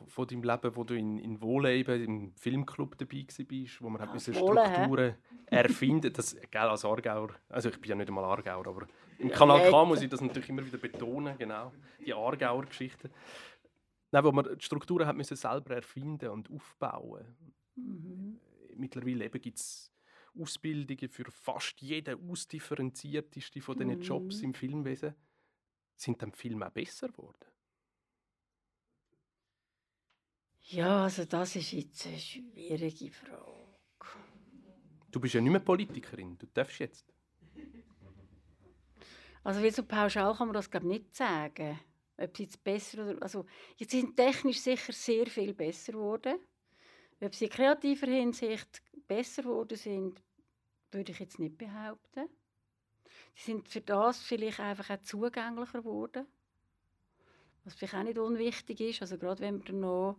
von 0.07 0.27
deinem 0.27 0.43
Leben, 0.43 0.77
wo 0.77 0.85
du 0.85 0.95
in, 0.95 1.19
in 1.19 1.41
Wohleben 1.41 2.05
im 2.05 2.33
Filmclub 2.37 2.97
dabei 2.99 3.27
warst, 3.27 3.83
wo 3.83 3.89
man 3.91 4.03
ja, 4.03 4.19
Strukturen 4.19 5.15
erfinden 5.47 6.13
das 6.13 6.37
gell, 6.51 6.61
als 6.61 6.85
Aargauer, 6.85 7.31
also 7.49 7.69
ich 7.69 7.81
bin 7.81 7.91
ja 7.91 7.97
nicht 7.97 8.09
einmal 8.09 8.25
Aargauer, 8.25 8.67
aber 8.67 8.87
im 9.19 9.31
Kanal 9.31 9.71
K 9.71 9.85
muss 9.85 10.03
ich 10.03 10.09
das 10.09 10.21
natürlich 10.21 10.49
immer 10.49 10.65
wieder 10.65 10.79
betonen, 10.79 11.37
genau, 11.39 11.73
die 12.05 12.15
Aargauer 12.15 12.65
Geschichten. 12.67 13.11
Nein, 14.13 14.25
wo 14.25 14.33
man 14.33 14.57
die 14.57 14.65
Strukturen 14.65 15.07
hat 15.07 15.17
müssen 15.17 15.37
selber 15.37 15.75
erfinden 15.77 16.31
und 16.31 16.51
aufbauen. 16.51 17.25
Mhm. 17.77 18.41
Mittlerweile 18.77 19.31
gibt 19.31 19.59
es 19.59 19.93
Ausbildungen 20.39 21.09
für 21.09 21.31
fast 21.31 21.81
jeden 21.81 22.31
ausdifferenzierteste 22.31 23.61
von 23.61 23.77
diesen 23.77 23.97
mhm. 23.97 24.03
Jobs 24.03 24.41
im 24.41 24.55
Filmwesen. 24.55 25.15
Sind 25.97 26.23
dann 26.23 26.33
Filme 26.33 26.67
auch 26.67 26.73
besser 26.73 27.09
geworden? 27.09 27.45
Ja, 30.73 31.05
also 31.05 31.25
das 31.25 31.57
ist 31.57 31.73
jetzt 31.73 32.07
eine 32.07 32.19
schwierige 32.19 33.11
Frage. 33.11 33.51
Du 35.11 35.21
bist 35.21 35.35
ja 35.35 35.41
nicht 35.41 35.51
mehr 35.51 35.61
Politikerin, 35.61 36.39
du 36.39 36.47
darfst 36.47 36.79
jetzt. 36.79 37.13
Also 39.43 39.63
wie 39.63 39.71
so 39.71 39.83
pauschal 39.83 40.35
kann 40.35 40.49
man 40.49 40.55
das 40.55 40.71
glaube 40.71 40.87
nicht 40.87 41.17
sagen 41.17 41.79
ob 42.21 42.37
sie 42.37 42.45
jetzt 42.45 42.63
besser 42.63 43.03
oder 43.03 43.23
also 43.23 43.47
jetzt 43.77 43.93
sind 43.93 44.17
technisch 44.17 44.61
sicher 44.61 44.93
sehr 44.93 45.27
viel 45.27 45.55
besser 45.55 45.93
geworden. 45.93 46.39
Ob 47.21 47.35
sie 47.35 47.47
in 47.47 47.51
kreativer 47.51 48.07
Hinsicht 48.07 48.83
besser 49.07 49.43
geworden 49.43 49.77
sind, 49.77 50.23
würde 50.91 51.13
ich 51.13 51.19
jetzt 51.19 51.39
nicht 51.39 51.59
behaupten. 51.59 52.29
Sie 53.35 53.53
sind 53.53 53.69
für 53.69 53.81
das 53.81 54.21
vielleicht 54.21 54.61
einfach 54.61 54.91
auch 54.91 55.03
zugänglicher 55.03 55.81
geworden. 55.81 56.27
Was 57.65 57.75
vielleicht 57.75 57.95
auch 57.95 58.03
nicht 58.03 58.19
unwichtig 58.19 58.81
ist, 58.81 59.03
also 59.03 59.19
gerade 59.19 59.41
wenn 59.41 59.59
man 59.59 59.81
noch 59.81 60.17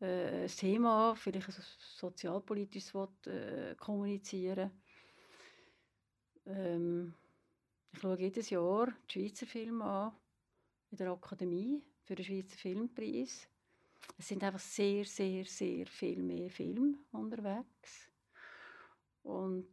äh, 0.00 0.44
ein 0.44 0.48
Thema, 0.48 1.14
vielleicht 1.14 1.48
ein 1.48 1.64
sozialpolitisches 1.96 2.94
will, 2.94 3.08
äh, 3.26 3.74
kommunizieren 3.76 4.70
ähm, 6.46 7.14
Ich 7.92 8.00
schaue 8.00 8.18
jedes 8.18 8.50
Jahr 8.50 8.92
die 9.08 9.12
Schweizer 9.12 9.46
Filme 9.46 9.84
an 9.84 10.12
in 10.90 10.96
der 10.96 11.10
Akademie 11.10 11.82
für 12.04 12.14
den 12.14 12.24
Schweizer 12.24 12.56
Filmpreis. 12.56 13.48
Es 14.18 14.28
sind 14.28 14.42
einfach 14.42 14.60
sehr, 14.60 15.04
sehr, 15.04 15.44
sehr 15.44 15.86
viel 15.86 16.22
mehr 16.22 16.50
Filme 16.50 16.98
unterwegs. 17.12 18.10
Und 19.22 19.68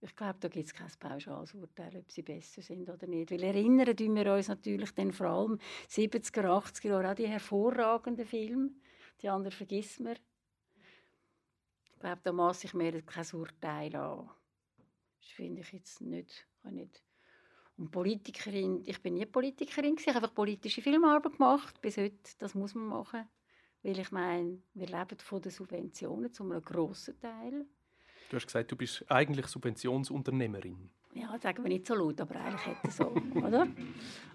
ich 0.00 0.14
glaube, 0.16 0.38
da 0.40 0.48
gibt 0.48 0.66
es 0.66 0.74
kein 0.74 0.90
pauschales 0.98 1.54
Urteil, 1.54 1.96
ob 1.96 2.10
sie 2.10 2.22
besser 2.22 2.60
sind 2.60 2.88
oder 2.90 3.06
nicht. 3.06 3.30
Weil 3.30 3.44
erinnern 3.44 3.96
wir 3.96 4.34
uns 4.34 4.48
natürlich 4.48 4.92
dann 4.92 5.12
vor 5.12 5.26
allem 5.26 5.58
70er, 5.88 6.44
80er 6.44 6.88
Jahre 6.88 7.08
an 7.08 7.16
die 7.16 7.28
hervorragenden 7.28 8.26
Filme. 8.26 8.70
Die 9.22 9.28
anderen 9.28 9.56
vergisst 9.56 10.00
man. 10.00 10.16
Ich 11.84 11.98
glaube, 12.00 12.20
da 12.24 12.32
masse 12.32 12.66
ich 12.66 12.74
mir 12.74 13.00
kein 13.02 13.26
Urteil 13.32 13.94
an. 13.94 14.28
Das 15.20 15.30
finde 15.30 15.60
ich 15.60 15.72
jetzt 15.72 16.00
nicht, 16.00 16.46
nicht 16.64 17.02
und 17.76 17.90
Politikerin, 17.90 18.82
ich 18.84 19.00
bin 19.02 19.14
nie 19.14 19.26
Politikerin, 19.26 19.96
ich 19.98 20.06
habe 20.06 20.18
einfach 20.18 20.34
politische 20.34 20.82
Filmarbeit 20.82 21.32
gemacht, 21.32 21.80
bis 21.80 21.96
heute, 21.96 22.16
das 22.38 22.54
muss 22.54 22.74
man 22.74 22.86
machen. 22.86 23.28
Weil 23.82 23.98
ich 23.98 24.12
meine, 24.12 24.58
wir 24.74 24.86
leben 24.86 25.18
von 25.18 25.42
den 25.42 25.50
Subventionen 25.50 26.32
zu 26.32 26.44
einem 26.44 26.62
grossen 26.62 27.18
Teil. 27.20 27.66
Du 28.28 28.36
hast 28.36 28.46
gesagt, 28.46 28.70
du 28.70 28.76
bist 28.76 29.04
eigentlich 29.10 29.46
Subventionsunternehmerin. 29.46 30.90
Ja, 31.14 31.30
das 31.32 31.42
sagen 31.42 31.62
wir 31.62 31.68
nicht 31.68 31.86
so 31.86 31.94
laut, 31.94 32.20
aber 32.20 32.36
eigentlich 32.36 32.66
hätte 32.66 32.90
so, 32.90 33.12
oder? 33.36 33.68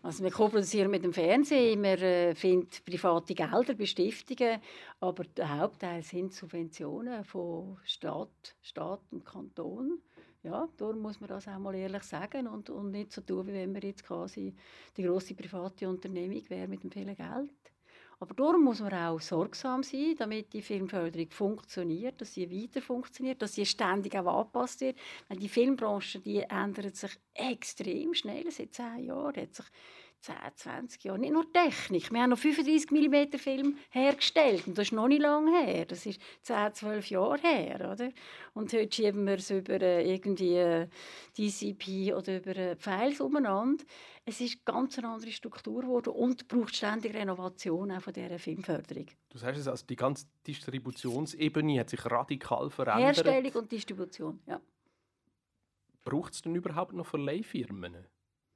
Also 0.03 0.23
wir 0.23 0.29
produzieren 0.29 0.91
mit 0.91 1.03
dem 1.03 1.11
Fernsehen, 1.11 1.81
wir 1.81 2.01
äh, 2.01 2.35
finden 2.35 2.69
private 2.85 3.33
Gelder 3.33 3.73
bei 3.73 3.85
Stiftungen, 3.85 4.61
aber 4.99 5.23
der 5.23 5.57
Hauptteil 5.57 6.03
sind 6.03 6.33
Subventionen 6.33 7.23
von 7.23 7.79
Staat, 7.83 8.55
Staat 8.61 9.01
und 9.11 9.25
Kanton 9.25 10.01
ja, 10.47 10.67
darum 10.77 10.99
muss 10.99 11.19
man 11.19 11.27
das 11.27 11.47
auch 11.47 11.59
mal 11.59 11.75
ehrlich 11.75 12.03
sagen 12.03 12.47
und, 12.47 12.69
und 12.69 12.91
nicht 12.91 13.11
so 13.11 13.21
tun, 13.21 13.47
wie 13.47 13.53
wenn 13.53 13.73
wir 13.73 13.81
jetzt 13.81 14.05
quasi 14.05 14.55
die 14.95 15.03
große 15.03 15.35
private 15.35 15.89
Unternehmung 15.89 16.41
wäre 16.49 16.67
mit 16.67 16.83
dem 16.83 16.91
vielen 16.91 17.15
Geld. 17.15 17.51
Aber 18.19 18.33
darum 18.33 18.63
muss 18.63 18.79
man 18.79 18.93
auch 18.93 19.21
sorgsam 19.21 19.83
sein, 19.83 20.15
damit 20.17 20.51
die 20.53 20.63
Filmförderung 20.63 21.29
funktioniert, 21.29 22.19
dass 22.19 22.33
sie 22.33 22.49
weiter 22.49 22.81
funktioniert, 22.81 23.41
dass 23.43 23.53
sie 23.53 23.65
ständig 23.65 24.15
auch 24.15 24.25
angepasst 24.25 24.81
wird. 24.81 24.97
Die 25.29 25.47
Filmbranche 25.47 26.19
die 26.19 26.39
ändert 26.39 26.95
sich 26.95 27.11
extrem 27.35 28.15
schnell. 28.15 28.49
Seit 28.49 28.73
zehn 28.73 29.03
Jahren 29.05 29.35
hat 29.35 29.53
sich 29.53 29.65
10, 30.21 30.35
20 30.55 31.03
Jahren. 31.03 31.21
Nicht 31.21 31.33
nur 31.33 31.51
Technik. 31.51 32.11
Wir 32.11 32.21
haben 32.21 32.31
noch 32.31 32.37
35 32.37 32.91
mm 32.91 33.37
Film 33.37 33.77
hergestellt. 33.89 34.67
Und 34.67 34.77
das 34.77 34.87
ist 34.87 34.91
noch 34.91 35.07
nicht 35.07 35.21
lange 35.21 35.57
her. 35.57 35.85
Das 35.85 36.05
ist 36.05 36.19
10, 36.41 36.73
12 36.73 37.09
Jahre 37.09 37.39
her. 37.41 37.91
Oder? 37.91 38.11
Und 38.53 38.73
heute 38.73 38.93
schieben 38.93 39.25
wir 39.25 39.35
es 39.35 39.49
über 39.49 39.81
äh, 39.81 40.13
irgendwie 40.13 40.55
äh, 40.55 40.87
DCP 41.37 42.13
oder 42.13 42.37
über 42.37 42.55
äh, 42.55 42.75
Files 42.75 43.21
umeinander. 43.21 43.83
Es 44.25 44.41
ist 44.41 44.65
ganz 44.65 44.97
eine 44.97 45.07
andere 45.07 45.31
Struktur 45.31 45.81
geworden 45.81 46.09
und 46.09 46.47
braucht 46.47 46.75
ständig 46.75 47.13
Renovation 47.13 47.91
auch 47.91 48.01
von 48.01 48.11
dieser 48.11 48.39
Filmförderung. 48.39 49.05
Du 49.29 49.37
sagst 49.37 49.61
es, 49.61 49.67
also 49.67 49.85
die 49.85 49.95
ganze 49.95 50.25
Distributionsebene 50.45 51.79
hat 51.79 51.89
sich 51.89 52.03
radikal 52.05 52.69
verändert. 52.69 53.17
Herstellung 53.25 53.53
und 53.53 53.71
Distribution, 53.71 54.41
ja. 54.45 54.59
Braucht 56.03 56.33
es 56.33 56.41
denn 56.41 56.55
überhaupt 56.55 56.93
noch 56.93 57.05
Verleihfirmen? 57.05 58.07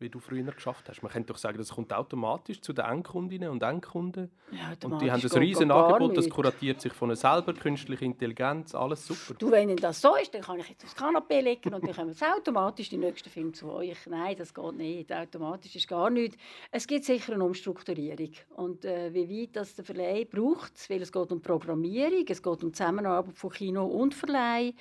Wie 0.02 0.10
du 0.10 0.20
früher 0.20 0.52
geschafft 0.52 0.90
hast. 0.90 1.02
Man 1.02 1.12
könnte 1.12 1.34
doch 1.34 1.38
sagen, 1.38 1.58
das 1.58 1.70
kommt 1.70 1.94
automatisch 1.94 2.62
zu 2.62 2.74
den 2.74 2.86
Endkundinnen 2.86 3.50
und 3.50 3.64
Endkunden. 3.64 4.32
Ja, 4.52 4.74
und 4.84 5.02
die 5.02 5.12
haben 5.12 5.22
ein 5.22 5.38
riesen 5.38 5.72
Angebot, 5.72 6.18
das 6.18 6.30
kuratiert 6.30 6.82
sich 6.82 6.94
von 6.94 7.16
selber, 7.16 7.54
künstliche 7.54 8.06
Intelligenz, 8.06 8.76
alles 8.76 9.06
super. 9.06 9.36
Du, 9.38 9.52
wenn 9.52 9.76
das 9.76 10.02
so 10.02 10.16
ist, 10.16 10.34
dann 10.34 10.42
kann 10.42 10.60
ich 10.60 10.70
jetzt 10.70 10.84
aufs 10.84 10.96
Kanapee 10.96 11.42
legen 11.42 11.74
und 11.74 11.86
dann 11.86 11.96
kommen 11.96 12.10
jetzt 12.10 12.24
automatisch 12.24 12.90
die 12.90 12.98
nächsten 12.98 13.30
Filme 13.30 13.52
zu 13.52 13.72
euch. 13.72 13.98
Nein, 14.08 14.36
das 14.38 14.54
geht 14.54 14.74
nicht. 14.74 15.14
Automatisch 15.14 15.76
ist 15.76 15.88
gar 15.88 16.10
nichts. 16.10 16.38
Es 16.72 16.88
gibt 16.88 17.06
sicher 17.06 17.34
eine 17.34 17.44
Umstrukturierung. 17.44 18.32
Und 18.56 18.86
äh, 18.86 19.14
wie 19.14 19.42
weit 19.42 19.56
das 19.56 19.76
der 19.76 19.86
Verleih 19.86 20.26
braucht, 20.26 20.90
weil 20.90 21.02
es 21.02 21.12
geht 21.12 21.32
um 21.32 21.42
Programmierung, 21.42 22.26
es 22.28 22.42
geht 22.42 22.64
um 22.64 22.74
Zusammenarbeit 22.74 23.38
von 23.38 23.50
Kino 23.52 23.86
und 23.86 24.14
Verleih. 24.14 24.74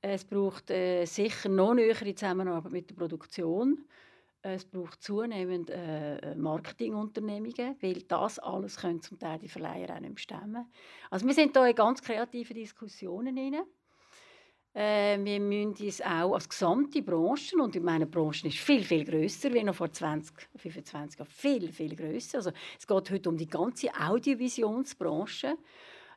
Es 0.00 0.24
braucht 0.24 0.70
äh, 0.70 1.06
sicher 1.06 1.48
noch 1.48 1.74
nähere 1.74 2.14
Zusammenarbeit 2.14 2.72
mit 2.72 2.90
der 2.90 2.94
Produktion. 2.94 3.86
Es 4.46 4.66
braucht 4.66 5.02
zunehmend 5.02 5.70
äh, 5.70 6.34
Marketingunternehmungen, 6.34 7.76
weil 7.80 8.02
das 8.02 8.38
alles 8.38 8.76
können 8.76 9.00
zum 9.00 9.18
Teil 9.18 9.38
die 9.38 9.48
Verleiher 9.48 9.96
auch 9.96 10.00
nicht 10.00 10.20
stemmen. 10.20 10.66
Also 11.10 11.26
wir 11.26 11.32
sind 11.32 11.56
da 11.56 11.66
in 11.66 11.74
ganz 11.74 12.02
kreativen 12.02 12.54
Diskussionen 12.54 13.34
drin. 13.34 13.62
Äh, 14.74 15.18
wir 15.24 15.40
müssen 15.40 15.86
uns 15.86 16.02
auch 16.02 16.34
als 16.34 16.46
gesamte 16.46 17.00
Branche, 17.00 17.56
und 17.56 17.74
in 17.74 17.84
meiner 17.84 18.04
Branche 18.04 18.46
ist 18.48 18.58
viel, 18.58 18.84
viel 18.84 19.06
grösser 19.06 19.50
wie 19.54 19.64
noch 19.64 19.76
vor 19.76 19.90
20, 19.90 20.36
25 20.56 21.20
Jahren, 21.20 21.30
viel, 21.30 21.72
viel 21.72 21.96
grösser. 21.96 22.36
Also 22.38 22.50
es 22.78 22.86
geht 22.86 23.10
heute 23.10 23.28
um 23.30 23.38
die 23.38 23.48
ganze 23.48 23.94
Audiovisionsbranche. 23.98 25.56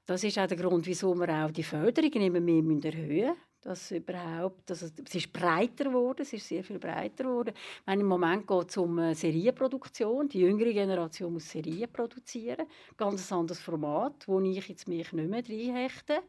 Das 0.05 0.25
ist 0.25 0.37
auch 0.37 0.47
der 0.47 0.57
Grund, 0.57 0.85
wieso 0.85 1.15
wir 1.15 1.29
auch 1.29 1.51
die 1.51 1.63
Förderungen 1.63 2.21
immer 2.21 2.41
mehr 2.41 2.83
erhöhen 2.83 3.27
müssen 3.27 3.37
dass 3.61 3.91
überhaupt, 3.91 4.69
also 4.69 4.87
es 5.05 5.15
ist 5.15 5.33
breiter 5.33 5.85
geworden, 5.85 6.21
es 6.21 6.33
ist 6.33 6.47
sehr 6.47 6.63
viel 6.63 6.79
breiter 6.79 7.23
geworden. 7.23 7.53
Ich 7.55 7.85
meine, 7.85 8.01
Im 8.01 8.07
Moment 8.07 8.47
geht 8.47 8.69
es 8.69 8.77
um 8.77 9.13
Serienproduktion. 9.13 10.29
Die 10.29 10.39
jüngere 10.39 10.71
Generation 10.71 11.33
muss 11.33 11.49
Serien 11.49 11.91
produzieren. 11.91 12.65
Ganz 12.95 13.31
anderes 13.31 13.59
Format, 13.59 14.27
wo 14.27 14.39
ich 14.39 14.67
jetzt 14.67 14.87
mich 14.87 15.11
nicht 15.11 15.29
mehr 15.29 15.43
reinhechte. 15.43 16.21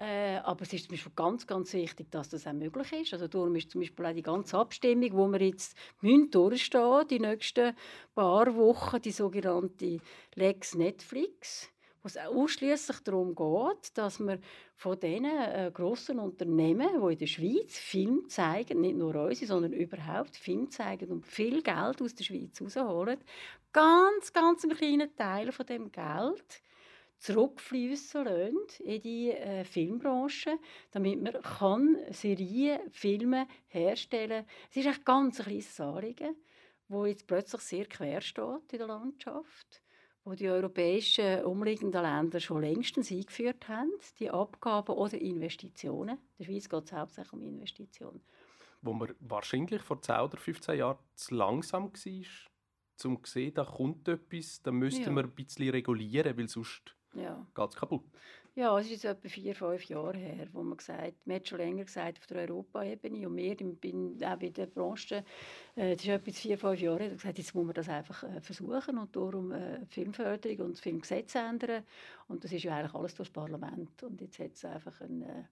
Äh, 0.00 0.36
aber 0.44 0.62
es 0.62 0.72
ist 0.72 0.84
zum 0.84 0.92
Beispiel 0.92 1.12
ganz, 1.16 1.46
ganz 1.46 1.72
wichtig, 1.72 2.08
dass 2.12 2.28
das 2.28 2.46
auch 2.46 2.52
möglich 2.52 2.92
ist. 2.92 3.12
Also 3.12 3.26
darum 3.26 3.56
ist 3.56 3.72
zum 3.72 3.80
Beispiel 3.80 4.06
auch 4.06 4.14
die 4.14 4.22
ganze 4.22 4.56
Abstimmung, 4.56 5.12
wo 5.12 5.26
wir 5.26 5.40
jetzt 5.40 5.76
durchstehen 6.30 7.08
die 7.10 7.18
nächsten 7.18 7.74
paar 8.14 8.54
Wochen, 8.54 9.02
die 9.02 9.10
sogenannte 9.10 9.98
Lex 10.36 10.76
Netflix, 10.76 11.68
wo 12.02 12.06
es 12.06 12.16
ausschließlich 12.16 13.00
darum 13.00 13.34
geht, 13.34 13.96
dass 13.96 14.20
wir 14.20 14.38
von 14.76 14.98
diesen 14.98 15.24
äh, 15.24 15.70
grossen 15.72 16.18
Unternehmen, 16.18 16.88
die 17.00 17.12
in 17.12 17.18
der 17.18 17.26
Schweiz 17.26 17.76
Film 17.76 18.28
zeigen, 18.28 18.80
nicht 18.80 18.96
nur 18.96 19.14
unsere, 19.14 19.46
sondern 19.46 19.72
überhaupt 19.72 20.36
Film 20.36 20.70
zeigen 20.70 21.10
und 21.10 21.26
viel 21.26 21.62
Geld 21.62 22.00
aus 22.00 22.14
der 22.14 22.24
Schweiz 22.24 22.60
rausholen, 22.60 23.18
ganz, 23.72 24.32
ganz 24.32 24.64
einen 24.64 24.76
kleinen 24.76 25.14
Teil 25.16 25.52
von 25.52 25.66
dem 25.66 25.90
Geld 25.90 26.62
zurückfließen 27.18 28.24
lassen 28.24 28.84
in 28.84 29.02
die 29.02 29.30
äh, 29.30 29.64
Filmbranche, 29.64 30.58
damit 30.92 31.20
man 31.20 31.42
kann 31.42 31.98
Serien, 32.10 32.80
Filme 32.92 33.48
herstellen 33.66 34.44
kann. 34.44 34.54
Es 34.70 34.76
ist 34.76 34.86
ein 34.86 35.04
ganz 35.04 35.38
kleines 35.38 35.80
Anliegen, 35.80 36.36
wo 36.88 37.06
jetzt 37.06 37.26
plötzlich 37.26 37.60
sehr 37.62 37.86
quer 37.86 38.20
steht 38.20 38.72
in 38.72 38.78
der 38.78 38.86
Landschaft, 38.86 39.82
wo 40.28 40.34
die 40.34 40.48
europäischen 40.48 41.42
umliegenden 41.44 42.02
Länder 42.02 42.38
schon 42.38 42.60
längstens 42.60 43.10
eingeführt 43.10 43.66
haben, 43.66 43.90
die 44.18 44.30
Abgaben 44.30 44.92
oder 44.92 45.18
Investitionen. 45.18 46.18
In 46.36 46.44
der 46.44 46.44
Schweiz 46.44 46.68
geht 46.68 46.84
es 46.84 46.92
hauptsächlich 46.92 47.32
um 47.32 47.42
Investitionen. 47.42 48.20
Wo 48.82 48.92
man 48.92 49.14
wahrscheinlich 49.20 49.80
vor 49.80 50.02
10 50.02 50.16
oder 50.16 50.36
15 50.36 50.78
Jahren 50.78 50.98
zu 51.14 51.34
langsam 51.34 51.84
war, 51.84 53.10
um 53.10 53.24
zu 53.24 53.32
sehen, 53.32 53.54
da 53.54 53.64
kommt 53.64 54.06
etwas, 54.06 54.60
da 54.62 54.70
müsste 54.70 55.04
ja. 55.04 55.10
man 55.10 55.24
ein 55.24 55.30
bisschen 55.30 55.70
regulieren, 55.70 56.36
weil 56.36 56.48
sonst 56.48 56.94
ja. 57.14 57.46
geht 57.54 57.70
es 57.70 57.76
kaputt. 57.76 58.04
Ja, 58.58 58.76
es 58.76 58.90
ist 58.90 59.04
etwa 59.04 59.28
vier, 59.28 59.54
fünf 59.54 59.84
Jahre 59.84 60.18
her, 60.18 60.48
wo 60.52 60.64
man 60.64 60.76
gesagt 60.76 61.24
man 61.28 61.36
hat 61.36 61.46
schon 61.46 61.58
länger 61.58 61.84
gesagt 61.84 62.18
auf 62.18 62.26
der 62.26 62.38
Europaebene 62.38 63.28
und 63.28 63.36
wir 63.36 63.54
bin 63.54 64.18
auch 64.24 64.36
bei 64.36 64.48
der 64.48 64.66
Branche, 64.66 65.24
äh, 65.76 65.94
das 65.94 66.04
ist 66.04 66.08
etwa 66.08 66.32
vier, 66.32 66.58
fünf 66.58 66.80
Jahre 66.80 67.04
her, 67.04 67.10
gesagt, 67.10 67.38
jetzt 67.38 67.54
muss 67.54 67.66
man 67.66 67.74
das 67.74 67.88
einfach 67.88 68.24
äh, 68.24 68.40
versuchen 68.40 68.98
und 68.98 69.14
darum 69.14 69.52
äh, 69.52 69.86
Filmförderung 69.86 70.66
und 70.66 70.72
das 70.72 70.80
Filmgesetz 70.80 71.36
ändern. 71.36 71.84
Und 72.26 72.42
das 72.42 72.50
ist 72.50 72.64
ja 72.64 72.74
eigentlich 72.76 72.94
alles 72.94 73.14
durch 73.14 73.28
das 73.28 73.32
Parlament. 73.32 74.02
Und 74.02 74.20
jetzt 74.20 74.40
hat 74.40 74.54
es 74.54 74.64
einfach 74.64 75.02
eine 75.02 75.48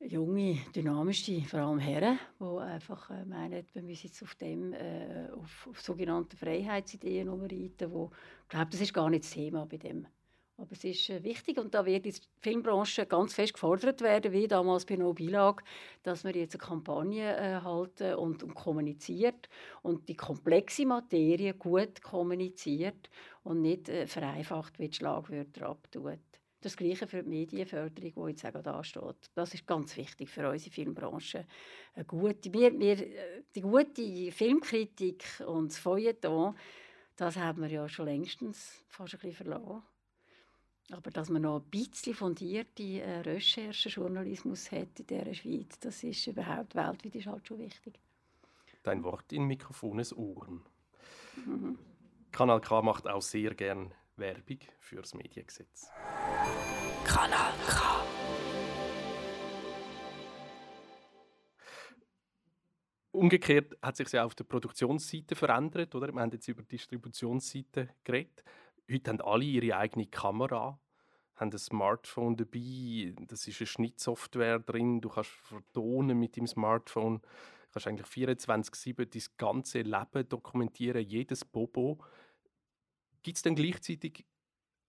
äh, 0.00 0.06
junge, 0.08 0.58
dynamische, 0.74 1.42
vor 1.42 1.60
allem 1.60 1.78
Herren, 1.78 2.18
die 2.40 2.60
einfach 2.60 3.08
meinen, 3.24 3.64
wir 3.72 3.82
müssen 3.82 4.08
jetzt 4.08 4.20
auf 4.24 4.34
dem, 4.34 4.74
auf, 5.32 5.68
auf 5.70 5.80
sogenannte 5.80 6.36
Freiheitsideen 6.36 7.28
umreiten, 7.28 7.92
wo, 7.92 8.10
ich 8.42 8.48
glaube, 8.48 8.70
das 8.72 8.80
ist 8.80 8.92
gar 8.92 9.08
nicht 9.08 9.22
das 9.22 9.30
Thema 9.30 9.64
bei 9.64 9.76
dem 9.76 10.08
aber 10.58 10.72
es 10.72 10.84
ist 10.84 11.08
äh, 11.08 11.22
wichtig 11.22 11.56
und 11.58 11.72
da 11.72 11.86
wird 11.86 12.04
die 12.04 12.14
Filmbranche 12.40 13.06
ganz 13.06 13.32
fest 13.32 13.54
gefordert 13.54 14.00
werden, 14.00 14.32
wie 14.32 14.48
damals 14.48 14.84
bei 14.84 14.96
No 14.96 15.14
Bilag, 15.14 15.62
dass 16.02 16.24
wir 16.24 16.34
jetzt 16.34 16.56
eine 16.56 16.66
Kampagne 16.66 17.36
äh, 17.36 17.60
halten 17.62 18.14
und, 18.14 18.42
und, 18.42 18.54
kommuniziert 18.54 19.48
und 19.82 20.08
die 20.08 20.16
komplexe 20.16 20.84
Materie 20.84 21.54
gut 21.54 22.02
kommuniziert 22.02 23.08
und 23.44 23.62
nicht 23.62 23.88
äh, 23.88 24.06
vereinfacht 24.06 24.78
wie 24.80 24.88
die 24.88 24.96
Schlagwörter 24.96 25.68
abtut. 25.68 26.18
Das 26.60 26.76
Gleiche 26.76 27.06
für 27.06 27.22
die 27.22 27.28
Medienförderung, 27.28 28.26
die 28.26 28.32
jetzt 28.32 28.44
auch 28.44 28.62
da 28.62 28.82
steht. 28.82 29.30
Das 29.36 29.54
ist 29.54 29.64
ganz 29.64 29.96
wichtig 29.96 30.28
für 30.28 30.50
unsere 30.50 30.74
Filmbranche. 30.74 31.46
Eine 31.94 32.04
gute, 32.04 32.52
wir, 32.52 32.76
wir, 32.76 32.98
äh, 32.98 33.44
die 33.54 33.60
gute 33.60 34.32
Filmkritik 34.32 35.24
und 35.46 35.70
das 35.70 35.78
Feuilleton, 35.78 36.56
das 37.14 37.36
haben 37.36 37.62
wir 37.62 37.70
ja 37.70 37.88
schon 37.88 38.06
längstens 38.06 38.84
fast 38.88 39.14
ein 39.14 39.20
bisschen 39.20 39.36
verloren. 39.36 39.84
Aber 40.90 41.10
dass 41.10 41.28
man 41.28 41.42
noch 41.42 41.60
ein 41.60 41.70
bisschen 41.70 42.14
fundierte 42.14 42.82
äh, 42.82 43.20
Recherchejournalismus 43.20 44.72
hat 44.72 44.98
in 44.98 45.06
dieser 45.06 45.34
Schweiz, 45.34 45.78
das 45.80 46.02
ist 46.02 46.26
überhaupt 46.26 46.74
weltweit 46.74 47.14
ist 47.14 47.26
halt 47.26 47.46
schon 47.46 47.58
wichtig. 47.58 47.98
Dein 48.82 49.04
Wort 49.04 49.30
in 49.32 49.44
Mikrofones 49.44 50.16
Ohren. 50.16 50.62
Mhm. 51.36 51.78
Kanal 52.32 52.60
K 52.60 52.80
macht 52.80 53.06
auch 53.06 53.20
sehr 53.20 53.54
gern 53.54 53.92
Werbung 54.16 54.60
fürs 54.80 55.14
Mediengesetz. 55.14 55.90
Kanal 57.04 57.52
K. 57.66 57.98
Umgekehrt 63.10 63.76
hat 63.82 63.96
sich 63.96 64.10
ja 64.12 64.24
auf 64.24 64.34
der 64.34 64.44
Produktionsseite 64.44 65.34
verändert, 65.34 65.94
oder? 65.94 66.12
Wir 66.12 66.20
haben 66.20 66.30
jetzt 66.30 66.46
über 66.48 66.62
die 66.62 66.68
Distributionsseite 66.68 67.88
geredet. 68.04 68.44
Heute 68.90 69.10
haben 69.10 69.20
alle 69.20 69.44
ihre 69.44 69.76
eigene 69.76 70.06
Kamera, 70.06 70.80
haben 71.34 71.52
ein 71.52 71.58
Smartphone 71.58 72.38
dabei, 72.38 73.14
das 73.26 73.46
ist 73.46 73.60
eine 73.60 73.66
Schnittsoftware 73.66 74.60
drin, 74.60 75.02
du 75.02 75.10
kannst 75.10 75.30
vertonen 75.30 76.18
mit 76.18 76.36
dem 76.36 76.46
Smartphone, 76.46 77.20
du 77.20 77.68
kannst 77.70 77.86
eigentlich 77.86 78.06
24-7 78.06 79.04
dein 79.04 79.22
ganze 79.36 79.82
Leben 79.82 80.28
dokumentieren, 80.30 81.04
jedes 81.06 81.44
Bobo. 81.44 82.02
Gibt 83.22 83.36
es 83.36 83.42
denn 83.42 83.56
gleichzeitig 83.56 84.24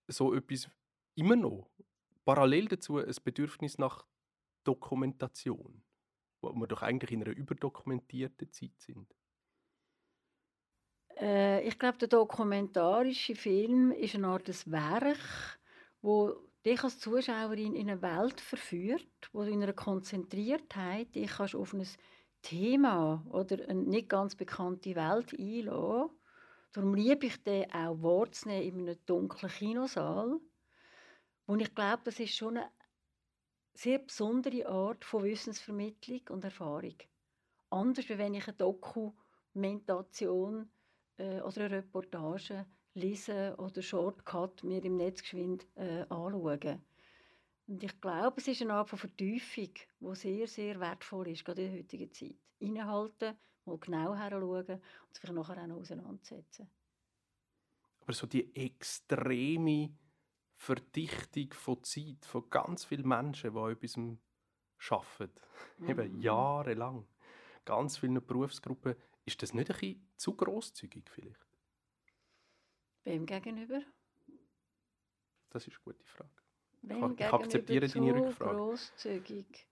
so 0.08 0.34
etwas 0.34 0.70
immer 1.16 1.36
noch, 1.36 1.70
parallel 2.24 2.70
dazu 2.70 3.00
ein 3.00 3.14
Bedürfnis 3.22 3.78
nach 3.78 4.06
Dokumentation, 4.64 5.84
wo 6.40 6.54
wir 6.54 6.68
doch 6.68 6.84
eigentlich 6.84 7.12
in 7.12 7.22
einer 7.22 7.36
überdokumentierten 7.36 8.50
Zeit 8.54 8.80
sind? 8.80 9.19
Äh, 11.20 11.68
ich 11.68 11.78
glaube, 11.78 11.98
der 11.98 12.08
dokumentarische 12.08 13.36
Film 13.36 13.92
ist 13.92 14.16
eine 14.16 14.28
Art 14.28 14.48
des 14.48 14.72
Werk, 14.72 15.18
wo 16.02 16.34
dich 16.66 16.84
als 16.84 17.00
Zuschauerin 17.00 17.76
in 17.76 17.90
eine 17.90 18.02
Welt 18.02 18.42
verführt, 18.42 19.30
wo 19.34 19.44
du 19.44 19.52
in 19.52 19.64
einer 19.64 19.74
Konzentriertheit 19.74 21.16
dich 21.16 21.32
kannst 21.32 21.56
auf 21.56 21.74
ein 21.74 21.86
Thema 22.42 23.26
oder 23.30 23.68
eine 23.68 23.82
nicht 23.82 24.10
ganz 24.10 24.36
bekannte 24.36 24.96
Welt 24.96 25.38
einlassen. 25.38 26.16
Darum 26.72 26.94
liebe 26.94 27.26
ich 27.26 27.44
den 27.44 27.72
auch 27.74 28.02
wahrzunehmen 28.02 28.82
in 28.82 28.90
einem 28.90 29.06
dunklen 29.06 29.52
Kinosaal. 29.52 30.40
Und 31.46 31.62
ich 31.62 31.74
glaube, 31.74 32.04
das 32.06 32.20
ist 32.20 32.36
schon 32.36 32.58
eine 32.58 32.70
sehr 33.74 34.00
besondere 34.00 34.68
Art 34.68 35.04
von 35.04 35.24
Wissensvermittlung 35.24 36.22
und 36.30 36.44
Erfahrung. 36.44 36.96
Anders, 37.72 38.10
als 38.10 38.20
wenn 38.20 38.36
ich 38.36 38.48
eine 38.48 38.58
Dokumentation 38.58 40.70
äh, 41.20 41.42
oder 41.42 41.66
eine 41.66 41.78
Reportage 41.78 42.66
lesen 42.94 43.54
oder 43.56 43.82
Shortcut 43.82 44.64
mir 44.64 44.84
im 44.84 44.98
Netz 44.98 45.22
geschwind 45.22 45.68
äh, 45.76 46.02
anschauen. 46.10 46.82
Und 47.68 47.84
ich 47.84 48.02
glaube, 48.02 48.38
es 48.38 48.48
ist 48.48 48.62
eine 48.62 48.74
Art 48.74 48.90
von 48.90 48.98
Vertiefung, 48.98 49.74
die 50.00 50.16
sehr, 50.16 50.48
sehr 50.48 50.80
wertvoll 50.80 51.28
ist, 51.28 51.46
gerade 51.46 51.64
in 51.64 51.72
der 51.72 51.80
heutigen 51.80 52.12
Zeit. 52.12 52.36
Innehalten, 52.58 53.38
mal 53.66 53.78
genau 53.78 54.16
heranschauen 54.16 54.82
und 55.08 55.16
sich 55.16 55.32
nachher 55.32 55.62
auch 55.62 55.68
noch 55.68 55.78
auseinandersetzen. 55.78 56.70
Aber 58.02 58.14
so 58.14 58.26
die 58.26 58.56
extreme 58.56 59.94
Verdichtung 60.56 61.54
von 61.54 61.84
Zeit 61.84 62.26
von 62.26 62.50
ganz 62.50 62.86
vielen 62.86 63.08
Menschen, 63.08 63.54
die 63.54 63.72
etwas 63.72 63.98
arbeiten, 64.90 65.40
mhm. 65.78 65.90
eben 65.90 66.22
jahrelang, 66.22 67.08
ganz 67.66 67.98
vielen 67.98 68.26
Berufsgruppen, 68.26 68.96
ist 69.30 69.42
das 69.44 69.54
nicht 69.54 69.70
ein 69.70 69.78
bisschen 69.78 70.10
zu 70.18 70.36
grosszügig 70.36 71.10
vielleicht? 71.10 71.46
Wem 73.04 73.26
gegenüber? 73.26 73.82
Das 75.50 75.68
ist 75.68 75.76
eine 75.76 75.84
gute 75.84 76.06
Frage. 76.06 76.30
Wem 76.82 77.14
ich, 77.14 77.20
ich 77.20 77.34
akzeptiere 77.34 77.88
deine 77.88 78.16
Rückfrage. 78.16 78.56
grosszügig? 78.56 79.68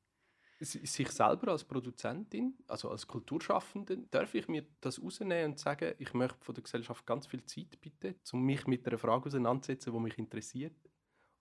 Sich 0.60 1.10
selber 1.12 1.52
als 1.52 1.64
Produzentin, 1.64 2.58
also 2.68 2.90
als 2.90 3.06
Kulturschaffende, 3.06 4.08
darf 4.10 4.34
ich 4.34 4.48
mir 4.48 4.66
das 4.82 5.02
rausnehmen 5.02 5.52
und 5.52 5.60
sagen, 5.60 5.94
ich 6.00 6.14
möchte 6.14 6.44
von 6.44 6.56
der 6.56 6.64
Gesellschaft 6.64 7.06
ganz 7.06 7.28
viel 7.28 7.46
Zeit 7.46 7.80
bitte, 7.80 8.16
um 8.32 8.44
mich 8.44 8.66
mit 8.66 8.88
einer 8.88 8.98
Frage 8.98 9.28
auseinanderzusetzen, 9.28 9.94
die 9.94 10.00
mich 10.00 10.18
interessiert. 10.18 10.76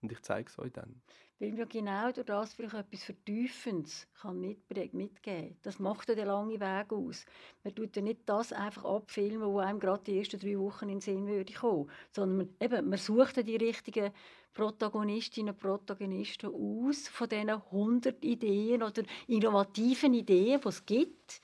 Und 0.02 0.12
ich 0.12 0.20
zeige 0.20 0.50
es 0.50 0.58
euch 0.58 0.72
dann. 0.72 1.02
Weil 1.38 1.52
man 1.52 1.68
genau 1.68 2.10
durch 2.12 2.26
das 2.26 2.54
vielleicht 2.54 2.74
etwas 2.74 3.04
Vertiefendes 3.04 4.06
kann 4.20 4.40
mitgeben 4.40 5.10
kann. 5.22 5.56
Das 5.62 5.78
macht 5.78 6.08
ja 6.08 6.14
den 6.14 6.28
langen 6.28 6.58
Weg 6.58 6.92
aus. 6.92 7.26
Man 7.62 7.74
tut 7.74 7.94
ja 7.94 8.00
nicht 8.00 8.20
das 8.24 8.54
einfach 8.54 8.86
abfilmen, 8.86 9.46
wo 9.46 9.58
einem 9.58 9.78
gerade 9.78 10.02
die 10.04 10.18
ersten 10.18 10.40
drei 10.40 10.58
Wochen 10.58 10.84
in 10.84 10.96
den 10.96 11.00
Sinn 11.02 11.26
würde 11.26 11.52
kommen. 11.52 11.90
Sondern 12.10 12.38
man, 12.38 12.48
eben, 12.58 12.88
man 12.88 12.98
sucht 12.98 13.36
ja 13.36 13.42
die 13.42 13.56
richtigen 13.56 14.12
Protagonistinnen 14.54 15.52
und 15.52 15.60
Protagonisten 15.60 16.46
aus 16.46 17.08
von 17.08 17.28
diesen 17.28 17.50
100 17.50 18.24
Ideen 18.24 18.82
oder 18.82 19.02
innovativen 19.26 20.14
Ideen, 20.14 20.58
die 20.62 20.68
es 20.68 20.86
gibt. 20.86 21.42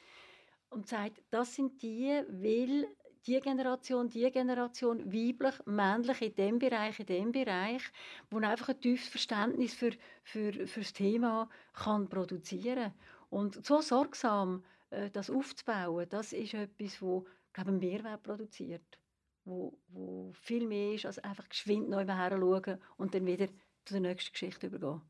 Und 0.71 0.89
sagt, 0.89 1.23
das 1.31 1.55
sind 1.55 1.83
die, 1.83 2.23
weil 2.31 2.89
die 3.27 3.41
Generation, 3.41 4.09
die 4.09 4.31
Generation, 4.31 5.13
weiblich, 5.13 5.55
männlich 5.67 6.23
in 6.23 6.35
dem 6.35 6.59
Bereich, 6.59 6.99
in 7.01 7.07
dem 7.07 7.33
Bereich, 7.33 7.83
wo 8.31 8.39
einfach 8.39 8.71
ein 8.71 8.81
tiefes 8.81 9.09
Verständnis 9.09 9.75
für, 9.75 9.93
für, 10.25 10.53
für 10.67 10.81
das 10.81 10.93
Thema 10.93 11.49
kann 11.73 12.09
produzieren 12.09 12.93
Und 13.31 13.65
so 13.65 13.81
sorgsam 13.81 14.65
äh, 14.91 15.11
das 15.11 15.31
aufzubauen, 15.31 16.09
das 16.09 16.33
ist 16.33 16.55
etwas, 16.55 17.01
wo 17.01 17.27
glaube 17.53 17.73
Mehrwert 17.73 18.23
produziert, 18.23 18.99
wo, 19.45 19.79
wo 19.89 20.33
viel 20.33 20.67
mehr 20.67 20.95
ist, 20.95 21.07
als 21.07 21.19
einfach 21.19 21.49
geschwind 21.49 21.89
neu 21.89 22.05
her 22.05 22.31
schauen 22.31 22.79
und 22.97 23.15
dann 23.15 23.27
wieder 23.27 23.49
zu 23.85 23.95
der 23.95 24.01
nächsten 24.01 24.33
Geschichte 24.33 24.67
übergehen. 24.67 25.03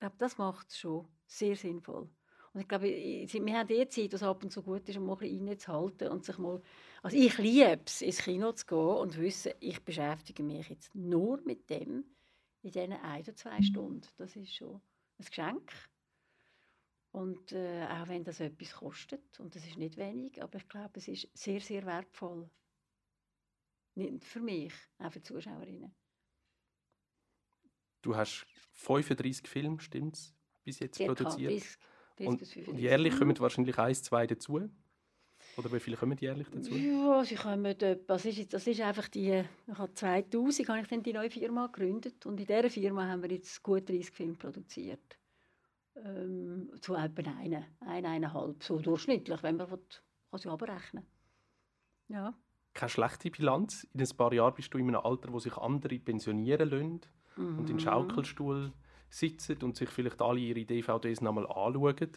glaube, 0.00 0.16
das 0.18 0.38
macht 0.38 0.68
es 0.68 0.78
schon 0.78 1.06
sehr 1.26 1.56
sinnvoll. 1.56 2.08
Und 2.54 2.60
ich 2.60 2.68
glaube, 2.68 2.84
wir 2.84 3.58
haben 3.58 3.66
die 3.66 3.88
Zeit, 3.88 4.12
dass 4.12 4.22
ab 4.22 4.42
und 4.42 4.50
zu 4.50 4.62
gut 4.62 4.86
ist, 4.88 4.98
um 4.98 5.06
mal 5.06 5.14
ein 5.14 5.18
bisschen 5.20 5.48
reinzuhalten 5.48 6.08
und 6.08 6.24
sich 6.24 6.36
mal... 6.36 6.60
Also 7.02 7.16
ich 7.16 7.38
liebe 7.38 7.80
es, 7.86 8.02
ins 8.02 8.18
Kino 8.18 8.52
zu 8.52 8.66
gehen 8.66 8.78
und 8.78 9.18
wissen, 9.18 9.52
ich 9.60 9.82
beschäftige 9.82 10.42
mich 10.42 10.68
jetzt 10.68 10.94
nur 10.94 11.40
mit 11.42 11.68
dem 11.70 12.04
in 12.62 12.70
diesen 12.70 12.92
ein 12.92 13.22
oder 13.22 13.34
zwei 13.34 13.60
Stunden. 13.62 14.06
Das 14.18 14.36
ist 14.36 14.54
schon 14.54 14.80
ein 15.18 15.24
Geschenk. 15.24 15.72
Und 17.10 17.52
äh, 17.52 17.86
auch 17.86 18.08
wenn 18.08 18.24
das 18.24 18.40
etwas 18.40 18.72
kostet, 18.72 19.38
und 19.38 19.54
das 19.54 19.66
ist 19.66 19.76
nicht 19.76 19.96
wenig, 19.96 20.42
aber 20.42 20.58
ich 20.58 20.68
glaube, 20.68 20.98
es 20.98 21.08
ist 21.08 21.28
sehr, 21.34 21.60
sehr 21.60 21.84
wertvoll. 21.84 22.48
Nicht 23.94 24.24
für 24.24 24.40
mich, 24.40 24.72
auch 24.98 25.12
für 25.12 25.20
die 25.20 25.24
Zuschauerinnen. 25.24 25.94
Du 28.00 28.16
hast 28.16 28.46
35 28.72 29.46
Filme, 29.46 29.78
stimmt's, 29.80 30.34
bis 30.64 30.78
jetzt 30.78 30.96
Circa 30.96 31.14
produziert? 31.14 31.52
30, 31.52 31.78
30 32.26 32.28
und, 32.28 32.46
35. 32.46 32.82
jährlich 32.82 33.18
kommen 33.18 33.38
wahrscheinlich 33.38 33.78
eins, 33.78 34.02
zwei 34.02 34.26
dazu? 34.26 34.68
Oder 35.56 35.72
wie 35.72 35.80
viele 35.80 35.96
kommen 35.96 36.16
jährlich 36.18 36.48
dazu? 36.50 36.74
Ja, 36.74 37.24
sie 37.24 37.34
kommen 37.34 37.74
das 38.06 38.24
ist, 38.24 38.52
das 38.52 38.66
ist 38.66 38.80
einfach 38.80 39.08
die, 39.08 39.44
ich 39.66 39.78
habe 39.78 39.92
2000 39.92 40.68
habe 40.68 40.80
ich 40.80 40.88
dann 40.88 41.02
die 41.02 41.12
neue 41.12 41.30
Firma 41.30 41.66
gegründet 41.66 42.24
und 42.24 42.40
in 42.40 42.46
dieser 42.46 42.70
Firma 42.70 43.06
haben 43.06 43.22
wir 43.22 43.30
jetzt 43.30 43.62
gut 43.62 43.88
30 43.88 44.10
Filme 44.10 44.34
produziert. 44.34 45.18
Ähm, 45.94 46.70
zu 46.80 46.94
etwa 46.94 47.30
einen, 47.38 47.64
ein, 47.80 48.06
eineinhalb, 48.06 48.62
so 48.64 48.78
durchschnittlich, 48.78 49.42
wenn 49.42 49.56
man 49.56 49.70
will, 49.70 49.80
kann 50.30 50.40
sie 50.40 50.48
abrechnen. 50.48 51.04
Ja. 52.08 52.32
Keine 52.72 52.88
schlechte 52.88 53.30
Bilanz. 53.30 53.86
In 53.92 54.00
ein 54.00 54.16
paar 54.16 54.32
Jahren 54.32 54.54
bist 54.54 54.72
du 54.72 54.78
in 54.78 54.88
einem 54.88 55.04
Alter, 55.04 55.30
wo 55.30 55.38
sich 55.38 55.54
andere 55.58 55.98
pensionieren 55.98 56.70
lassen 56.70 57.00
mhm. 57.36 57.58
und 57.58 57.60
in 57.60 57.66
den 57.66 57.76
mhm. 57.76 57.80
Schaukelstuhl 57.80 58.72
sitzen 59.12 59.62
und 59.62 59.76
sich 59.76 59.88
vielleicht 59.90 60.20
alle 60.20 60.40
ihre 60.40 60.64
DVDs 60.64 61.20
nochmal 61.20 61.46
anschauen. 61.46 62.10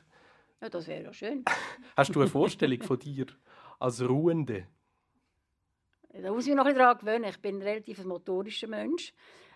Ja, 0.62 0.70
das 0.70 0.88
wäre 0.88 1.04
ja 1.04 1.14
schön. 1.14 1.43
Hast 1.98 2.16
du 2.16 2.22
eine 2.22 2.30
Vorstellung 2.30 2.82
von 2.82 2.98
dir 2.98 3.26
als 3.80 4.02
Ruhende? 4.02 4.68
Da 6.10 6.32
muss 6.32 6.43
ich 6.46 6.50
mich 6.50 6.58
noch 6.58 6.66
ein 6.66 6.76
daran 6.76 6.98
gewöhnen. 6.98 7.26
Ich 7.26 7.41
bin 7.41 7.58
ein 7.58 7.62
relativ 7.62 8.04
motorischer 8.06 8.68
Mensch. 8.68 9.14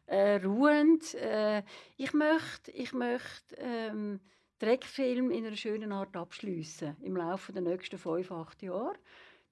Äh, 0.07 0.43
ruhend. 0.43 1.13
Äh, 1.15 1.63
ich 1.95 2.13
möchte, 2.13 2.71
ich 2.71 2.91
möchte 2.91 3.55
ähm, 3.57 4.19
Dreckfilm 4.59 5.31
in 5.31 5.45
einer 5.45 5.55
schönen 5.55 5.93
Art 5.93 6.17
abschließen 6.17 6.97
im 7.01 7.15
Laufe 7.15 7.53
der 7.53 7.61
nächsten 7.61 7.97
fünf, 7.97 8.31
acht 8.31 8.61
Jahre. 8.61 8.95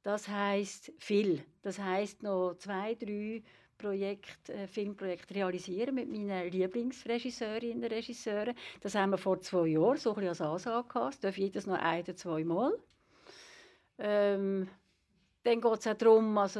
Das 0.03 0.27
heißt 0.27 0.91
viel. 0.99 1.45
Das 1.61 1.79
heißt 1.79 2.23
noch 2.23 2.55
zwei, 2.55 2.95
drei 2.95 3.43
Projekt, 3.77 4.49
äh, 4.49 4.67
Filmprojekt 4.67 5.33
realisieren 5.33 5.95
mit 5.95 6.09
meinen 6.09 6.51
Lieblingsregisseurinnen 6.51 7.83
und 7.83 7.91
Regisseuren. 7.91 8.55
Das 8.81 8.95
haben 8.95 9.11
wir 9.11 9.17
vor 9.17 9.39
zwei 9.41 9.67
Jahren 9.67 9.97
so 9.97 10.11
ein 10.11 10.15
bisschen 10.15 10.29
als 10.29 10.41
Ansage 10.41 10.87
gehabt. 10.87 11.13
Es 11.13 11.19
darf 11.19 11.37
jedes 11.37 11.67
noch 11.67 11.79
ein 11.79 12.03
oder 12.03 12.15
zwei 12.15 12.43
Mal. 12.43 12.73
Ähm, 13.99 14.67
dann 15.43 15.61
geht 15.61 15.79
es 15.79 15.87
auch 15.87 15.93
darum, 15.93 16.37
also 16.37 16.59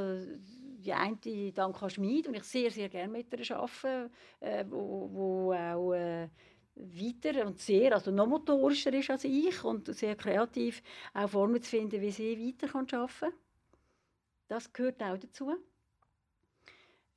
die 0.88 0.93
eine 0.93 1.51
Danka 1.51 1.89
Schmid, 1.89 2.28
und 2.28 2.36
ich 2.36 2.43
sehr, 2.43 2.72
sehr 2.72 2.89
gerne 2.89 3.11
mit 3.11 3.34
ihr 3.34 3.57
arbeite, 3.57 4.09
äh, 4.39 4.63
wo, 4.70 5.09
wo 5.11 5.53
auch 5.53 5.93
äh, 5.93 6.30
weiter 6.76 7.45
und 7.45 7.59
sehr, 7.59 7.93
also 7.93 8.11
noch 8.11 8.28
motorischer 8.28 8.93
ist 8.93 9.09
als 9.09 9.24
ich 9.24 9.63
und 9.63 9.93
sehr 9.93 10.15
kreativ 10.15 10.82
auch 11.13 11.30
Formen 11.30 11.61
zu 11.61 11.70
finden, 11.70 12.01
wie 12.01 12.11
sie 12.11 12.38
weiter 12.38 12.74
arbeiten 12.76 13.20
kann. 13.20 13.34
Das 14.47 14.72
gehört 14.72 15.01
auch 15.01 15.18
dazu. 15.18 15.57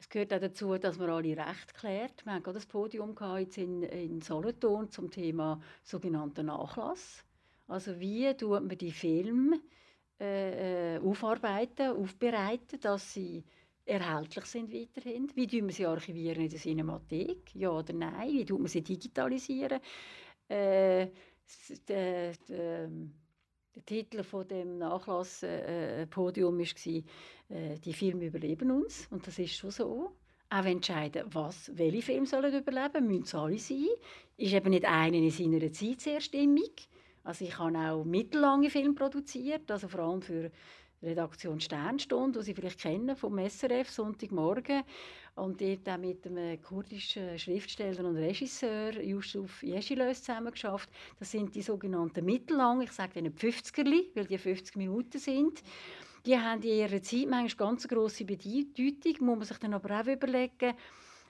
Es 0.01 0.09
gehört 0.09 0.33
auch 0.33 0.41
dazu, 0.41 0.79
dass 0.79 0.99
man 0.99 1.11
alle 1.11 1.37
Rechte 1.37 1.75
klärt. 1.75 2.25
Wir 2.25 2.33
hatten 2.33 2.43
gerade 2.43 2.57
das 2.57 2.65
Podium 2.65 3.15
in, 3.57 3.83
in 3.83 4.23
Solothurn 4.23 4.91
zum 4.91 5.11
Thema 5.11 5.61
sogenannter 5.85 6.43
Nachlass. 6.43 7.23
Also 7.69 8.01
wie 8.01 8.33
tut 8.35 8.67
man 8.67 8.79
die 8.79 8.93
Filme 8.93 9.61
äh, 10.19 10.97
äh, 10.97 10.99
aufarbeiten, 11.01 11.91
aufbereiten, 11.91 12.81
dass 12.81 13.13
sie 13.13 13.45
erhältlich 13.85 14.47
sind 14.47 14.73
weiterhin. 14.73 15.31
Wie 15.35 15.47
tun 15.47 15.67
wir 15.67 15.75
sie 15.75 15.87
archivieren 15.87 16.45
in 16.45 16.49
der 16.49 16.59
Cinemathek? 16.59 17.55
Ja 17.55 17.71
oder 17.71 17.93
nein? 17.93 18.33
Wie 18.33 18.45
tut 18.47 18.59
man 18.59 18.69
sie 18.69 18.83
digitalisieren? 18.83 19.81
Äh, 20.49 21.09
der, 21.89 22.33
der, 22.49 22.89
der 23.75 23.85
Titel 23.85 24.23
von 24.23 24.49
dem 24.49 24.79
Nachlasspodium 24.79 26.59
äh, 26.59 26.65
war 26.65 27.03
äh, 27.51 27.79
«Die 27.79 27.93
Filme 27.93 28.27
überleben 28.27 28.71
uns» 28.71 29.07
und 29.11 29.27
das 29.27 29.39
ist 29.39 29.55
schon 29.55 29.71
so. 29.71 30.13
Auch 30.53 30.65
entscheiden, 30.65 31.27
was, 31.33 31.71
welche 31.77 32.03
Filme 32.03 32.27
sollen 32.27 32.53
überleben, 32.53 33.07
müssen 33.07 33.23
es 33.23 33.35
alle 33.35 33.59
sein. 33.59 33.87
Ist 34.37 34.53
eben 34.53 34.71
nicht 34.71 34.85
einer 34.85 35.17
in 35.17 35.31
seiner 35.31 35.73
Zeit 35.73 36.01
sehr 36.01 36.21
stimmig. 36.21 36.89
Also 37.23 37.45
ich 37.45 37.57
habe 37.59 37.79
auch 37.79 38.05
mittellange 38.05 38.71
Filme 38.71 38.95
produziert, 38.95 39.71
also 39.71 39.87
vor 39.87 40.01
allem 40.01 40.23
für 40.23 40.51
Redaktion 41.03 41.61
Sternstunde, 41.61 42.41
die 42.41 42.45
Sie 42.45 42.55
vielleicht 42.55 42.81
kennen 42.81 43.17
vom 43.17 43.39
SRF, 43.39 43.89
Sonntagmorgen. 43.89 44.83
Und 45.37 45.61
dort 45.61 45.89
auch 45.89 45.97
mit 45.97 46.27
einem 46.27 46.61
kurdischen 46.61 47.39
Schriftsteller 47.39 48.05
und 48.05 48.17
Regisseur, 48.17 49.01
Yusuf 49.01 49.63
Yeşilöz, 49.63 50.23
zusammengeschafft. 50.23 50.91
Das 51.19 51.31
sind 51.31 51.55
die 51.55 51.63
sogenannten 51.63 52.25
mittellang, 52.25 52.83
ich 52.83 52.93
sage 52.93 53.15
denen 53.15 53.33
50erli, 53.33 54.09
weil 54.15 54.27
die 54.27 54.37
50 54.37 54.77
Minuten 54.77 55.19
sind. 55.19 55.63
Die 56.27 56.39
haben 56.39 56.63
in 56.63 56.69
ihrer 56.69 57.03
Zeit 57.03 57.29
manchmal 57.29 57.69
ganz 57.69 57.89
grosse 57.89 58.25
Bedeutung, 58.25 59.27
muss 59.27 59.39
man 59.39 59.43
sich 59.43 59.59
dann 59.59 59.75
aber 59.75 60.01
auch 60.01 60.07
überlegen, 60.07 60.75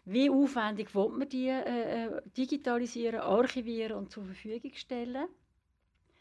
wie 0.04 0.30
aufwendig 0.30 0.94
will 0.94 1.10
man 1.10 1.28
die 1.28 1.48
äh, 1.48 2.06
äh 2.06 2.22
digitalisieren, 2.36 3.20
archivieren 3.20 3.98
und 3.98 4.10
zur 4.10 4.24
Verfügung 4.24 4.72
stellen. 4.74 5.28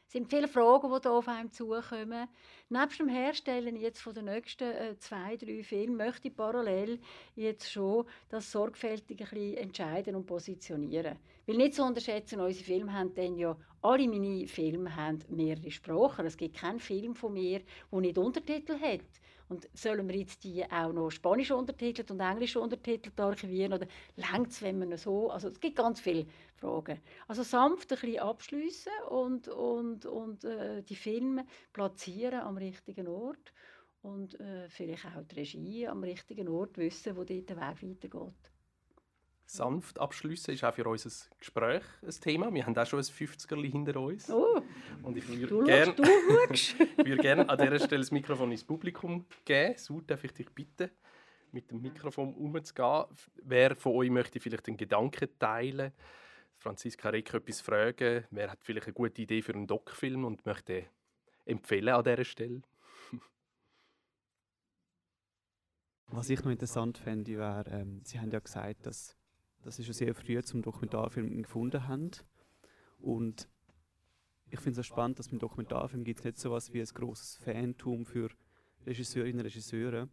Es 0.10 0.14
sind 0.14 0.28
viele 0.28 0.47
Fragen, 0.47 0.89
die 0.89 1.07
auf 1.07 1.28
einem 1.28 1.51
zukommen. 1.51 2.28
Neben 2.70 2.97
dem 2.97 3.10
Herstellen 3.10 3.76
jetzt 3.76 4.01
von 4.01 4.16
den 4.16 4.26
nächsten 4.26 4.64
äh, 4.64 4.97
zwei, 4.97 5.38
drei 5.38 5.62
Filmen 5.62 5.97
möchte 5.97 6.30
ich 6.30 6.36
parallel 6.36 6.99
jetzt 7.36 7.72
schon 7.72 8.07
das 8.28 8.51
sorgfältig 8.51 9.22
ein 9.22 9.30
bisschen 9.30 9.57
entscheiden 9.57 10.16
und 10.16 10.26
positionieren. 10.26 11.16
Weil 11.45 11.57
nicht 11.57 11.76
zu 11.76 11.84
unterschätzen, 11.84 12.39
unsere 12.39 12.66
Filme 12.66 12.91
haben 12.91 13.14
dann 13.14 13.38
ja, 13.38 13.55
alle 13.84 14.07
meine 14.07 14.47
Filme 14.47 14.95
haben 14.95 15.20
mehrere 15.30 15.70
Sprachen. 15.70 16.26
Es 16.26 16.38
gibt 16.38 16.57
keinen 16.57 16.80
Film 16.80 17.14
von 17.14 17.34
mir, 17.34 17.62
der 17.91 17.99
nicht 17.99 18.18
Untertitel 18.18 18.80
hat. 18.80 19.01
Und 19.50 19.68
sollen 19.74 20.08
wir 20.08 20.16
jetzt 20.16 20.43
die 20.43 20.64
auch 20.72 20.93
noch 20.93 21.10
Spanisch 21.10 21.52
untertitelt 21.52 22.12
und 22.12 22.20
Englisch 22.20 22.56
untertitelt 22.56 23.20
archivieren? 23.20 23.74
Oder 23.74 23.88
längt 24.16 24.52
es, 24.52 24.62
wenn 24.62 24.80
man 24.80 24.95
so... 24.95 25.32
Also 25.32 25.50
es 25.50 25.60
gibt 25.60 25.76
ganz 25.76 26.00
viele 26.00 26.28
Fragen. 26.56 27.02
Also 27.28 27.43
sanft 27.43 27.91
ein 27.91 28.00
bisschen 28.00 28.20
abschliessen 28.20 28.93
und, 29.10 29.47
und, 29.47 30.06
und 30.06 30.43
äh, 30.43 30.84
die 30.84 30.95
Filme 30.95 31.45
platzieren 31.74 32.41
am 32.41 32.58
richtigen 32.58 33.08
Ort 33.08 33.54
und 34.02 34.39
äh, 34.39 34.70
vielleicht 34.70 35.06
auch 35.06 35.24
die 35.30 35.36
Regie 35.36 35.88
am 35.88 36.04
richtigen 36.04 36.47
Ort 36.47 36.78
wissen, 36.78 37.18
wo 37.18 37.24
dort 37.24 37.50
der 37.50 37.58
Weg 37.58 37.82
weitergeht 37.82 38.49
sanft 39.50 40.00
abschließen 40.00 40.54
ist 40.54 40.64
auch 40.64 40.74
für 40.74 40.88
unser 40.88 41.10
Gespräch 41.39 41.84
ein 42.04 42.10
Thema. 42.22 42.54
Wir 42.54 42.66
haben 42.66 42.78
auch 42.78 42.86
schon 42.86 43.00
ein 43.00 43.04
50er 43.04 43.62
hinter 43.66 44.00
uns. 44.00 44.30
Oh, 44.30 44.62
und 45.02 45.18
ich 45.18 45.28
würde 45.28 45.66
gerne 45.66 45.97
würd 45.97 47.22
gern 47.22 47.50
an 47.50 47.58
dieser 47.58 47.80
Stelle 47.80 48.02
das 48.02 48.12
Mikrofon 48.12 48.52
ins 48.52 48.64
Publikum 48.64 49.26
geben. 49.45 49.74
So 49.78 50.02
darf 50.02 50.24
ich 50.24 50.34
dich 50.34 50.50
bitten, 50.50 50.91
mit 51.52 51.72
dem 51.72 51.82
Mikrofon 51.82 52.34
umzugehen. 52.36 53.06
Wer 53.43 53.76
von 53.76 53.95
euch 53.95 54.12
möchte 54.12 54.39
vielleicht 54.39 54.68
einen 54.68 54.78
Gedanken 54.78 55.30
teilen? 55.39 55.93
Franziska 56.58 57.10
Reck 57.10 57.34
etwas 57.34 57.62
fragen? 57.62 58.26
Wer 58.30 58.52
hat 58.52 58.60
vielleicht 58.62 58.86
eine 58.86 58.93
gute 58.93 59.22
Idee 59.22 59.41
für 59.41 59.54
einen 59.54 59.66
Doc-Film 59.66 60.26
und 60.26 60.45
möchte 60.45 60.86
empfehlen 61.45 61.89
an 61.89 62.04
dieser 62.04 62.26
Stelle? 62.26 62.62
Was 66.12 66.30
ich 66.30 66.43
noch 66.43 66.52
interessant 66.52 66.97
fände, 66.97 67.38
wäre, 67.38 67.70
ähm, 67.70 68.02
Sie 68.04 68.20
haben 68.20 68.32
ja 68.32 68.39
gesagt, 68.39 68.86
dass 68.86 69.18
das 69.64 69.80
ist 69.80 69.88
ja 69.88 69.93
sehr 69.93 70.16
früh 70.16 70.41
zum 70.43 70.62
Dokumentarfilm 70.62 71.41
gefunden 71.41 71.88
haben. 71.88 72.12
Und 72.99 73.49
ich 74.49 74.60
finde 74.60 74.80
es 74.82 74.88
spannend, 74.88 75.20
dass 75.20 75.30
beim 75.30 75.39
Dokumentarfilm 75.39 76.03
gibt 76.03 76.20
es 76.20 76.26
nicht 76.26 76.38
so 76.39 76.49
etwas 76.49 76.74
wie 76.74 76.82
ein 76.82 76.88
großes 76.88 77.38
Fantum 77.38 78.05
für 78.05 78.30
Regisseurinnen 78.86 79.39
und 79.39 79.45
Regisseure, 79.45 80.10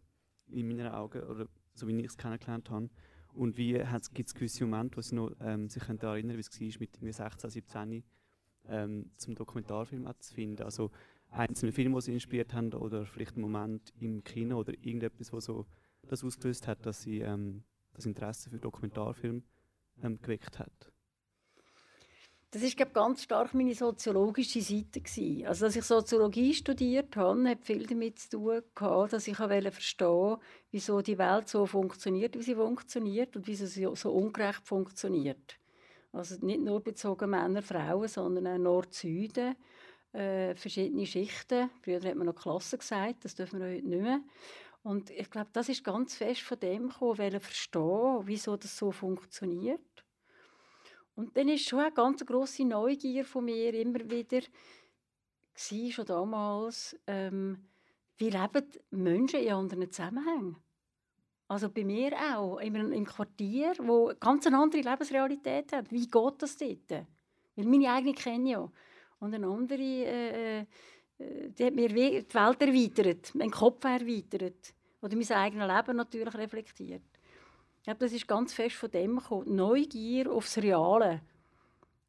in 0.49 0.67
meinen 0.67 0.87
Augen, 0.87 1.23
oder 1.23 1.47
so 1.73 1.87
wie 1.87 1.99
ich 1.99 2.05
es 2.05 2.17
kennengelernt 2.17 2.69
habe. 2.69 2.89
Und 3.33 3.57
wie 3.57 3.73
gibt 4.13 4.27
es 4.27 4.33
gewisse 4.33 4.65
Momente, 4.65 4.97
wo 4.97 5.01
sie 5.01 5.15
noch, 5.15 5.31
ähm, 5.41 5.69
sich 5.69 5.83
daran 5.83 5.99
erinnern 5.99 6.37
wie 6.37 6.41
es 6.41 6.79
war, 6.79 6.79
mit 7.01 7.13
16, 7.15 7.49
17 7.49 8.03
ähm, 8.69 9.11
zum 9.17 9.35
Dokumentarfilm 9.35 10.09
zu 10.19 10.33
finden. 10.33 10.63
Also 10.63 10.91
einzelne 11.29 11.71
Filme, 11.71 11.95
die 11.95 12.01
sie 12.01 12.13
inspiriert 12.13 12.53
haben, 12.53 12.73
oder 12.73 13.05
vielleicht 13.05 13.37
ein 13.37 13.41
Moment 13.41 13.93
im 13.99 14.23
Kino 14.23 14.59
oder 14.59 14.73
irgendetwas, 14.73 15.31
was 15.33 15.45
so 15.45 15.65
das 16.07 16.23
ausgelöst 16.23 16.67
hat, 16.67 16.85
dass 16.85 17.01
sie 17.01 17.19
ähm, 17.19 17.63
das 17.97 18.05
Interesse 18.05 18.49
für 18.49 18.57
Dokumentarfilm 18.57 19.43
ähm, 20.01 20.21
geweckt 20.21 20.59
hat? 20.59 20.91
Das 22.51 22.61
ist 22.61 22.77
glaube 22.77 22.93
ganz 22.93 23.23
stark 23.23 23.53
meine 23.53 23.75
soziologische 23.75 24.61
Seite 24.61 25.01
gewesen. 25.01 25.45
Also, 25.45 25.65
dass 25.65 25.75
ich 25.75 25.83
Soziologie 25.83 26.53
studiert 26.53 27.17
habe, 27.17 27.49
hat 27.49 27.65
viel 27.65 27.85
damit 27.85 28.19
zu 28.19 28.29
tun 28.29 28.61
gehabt, 28.73 29.11
dass 29.11 29.27
ich 29.27 29.35
verstehen 29.35 30.37
wieso 30.71 31.01
die 31.01 31.17
Welt 31.17 31.49
so 31.49 31.65
funktioniert, 31.65 32.37
wie 32.37 32.43
sie 32.43 32.55
funktioniert 32.55 33.35
und 33.35 33.47
wieso 33.47 33.65
sie 33.65 33.89
so 33.95 34.11
ungerecht 34.13 34.65
funktioniert. 34.65 35.59
Also 36.13 36.43
nicht 36.45 36.61
nur 36.61 36.81
bezogen 36.81 37.29
Männer, 37.29 37.61
Frauen, 37.61 38.07
sondern 38.07 38.47
auch 38.47 38.57
Nord-Süden. 38.57 39.55
Äh, 40.13 40.55
verschiedene 40.55 41.05
Schichten. 41.05 41.69
Früher 41.81 42.01
hat 42.01 42.15
man 42.15 42.27
noch 42.27 42.35
Klassen 42.35 42.79
gesagt, 42.79 43.25
das 43.25 43.35
dürfen 43.35 43.59
wir 43.59 43.67
heute 43.67 43.87
nicht 43.87 44.01
mehr. 44.01 44.21
Und 44.87 45.09
ich 45.09 45.29
glaube, 45.29 45.49
das 45.51 45.67
ist 45.67 45.83
ganz 45.83 46.15
fest 46.15 46.39
von 46.43 46.57
dem 46.61 46.87
gekommen, 46.87 47.41
verstehen, 47.41 48.21
wieso 48.23 48.55
das 48.55 48.77
so 48.77 48.89
funktioniert. 48.89 49.81
Und 51.13 51.35
dann 51.35 51.49
ist 51.49 51.67
schon 51.67 51.79
eine 51.79 51.91
ganz 51.91 52.25
große 52.25 52.63
Neugier 52.63 53.25
von 53.25 53.43
mir 53.43 53.73
immer 53.73 53.99
wieder 54.09 54.39
war, 55.53 55.91
schon 55.91 56.05
damals, 56.05 56.97
ähm, 57.05 57.67
wie 58.15 58.29
leben 58.29 58.65
Menschen 58.91 59.41
in 59.41 59.51
anderen 59.51 59.91
Zusammenhängen? 59.91 60.55
Also 61.49 61.69
bei 61.69 61.83
mir 61.83 62.13
auch, 62.33 62.59
im, 62.59 62.93
im 62.93 63.05
Quartier, 63.05 63.73
wo 63.79 64.13
ganz 64.17 64.47
eine 64.47 64.57
andere 64.57 64.83
Lebensrealität 64.83 65.73
hat. 65.73 65.91
Wie 65.91 66.07
geht 66.07 66.33
das 66.41 66.55
dort? 66.55 66.91
Weil 67.57 67.65
meine 67.65 67.91
eigene 67.91 68.13
kenne 68.13 68.51
ja. 68.51 68.71
Und 69.19 69.33
eine 69.33 69.47
andere, 69.47 69.81
äh, 69.81 70.59
äh, 70.61 70.65
die 71.49 71.65
hat 71.65 71.75
mir 71.75 71.89
die 71.89 71.95
Welt 71.95 72.61
erweitert, 72.61 73.35
meinen 73.35 73.51
Kopf 73.51 73.83
erweitert. 73.83 74.76
Oder 75.01 75.15
mein 75.15 75.31
eigenes 75.31 75.67
Leben 75.67 75.97
natürlich 75.97 76.33
reflektiert. 76.33 77.03
Ich 77.77 77.83
glaube, 77.83 77.99
das 77.99 78.11
ist 78.11 78.27
ganz 78.27 78.53
fest 78.53 78.75
von 78.75 78.91
dem 78.91 79.17
gekommen. 79.17 79.55
Neugier 79.55 80.31
aufs 80.31 80.57
Reale. 80.57 81.21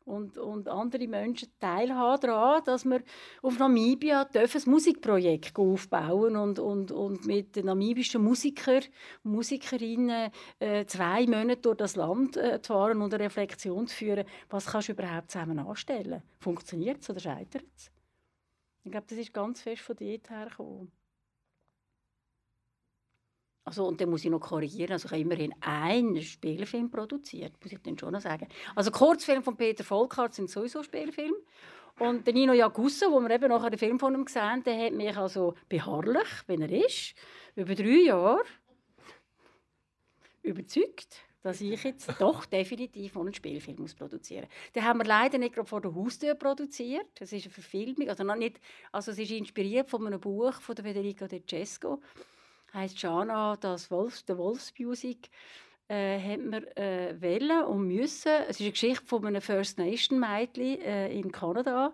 Und, 0.04 0.38
und 0.38 0.68
andere 0.68 1.06
Menschen 1.06 1.50
teilhaben 1.60 2.30
daran, 2.30 2.64
dass 2.64 2.86
wir 2.86 3.02
auf 3.42 3.58
Namibia 3.58 4.26
ein 4.34 4.48
Musikprojekt 4.64 5.58
aufbauen 5.58 6.34
und, 6.34 6.58
und, 6.58 6.90
und 6.90 7.26
mit 7.26 7.62
namibischen 7.62 8.24
Musikern 8.24 8.84
und 9.22 9.32
Musikerinnen 9.32 10.30
äh, 10.60 10.86
zwei 10.86 11.26
Monate 11.26 11.60
durch 11.60 11.76
das 11.76 11.94
Land 11.96 12.38
äh, 12.38 12.58
fahren 12.58 13.02
und 13.02 13.12
eine 13.12 13.24
Reflexion 13.24 13.86
zu 13.86 13.96
führen, 13.96 14.24
was 14.48 14.64
kannst 14.64 14.88
du 14.88 14.92
überhaupt 14.92 15.30
zusammen 15.30 15.58
anstellen? 15.58 16.22
Funktioniert 16.40 17.02
es 17.02 17.10
oder 17.10 17.20
scheitert 17.20 17.66
es? 17.76 17.90
Ich 18.84 18.90
glaube, 18.90 19.06
das 19.10 19.18
ist 19.18 19.34
ganz 19.34 19.60
fest 19.60 19.82
von 19.82 19.94
dort 19.94 20.30
hergekommen. 20.30 20.90
Also, 23.68 23.86
und 23.86 24.00
dann 24.00 24.08
muss 24.08 24.24
ich 24.24 24.30
noch 24.30 24.40
korrigieren, 24.40 24.92
also 24.92 25.04
ich 25.04 25.12
habe 25.12 25.20
immerhin 25.20 25.54
einen 25.60 26.22
Spielfilm 26.22 26.90
produziert, 26.90 27.52
muss 27.62 27.70
ich 27.70 27.78
dann 27.82 27.98
schon 27.98 28.14
noch 28.14 28.20
sagen. 28.22 28.48
Also 28.74 28.90
Kurzfilme 28.90 29.42
von 29.42 29.58
Peter 29.58 29.84
Volkart 29.84 30.32
sind 30.32 30.48
sowieso 30.48 30.82
Spielfilme. 30.82 31.36
Und 31.98 32.26
der 32.26 32.32
Nino 32.32 32.54
Jagusso, 32.54 33.12
wo 33.12 33.20
wir 33.20 33.30
eben 33.30 33.50
nachher 33.50 33.68
den 33.68 33.78
Film 33.78 33.98
von 33.98 34.14
ihm 34.14 34.24
gesehen 34.24 34.62
der 34.64 34.86
hat 34.86 34.94
mich 34.94 35.14
also 35.14 35.54
beharrlich, 35.68 36.28
wenn 36.46 36.62
er 36.62 36.70
ist, 36.70 37.14
über 37.56 37.74
drei 37.74 38.04
Jahre 38.06 38.42
überzeugt, 40.40 41.26
dass 41.42 41.60
ich 41.60 41.84
jetzt 41.84 42.08
doch 42.18 42.46
definitiv 42.46 43.18
einen 43.18 43.34
Spielfilm 43.34 43.82
muss 43.82 43.94
produzieren 43.94 44.46
muss. 44.46 44.72
Den 44.74 44.84
haben 44.84 44.98
wir 44.98 45.04
leider 45.04 45.36
nicht 45.36 45.54
gerade 45.54 45.68
vor 45.68 45.82
der 45.82 45.94
Haustür 45.94 46.36
produziert. 46.36 47.06
Das 47.16 47.34
ist 47.34 47.44
eine 47.44 47.52
Verfilmung, 47.52 48.08
also, 48.08 48.24
noch 48.24 48.36
nicht, 48.36 48.60
also 48.92 49.10
es 49.10 49.18
ist 49.18 49.30
inspiriert 49.30 49.90
von 49.90 50.06
einem 50.06 50.20
Buch 50.20 50.54
von 50.54 50.74
Federico 50.74 51.26
De 51.26 51.42
Cesco 51.46 52.00
heißt 52.74 53.00
Jana, 53.00 53.56
das 53.56 53.90
Wolfs, 53.90 54.24
der 54.24 54.38
Wolfsmusik 54.38 55.30
äh, 55.88 56.20
hat 56.20 56.44
man 56.44 56.64
äh, 56.76 57.16
wollen 57.20 57.64
und 57.64 57.88
müssen. 57.88 58.32
Es 58.48 58.56
ist 58.56 58.60
eine 58.60 58.70
Geschichte 58.72 59.06
von 59.06 59.26
einem 59.26 59.40
First 59.40 59.78
Nation 59.78 60.20
Mädchen 60.20 60.80
äh, 60.80 61.12
in 61.12 61.32
Kanada. 61.32 61.92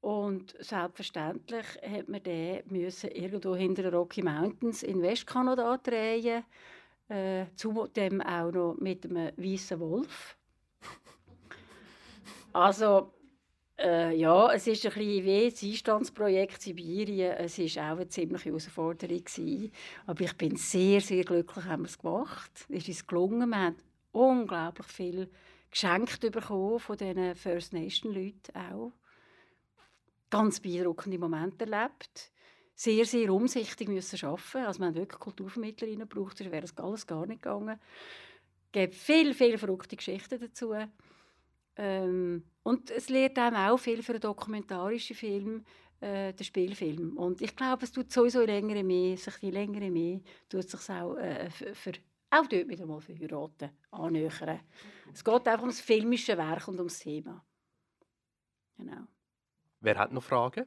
Und 0.00 0.56
selbstverständlich 0.58 1.66
hat 1.88 2.08
man 2.08 2.22
den 2.22 2.62
müssen 2.66 3.10
irgendwo 3.10 3.54
hinter 3.54 3.82
den 3.82 3.94
Rocky 3.94 4.22
Mountains 4.22 4.82
in 4.82 5.00
Westkanada 5.00 5.76
drehen. 5.78 6.44
Äh, 7.08 7.46
zudem 7.56 8.20
auch 8.20 8.50
noch 8.50 8.76
mit 8.78 9.04
einem 9.04 9.32
weißen 9.36 9.78
Wolf. 9.78 10.36
Also 12.52 13.12
äh, 13.78 14.14
ja, 14.16 14.52
es 14.52 14.66
ist 14.66 14.84
ein 14.84 14.92
bisschen 14.92 15.24
wie 15.24 15.50
das 15.50 15.62
Einstandsprojekt 15.62 16.62
Sibirien. 16.62 17.32
Es 17.38 17.58
war 17.58 17.92
auch 17.92 17.96
eine 17.96 18.08
ziemliche 18.08 18.50
Herausforderung. 18.50 19.24
Gewesen. 19.24 19.72
Aber 20.06 20.20
ich 20.20 20.36
bin 20.36 20.56
sehr, 20.56 21.00
sehr 21.00 21.24
glücklich, 21.24 21.64
haben 21.64 21.82
wir 21.82 21.88
es 21.88 21.98
gemacht. 21.98 22.66
Es 22.68 22.88
ist 22.88 23.08
gelungen. 23.08 23.50
Wir 23.50 23.58
haben 23.58 23.76
unglaublich 24.12 24.86
viel 24.86 25.30
geschenkt 25.70 26.20
bekommen 26.20 26.78
von 26.78 26.96
diesen 26.96 27.34
First 27.34 27.72
Nation-Leuten 27.72 28.54
auch. 28.54 28.92
Ganz 30.30 30.60
beeindruckende 30.60 31.18
Momente 31.18 31.64
erlebt. 31.64 32.30
Sehr, 32.74 33.04
sehr 33.04 33.32
umsichtig 33.32 33.88
müssen 33.88 34.24
arbeiten. 34.24 34.66
Also 34.66 34.80
wir 34.80 34.86
haben 34.86 34.94
wirklich 34.94 35.20
Kulturvermittlerinnen 35.20 36.08
gebraucht, 36.08 36.38
sonst 36.38 36.50
wäre 36.50 36.62
das 36.62 36.76
alles 36.78 37.06
gar 37.06 37.26
nicht 37.26 37.42
gegangen. 37.42 37.78
Es 38.66 38.72
gibt 38.72 38.94
viele, 38.94 39.34
viele 39.34 39.58
verrückte 39.58 39.96
Geschichten 39.96 40.40
dazu. 40.40 40.74
Ähm, 41.76 42.44
und 42.62 42.90
es 42.90 43.08
lehrt 43.08 43.38
einem 43.38 43.56
auch 43.56 43.78
viel 43.78 44.02
für 44.02 44.12
einen 44.12 44.20
dokumentarischen 44.20 45.16
Film, 45.16 45.64
äh, 46.00 46.32
den 46.32 46.44
Spielfilm. 46.44 47.16
Und 47.16 47.40
ich 47.40 47.54
glaube, 47.56 47.84
es 47.84 47.92
tut 47.92 48.12
sowieso 48.12 48.44
länger 48.44 48.82
mehr, 48.82 49.16
sich 49.16 49.36
die 49.36 49.50
längere 49.50 49.90
mehr, 49.90 50.20
tut 50.48 50.64
es 50.64 50.70
sich 50.70 50.90
auch 50.90 51.16
äh, 51.16 51.50
für, 51.50 51.74
für 51.74 51.92
auch 52.30 52.46
dort 52.46 52.68
wieder 52.68 52.86
mal 52.86 53.00
für 53.00 53.18
Heiraten 53.18 53.70
annähern. 53.90 54.60
Es 55.12 55.22
geht 55.22 55.46
einfach 55.46 55.60
ums 55.60 55.80
filmische 55.80 56.36
Werk 56.36 56.66
und 56.66 56.78
ums 56.78 56.98
Thema. 56.98 57.44
Genau. 58.76 59.06
Wer 59.80 59.98
hat 59.98 60.12
noch 60.12 60.22
Fragen? 60.22 60.66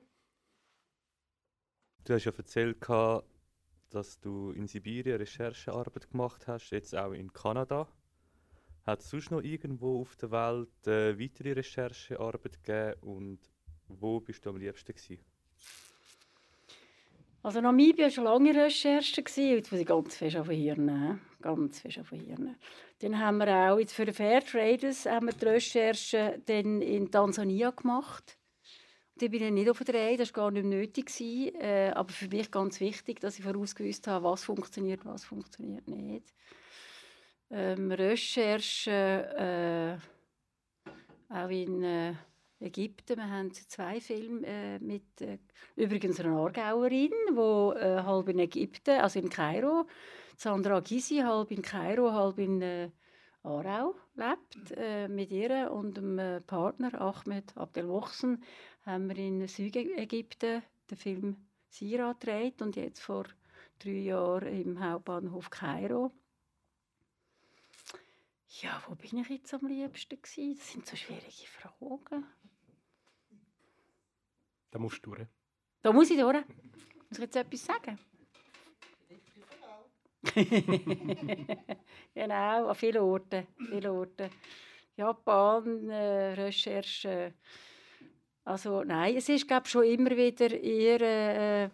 Du 2.04 2.14
hast 2.14 2.26
ja 2.26 2.32
erzählt, 2.32 2.78
dass 3.90 4.20
du 4.20 4.52
in 4.52 4.68
Sibirien 4.68 5.18
Recherchearbeit 5.18 6.12
gemacht 6.12 6.48
hast, 6.48 6.70
jetzt 6.70 6.96
auch 6.96 7.14
in 7.14 7.34
Kanada. 7.34 7.88
Hat 8.86 9.00
es 9.00 9.10
sonst 9.10 9.32
noch 9.32 9.42
irgendwo 9.42 10.02
auf 10.02 10.16
der 10.16 10.32
Welt 10.32 10.88
äh, 10.88 11.20
weitere 11.20 11.54
Recherchearbeit 11.54 12.64
gegeben 12.64 13.00
und 13.02 13.40
wo 13.88 14.20
bist 14.20 14.46
du 14.46 14.52
am 14.52 14.58
liebsten 14.58 14.94
gewesen? 14.94 15.24
Also 17.42 17.62
Namibia 17.62 18.06
war 18.06 18.12
schon 18.12 18.24
lange 18.24 18.56
Recherche, 18.56 19.22
jetzt 19.22 19.72
muss 19.72 19.82
ich 19.82 19.88
ganz 19.88 20.16
fest 20.16 20.36
auf 20.38 20.50
Hirn 20.50 21.20
ganz 21.42 21.80
fest 21.80 22.00
auf 22.00 22.10
Hirn. 22.10 22.56
Dann 23.00 23.20
haben 23.20 23.38
wir 23.38 23.72
auch 23.72 23.78
jetzt 23.78 23.94
für 23.94 24.06
die 24.06 24.14
Fairtraders 24.14 25.06
haben 25.06 25.28
wir 25.28 25.34
die 25.34 25.46
Recherche 25.46 26.42
dann 26.46 26.82
in 26.82 27.12
Tansania 27.12 27.70
gemacht. 27.70 28.38
Die 29.22 29.30
bin 29.30 29.44
ich 29.44 29.52
nicht 29.52 29.70
auf 29.70 29.80
der 29.84 29.94
Reihe, 29.94 30.18
das 30.18 30.36
war 30.36 30.46
gar 30.46 30.52
nicht 30.52 30.66
nötig. 30.66 31.12
Äh, 31.22 31.92
aber 31.92 32.12
für 32.12 32.28
mich 32.28 32.50
ganz 32.50 32.80
wichtig, 32.80 33.20
dass 33.20 33.38
ich 33.38 33.46
vorausgewusst 33.46 34.08
habe, 34.08 34.26
was 34.26 34.44
funktioniert, 34.44 35.06
was 35.06 35.24
funktioniert 35.24 35.88
nicht 35.88 36.34
ähm, 37.50 37.92
Recherchen 37.92 38.94
äh, 38.94 39.98
auch 41.30 41.50
in 41.50 41.84
äh, 41.84 42.14
Ägypten. 42.60 43.18
Wir 43.18 43.30
haben 43.30 43.54
zwei 43.54 44.00
Filme 44.00 44.46
äh, 44.46 44.80
mit 44.80 45.22
äh, 45.22 45.38
übrigens 45.76 46.20
einer 46.20 46.38
Aargauerin, 46.38 47.12
die 47.30 47.80
äh, 47.80 48.02
halb 48.04 48.30
in 48.30 48.40
Ägypten, 48.40 49.00
also 49.00 49.20
in 49.20 49.30
Kairo, 49.30 49.86
Sandra 50.38 50.80
Gysi, 50.80 51.18
halb 51.18 51.52
in 51.52 51.62
Kairo, 51.62 52.12
halb 52.12 52.40
in 52.40 52.62
äh, 52.62 52.90
Aarau 53.44 53.96
lebt. 54.16 54.72
Äh, 54.78 55.08
mit 55.08 55.32
ihr 55.32 55.72
und 55.72 55.98
dem 55.98 56.42
Partner 56.48 57.00
Ahmed 57.00 57.56
Abdelmohsen 57.58 58.44
haben 58.86 59.10
wir 59.10 59.18
in 59.18 59.48
Südägypten 59.48 60.64
den 60.90 60.98
Film 60.98 61.38
Sira 61.70 62.14
gedreht 62.14 62.62
und 62.62 62.76
jetzt 62.76 63.02
vor 63.02 63.26
drei 63.80 63.92
Jahren 63.92 64.48
im 64.48 64.84
Hauptbahnhof 64.84 65.50
Kairo. 65.50 66.12
Ja, 68.62 68.82
wo 68.88 68.96
bin 68.96 69.20
ich 69.20 69.30
jetzt 69.30 69.54
am 69.54 69.68
liebsten 69.68 70.22
gewesen? 70.22 70.56
Das 70.56 70.72
sind 70.72 70.86
so 70.86 70.96
schwierige 70.96 71.48
Fragen. 71.48 72.26
Da 74.72 74.80
musst 74.80 75.06
du 75.06 75.12
durch. 75.12 75.28
Da 75.82 75.92
muss 75.92 76.10
ich 76.10 76.18
durch. 76.18 76.44
Muss 77.10 77.12
ich 77.12 77.20
jetzt 77.20 77.36
etwas 77.36 77.66
sagen? 77.66 78.00
genau, 82.14 82.68
an 82.68 82.76
vielen 82.76 83.02
Orten. 83.02 83.48
Viele 83.58 83.92
Orten. 83.92 84.30
Japan, 84.96 85.90
äh, 85.90 86.34
Recherche. 86.34 87.34
Also 88.46 88.84
nein, 88.84 89.18
es 89.18 89.28
ist 89.28 89.48
glaube 89.48 89.68
schon 89.68 89.84
immer 89.84 90.12
wieder 90.12 90.52
eher 90.52 91.02
äh, 91.02 91.70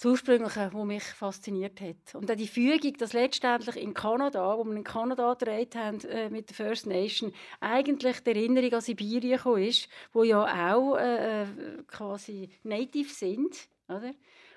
das 0.00 0.10
Ursprüngliche, 0.10 0.70
was 0.72 0.84
mich 0.86 1.02
fasziniert 1.02 1.78
hat. 1.82 2.14
Und 2.14 2.30
auch 2.30 2.36
die 2.36 2.48
Fügung, 2.48 2.94
dass 2.94 3.12
letztendlich 3.12 3.76
in 3.76 3.92
Kanada, 3.92 4.56
wo 4.56 4.64
wir 4.64 4.74
in 4.74 4.82
Kanada 4.82 5.34
gedreht 5.34 5.76
haben 5.76 6.00
äh, 6.08 6.30
mit 6.30 6.48
der 6.48 6.56
First 6.56 6.86
Nation, 6.86 7.34
eigentlich 7.60 8.20
die 8.20 8.30
Erinnerung 8.30 8.72
an 8.72 8.80
Sibirien 8.80 9.36
gekommen 9.36 9.62
ist, 9.62 9.90
wo 10.14 10.22
ja 10.22 10.72
auch 10.72 10.96
äh, 10.96 11.44
quasi 11.86 12.48
native 12.62 13.10
sind, 13.10 13.68
oder? 13.88 14.12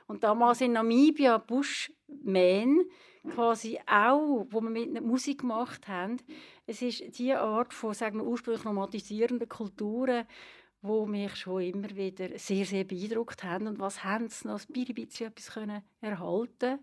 Und 0.07 0.23
damals 0.23 0.61
in 0.61 0.73
Namibia, 0.73 1.37
Bushman, 1.37 2.85
quasi 3.29 3.79
auch, 3.85 4.45
wo 4.49 4.61
wir 4.61 4.69
mit 4.69 5.01
Musik 5.01 5.39
gemacht 5.41 5.87
haben, 5.89 6.17
es 6.67 6.81
ist 6.81 7.17
die 7.17 7.33
Art 7.33 7.73
von, 7.73 7.93
sagen 7.93 8.19
wir, 8.19 8.25
ursprünglich 8.25 8.63
nomadisierenden 8.63 9.49
Kulturen, 9.49 10.25
wo 10.83 11.05
mich 11.05 11.35
schon 11.37 11.61
immer 11.61 11.89
wieder 11.95 12.37
sehr, 12.37 12.65
sehr 12.65 12.83
beeindruckt 12.83 13.43
haben. 13.43 13.67
Und 13.67 13.79
was 13.79 14.03
haben 14.03 14.27
sie 14.27 14.47
noch 14.47 14.59
ein 14.59 14.93
bisschen 14.93 15.27
etwas 15.27 15.51
können 15.51 15.81
erhalten 16.01 16.79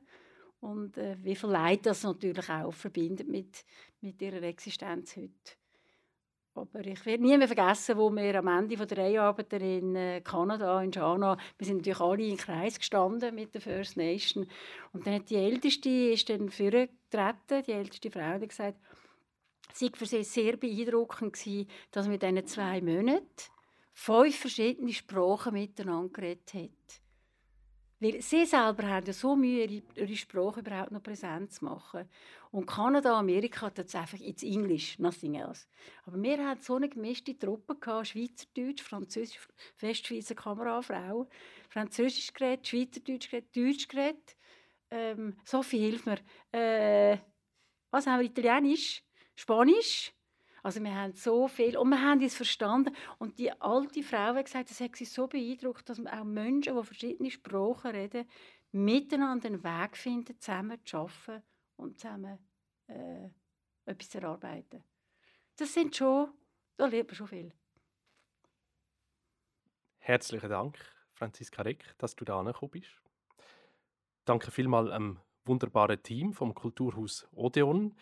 und 0.60 0.96
äh, 0.96 1.16
wie 1.22 1.36
viel 1.36 1.50
Leid 1.50 1.84
das 1.84 2.02
natürlich 2.02 2.48
auch 2.48 2.72
verbindet 2.72 3.28
mit, 3.28 3.64
mit 4.00 4.20
ihrer 4.20 4.42
Existenz 4.42 5.16
heute. 5.16 5.30
Aber 6.54 6.84
ich 6.84 7.04
werde 7.06 7.22
nie 7.22 7.36
mehr 7.36 7.46
vergessen, 7.46 7.96
wo 7.96 8.10
wir 8.10 8.34
am 8.38 8.48
Ende 8.48 8.74
der 8.74 8.98
Reihenarbeit 8.98 9.52
in 9.52 9.94
äh, 9.94 10.20
Kanada, 10.22 10.82
in 10.82 10.90
Jana, 10.90 11.36
wir 11.58 11.66
sind 11.66 11.76
natürlich 11.76 12.00
alle 12.00 12.26
im 12.26 12.36
Kreis 12.36 12.78
gestanden 12.78 13.34
mit 13.34 13.54
der 13.54 13.60
First 13.60 13.96
Nation. 13.96 14.48
Und 14.92 15.06
dann 15.06 15.14
hat 15.14 15.30
die 15.30 15.36
Älteste 15.36 15.88
ist 15.88 16.28
dann 16.28 16.48
vorgetreten, 16.48 17.62
die 17.66 17.72
älteste 17.72 18.10
Frau, 18.10 18.38
die 18.38 18.48
gesagt, 18.48 18.78
es 19.72 19.82
war 19.82 19.90
für 19.94 20.06
sie 20.06 20.24
sehr 20.24 20.56
beeindruckend, 20.56 21.38
dass 21.92 22.08
wir 22.08 22.14
in 22.14 22.34
diesen 22.34 22.46
zwei 22.46 22.80
Monaten 22.80 23.24
fünf 24.00 24.36
verschiedene 24.36 24.94
Sprachen 24.94 25.52
miteinander 25.52 26.10
geredet 26.10 26.54
haben. 26.54 26.74
Weil 28.02 28.22
sie 28.22 28.46
selber 28.46 28.88
haben 28.88 29.04
ja 29.06 29.12
so 29.12 29.36
Mühe, 29.36 29.82
ihre, 29.94 30.16
Sprache 30.16 30.60
überhaupt 30.60 30.90
noch 30.90 31.02
präsent 31.02 31.52
zu 31.52 31.66
machen. 31.66 32.08
Und 32.50 32.64
Kanada, 32.64 33.18
Amerika 33.18 33.66
hat 33.66 33.76
jetzt 33.76 33.94
einfach 33.94 34.18
ins 34.18 34.42
Englisch, 34.42 34.98
nothing 34.98 35.34
else. 35.34 35.66
Aber 36.06 36.20
wir 36.22 36.48
hatten 36.48 36.62
so 36.62 36.76
eine 36.76 36.88
gemischte 36.88 37.38
Truppe, 37.38 37.76
gehabt, 37.76 38.06
Schweizerdeutsch, 38.06 38.82
Französisch, 38.82 39.46
Westschweizer 39.80 40.34
Kamerafrau, 40.34 41.28
Französisch 41.68 42.32
geredet, 42.32 42.66
Schweizerdeutsch 42.66 43.30
geredet, 43.30 43.54
Deutsch 43.54 43.86
geredet. 43.86 44.36
Ähm, 44.90 45.36
Sophie, 45.44 45.78
hilf 45.78 46.06
mir. 46.06 46.20
Äh, 46.52 47.18
was 47.90 48.06
haben 48.06 48.20
wir? 48.20 48.30
Italienisch? 48.30 49.04
Spanisch? 49.36 50.14
Also 50.62 50.82
wir 50.82 50.94
haben 50.94 51.12
so 51.12 51.48
viel 51.48 51.76
und 51.76 51.88
wir 51.90 52.00
haben 52.00 52.20
es 52.22 52.36
verstanden. 52.36 52.94
Und 53.18 53.38
die 53.38 53.52
alte 53.60 54.02
Frau 54.02 54.34
hat 54.34 54.44
gesagt, 54.44 54.70
das 54.70 54.80
hat 54.80 54.96
sie 54.96 55.04
so 55.04 55.26
beeindruckt, 55.26 55.88
dass 55.88 56.04
auch 56.04 56.24
Menschen, 56.24 56.76
die 56.76 56.84
verschiedene 56.84 57.30
Sprachen 57.30 57.90
reden, 57.92 58.28
miteinander 58.72 59.48
einen 59.48 59.64
Weg 59.64 59.96
finden, 59.96 60.38
zusammen 60.38 60.78
zu 60.84 60.98
arbeiten 60.98 61.42
und 61.76 61.98
zusammen 61.98 62.38
äh, 62.86 63.30
etwas 63.84 64.10
zu 64.10 64.18
erarbeiten. 64.18 64.84
Das 65.56 65.74
sind 65.74 65.96
schon, 65.96 66.30
da 66.76 66.86
lernt 66.86 67.08
man 67.08 67.14
schon 67.14 67.28
viel. 67.28 67.52
Herzlichen 69.98 70.48
Dank, 70.48 70.78
Franziska 71.12 71.62
Reck, 71.62 71.94
dass 71.98 72.16
du 72.16 72.24
da 72.24 72.42
bist. 72.70 73.02
Danke 74.24 74.50
vielmals 74.50 74.90
am 74.90 75.20
wunderbaren 75.44 76.02
Team 76.02 76.32
vom 76.32 76.54
Kulturhaus 76.54 77.28
Odeon. 77.32 77.94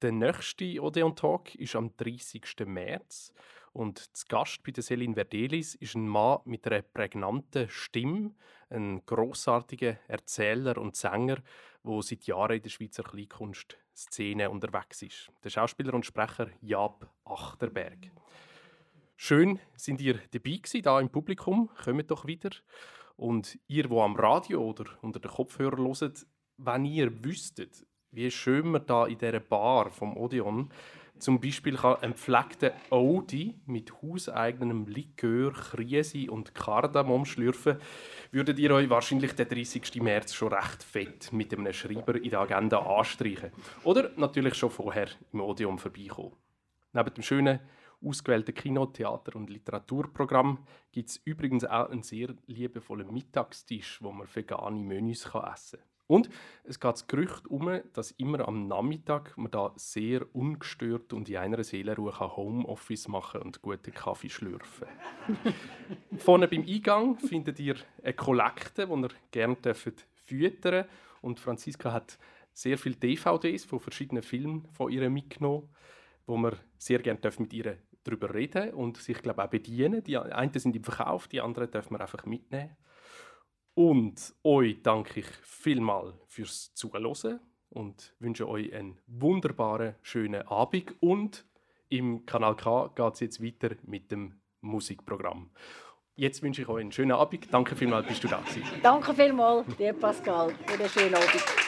Der 0.00 0.12
nächste 0.12 0.80
Odeon 0.80 1.16
Talk 1.16 1.56
ist 1.56 1.74
am 1.74 1.96
30. 1.96 2.44
März 2.66 3.32
und 3.72 3.98
zu 4.16 4.26
Gast 4.28 4.62
bei 4.62 4.70
der 4.70 4.84
Selin 4.84 5.14
Verdelis 5.14 5.74
ist 5.74 5.96
ein 5.96 6.06
Mann 6.06 6.38
mit 6.44 6.64
einer 6.68 6.82
prägnanten 6.82 7.68
Stimme, 7.68 8.32
ein 8.70 9.04
großartiger 9.04 9.98
Erzähler 10.06 10.78
und 10.78 10.94
Sänger, 10.94 11.38
der 11.82 12.02
seit 12.02 12.28
Jahren 12.28 12.58
in 12.58 12.62
der 12.62 12.70
Schweizer 12.70 13.02
Kleinkunstszene 13.02 14.48
unterwegs 14.48 15.02
ist. 15.02 15.32
Der 15.42 15.50
Schauspieler 15.50 15.94
und 15.94 16.06
Sprecher 16.06 16.48
Jab 16.60 17.12
Achterberg. 17.24 18.12
Schön 19.16 19.58
sind 19.74 20.00
ihr 20.00 20.20
dabei 20.30 20.58
gewesen, 20.58 20.82
da 20.82 21.00
im 21.00 21.10
Publikum. 21.10 21.70
Kommt 21.84 22.08
doch 22.08 22.24
wieder. 22.24 22.50
Und 23.16 23.58
ihr, 23.66 23.90
wo 23.90 24.02
am 24.02 24.14
Radio 24.14 24.62
oder 24.62 24.84
unter 25.02 25.18
den 25.18 25.32
Kopfhörern 25.32 25.84
hört, 25.88 26.24
wenn 26.56 26.84
ihr 26.84 27.24
wüsstet, 27.24 27.84
wie 28.10 28.30
schön 28.30 28.70
man 28.70 28.86
da 28.86 29.06
in 29.06 29.18
dieser 29.18 29.40
Bar 29.40 29.90
vom 29.90 30.16
Odeon 30.16 30.70
zum 31.18 31.40
Beispiel 31.40 31.76
kann 31.76 31.96
einen 31.96 32.14
pflegten 32.14 32.70
Audi 32.90 33.56
mit 33.66 33.92
hauseigenem 34.02 34.86
Likör, 34.86 35.52
Krise 35.52 36.30
und 36.30 36.54
Kardamom 36.54 37.24
schlürfen, 37.24 37.78
würdet 38.30 38.58
ihr 38.58 38.72
euch 38.72 38.88
wahrscheinlich 38.88 39.32
den 39.32 39.48
30. 39.48 40.00
März 40.00 40.34
schon 40.34 40.52
recht 40.52 40.82
fett 40.84 41.32
mit 41.32 41.52
einem 41.52 41.72
Schreiber 41.72 42.14
in 42.14 42.30
der 42.30 42.40
Agenda 42.40 42.78
anstreichen. 42.78 43.50
Oder 43.82 44.10
natürlich 44.16 44.54
schon 44.54 44.70
vorher 44.70 45.08
im 45.32 45.40
Odeon 45.40 45.78
vorbeikommen. 45.78 46.36
Neben 46.92 47.14
dem 47.14 47.22
schönen 47.22 47.58
ausgewählten 48.00 48.54
Kino-, 48.54 48.86
Theater- 48.86 49.34
und 49.34 49.50
Literaturprogramm 49.50 50.64
gibt 50.92 51.10
es 51.10 51.16
übrigens 51.24 51.64
auch 51.64 51.90
einen 51.90 52.04
sehr 52.04 52.28
liebevollen 52.46 53.12
Mittagstisch, 53.12 54.00
wo 54.00 54.12
man 54.12 54.28
vegane 54.32 54.78
Menüs 54.78 55.24
essen 55.26 55.32
kann. 55.32 55.88
Und 56.08 56.30
es 56.64 56.80
geht 56.80 56.90
das 56.90 57.06
Gerücht 57.06 57.46
um, 57.48 57.80
dass 57.92 58.12
immer 58.12 58.48
am 58.48 58.66
Nachmittag 58.66 59.36
man 59.36 59.50
da 59.50 59.72
sehr 59.76 60.26
ungestört 60.34 61.12
und 61.12 61.28
in 61.28 61.36
einer 61.36 61.62
Seelenruhe 61.62 62.18
Homeoffice 62.18 63.08
machen 63.08 63.42
und 63.42 63.60
guten 63.60 63.92
Kaffee 63.92 64.30
schlürfen 64.30 64.88
Vorne 66.16 66.48
beim 66.48 66.64
Eingang 66.66 67.18
findet 67.18 67.60
ihr 67.60 67.76
eine 68.02 68.14
Kollekte, 68.14 68.86
die 68.86 68.92
ihr 68.92 69.10
gerne 69.30 69.74
füttern 69.74 70.06
dürft. 70.30 70.88
Und 71.20 71.40
Franziska 71.40 71.92
hat 71.92 72.18
sehr 72.54 72.78
viele 72.78 72.96
DVDs 72.96 73.66
von 73.66 73.78
verschiedenen 73.78 74.22
Filmen 74.22 74.66
von 74.72 74.90
ihr 74.90 75.08
mitgenommen, 75.10 75.68
wo 76.26 76.38
man 76.38 76.56
sehr 76.78 77.00
gerne 77.00 77.20
mit 77.38 77.52
ihr 77.52 77.76
darüber 78.04 78.32
reden 78.32 78.72
und 78.72 78.96
sich 78.96 79.20
glaube 79.20 79.44
auch 79.44 79.50
bedienen. 79.50 80.02
Die 80.04 80.16
einen 80.16 80.58
sind 80.58 80.74
im 80.74 80.84
Verkauf, 80.84 81.28
die 81.28 81.42
anderen 81.42 81.70
dürfen 81.70 81.94
wir 81.94 82.00
einfach 82.00 82.24
mitnehmen. 82.24 82.76
Und 83.78 84.34
euch 84.42 84.82
danke 84.82 85.20
ich 85.20 85.26
vielmal 85.44 86.12
fürs 86.26 86.74
Zuhören 86.74 87.38
und 87.68 88.12
wünsche 88.18 88.48
euch 88.48 88.74
einen 88.74 88.98
wunderbaren, 89.06 89.94
schönen 90.02 90.42
Abend. 90.48 90.96
Und 90.98 91.46
im 91.88 92.26
Kanal 92.26 92.56
K 92.56 92.90
geht 92.96 93.14
es 93.14 93.20
jetzt 93.20 93.40
weiter 93.40 93.76
mit 93.84 94.10
dem 94.10 94.40
Musikprogramm. 94.62 95.50
Jetzt 96.16 96.42
wünsche 96.42 96.62
ich 96.62 96.68
euch 96.68 96.80
einen 96.80 96.90
schönen 96.90 97.12
Abend. 97.12 97.46
Danke 97.54 97.76
vielmals, 97.76 98.08
bist 98.08 98.24
du 98.24 98.26
da 98.26 98.40
gewesen. 98.40 98.64
Danke 98.82 99.14
vielmals, 99.14 99.64
dir 99.76 99.92
Pascal, 99.92 100.52
für 100.66 100.74
einen 100.74 100.88
schönen 100.88 101.14
Abend. 101.14 101.67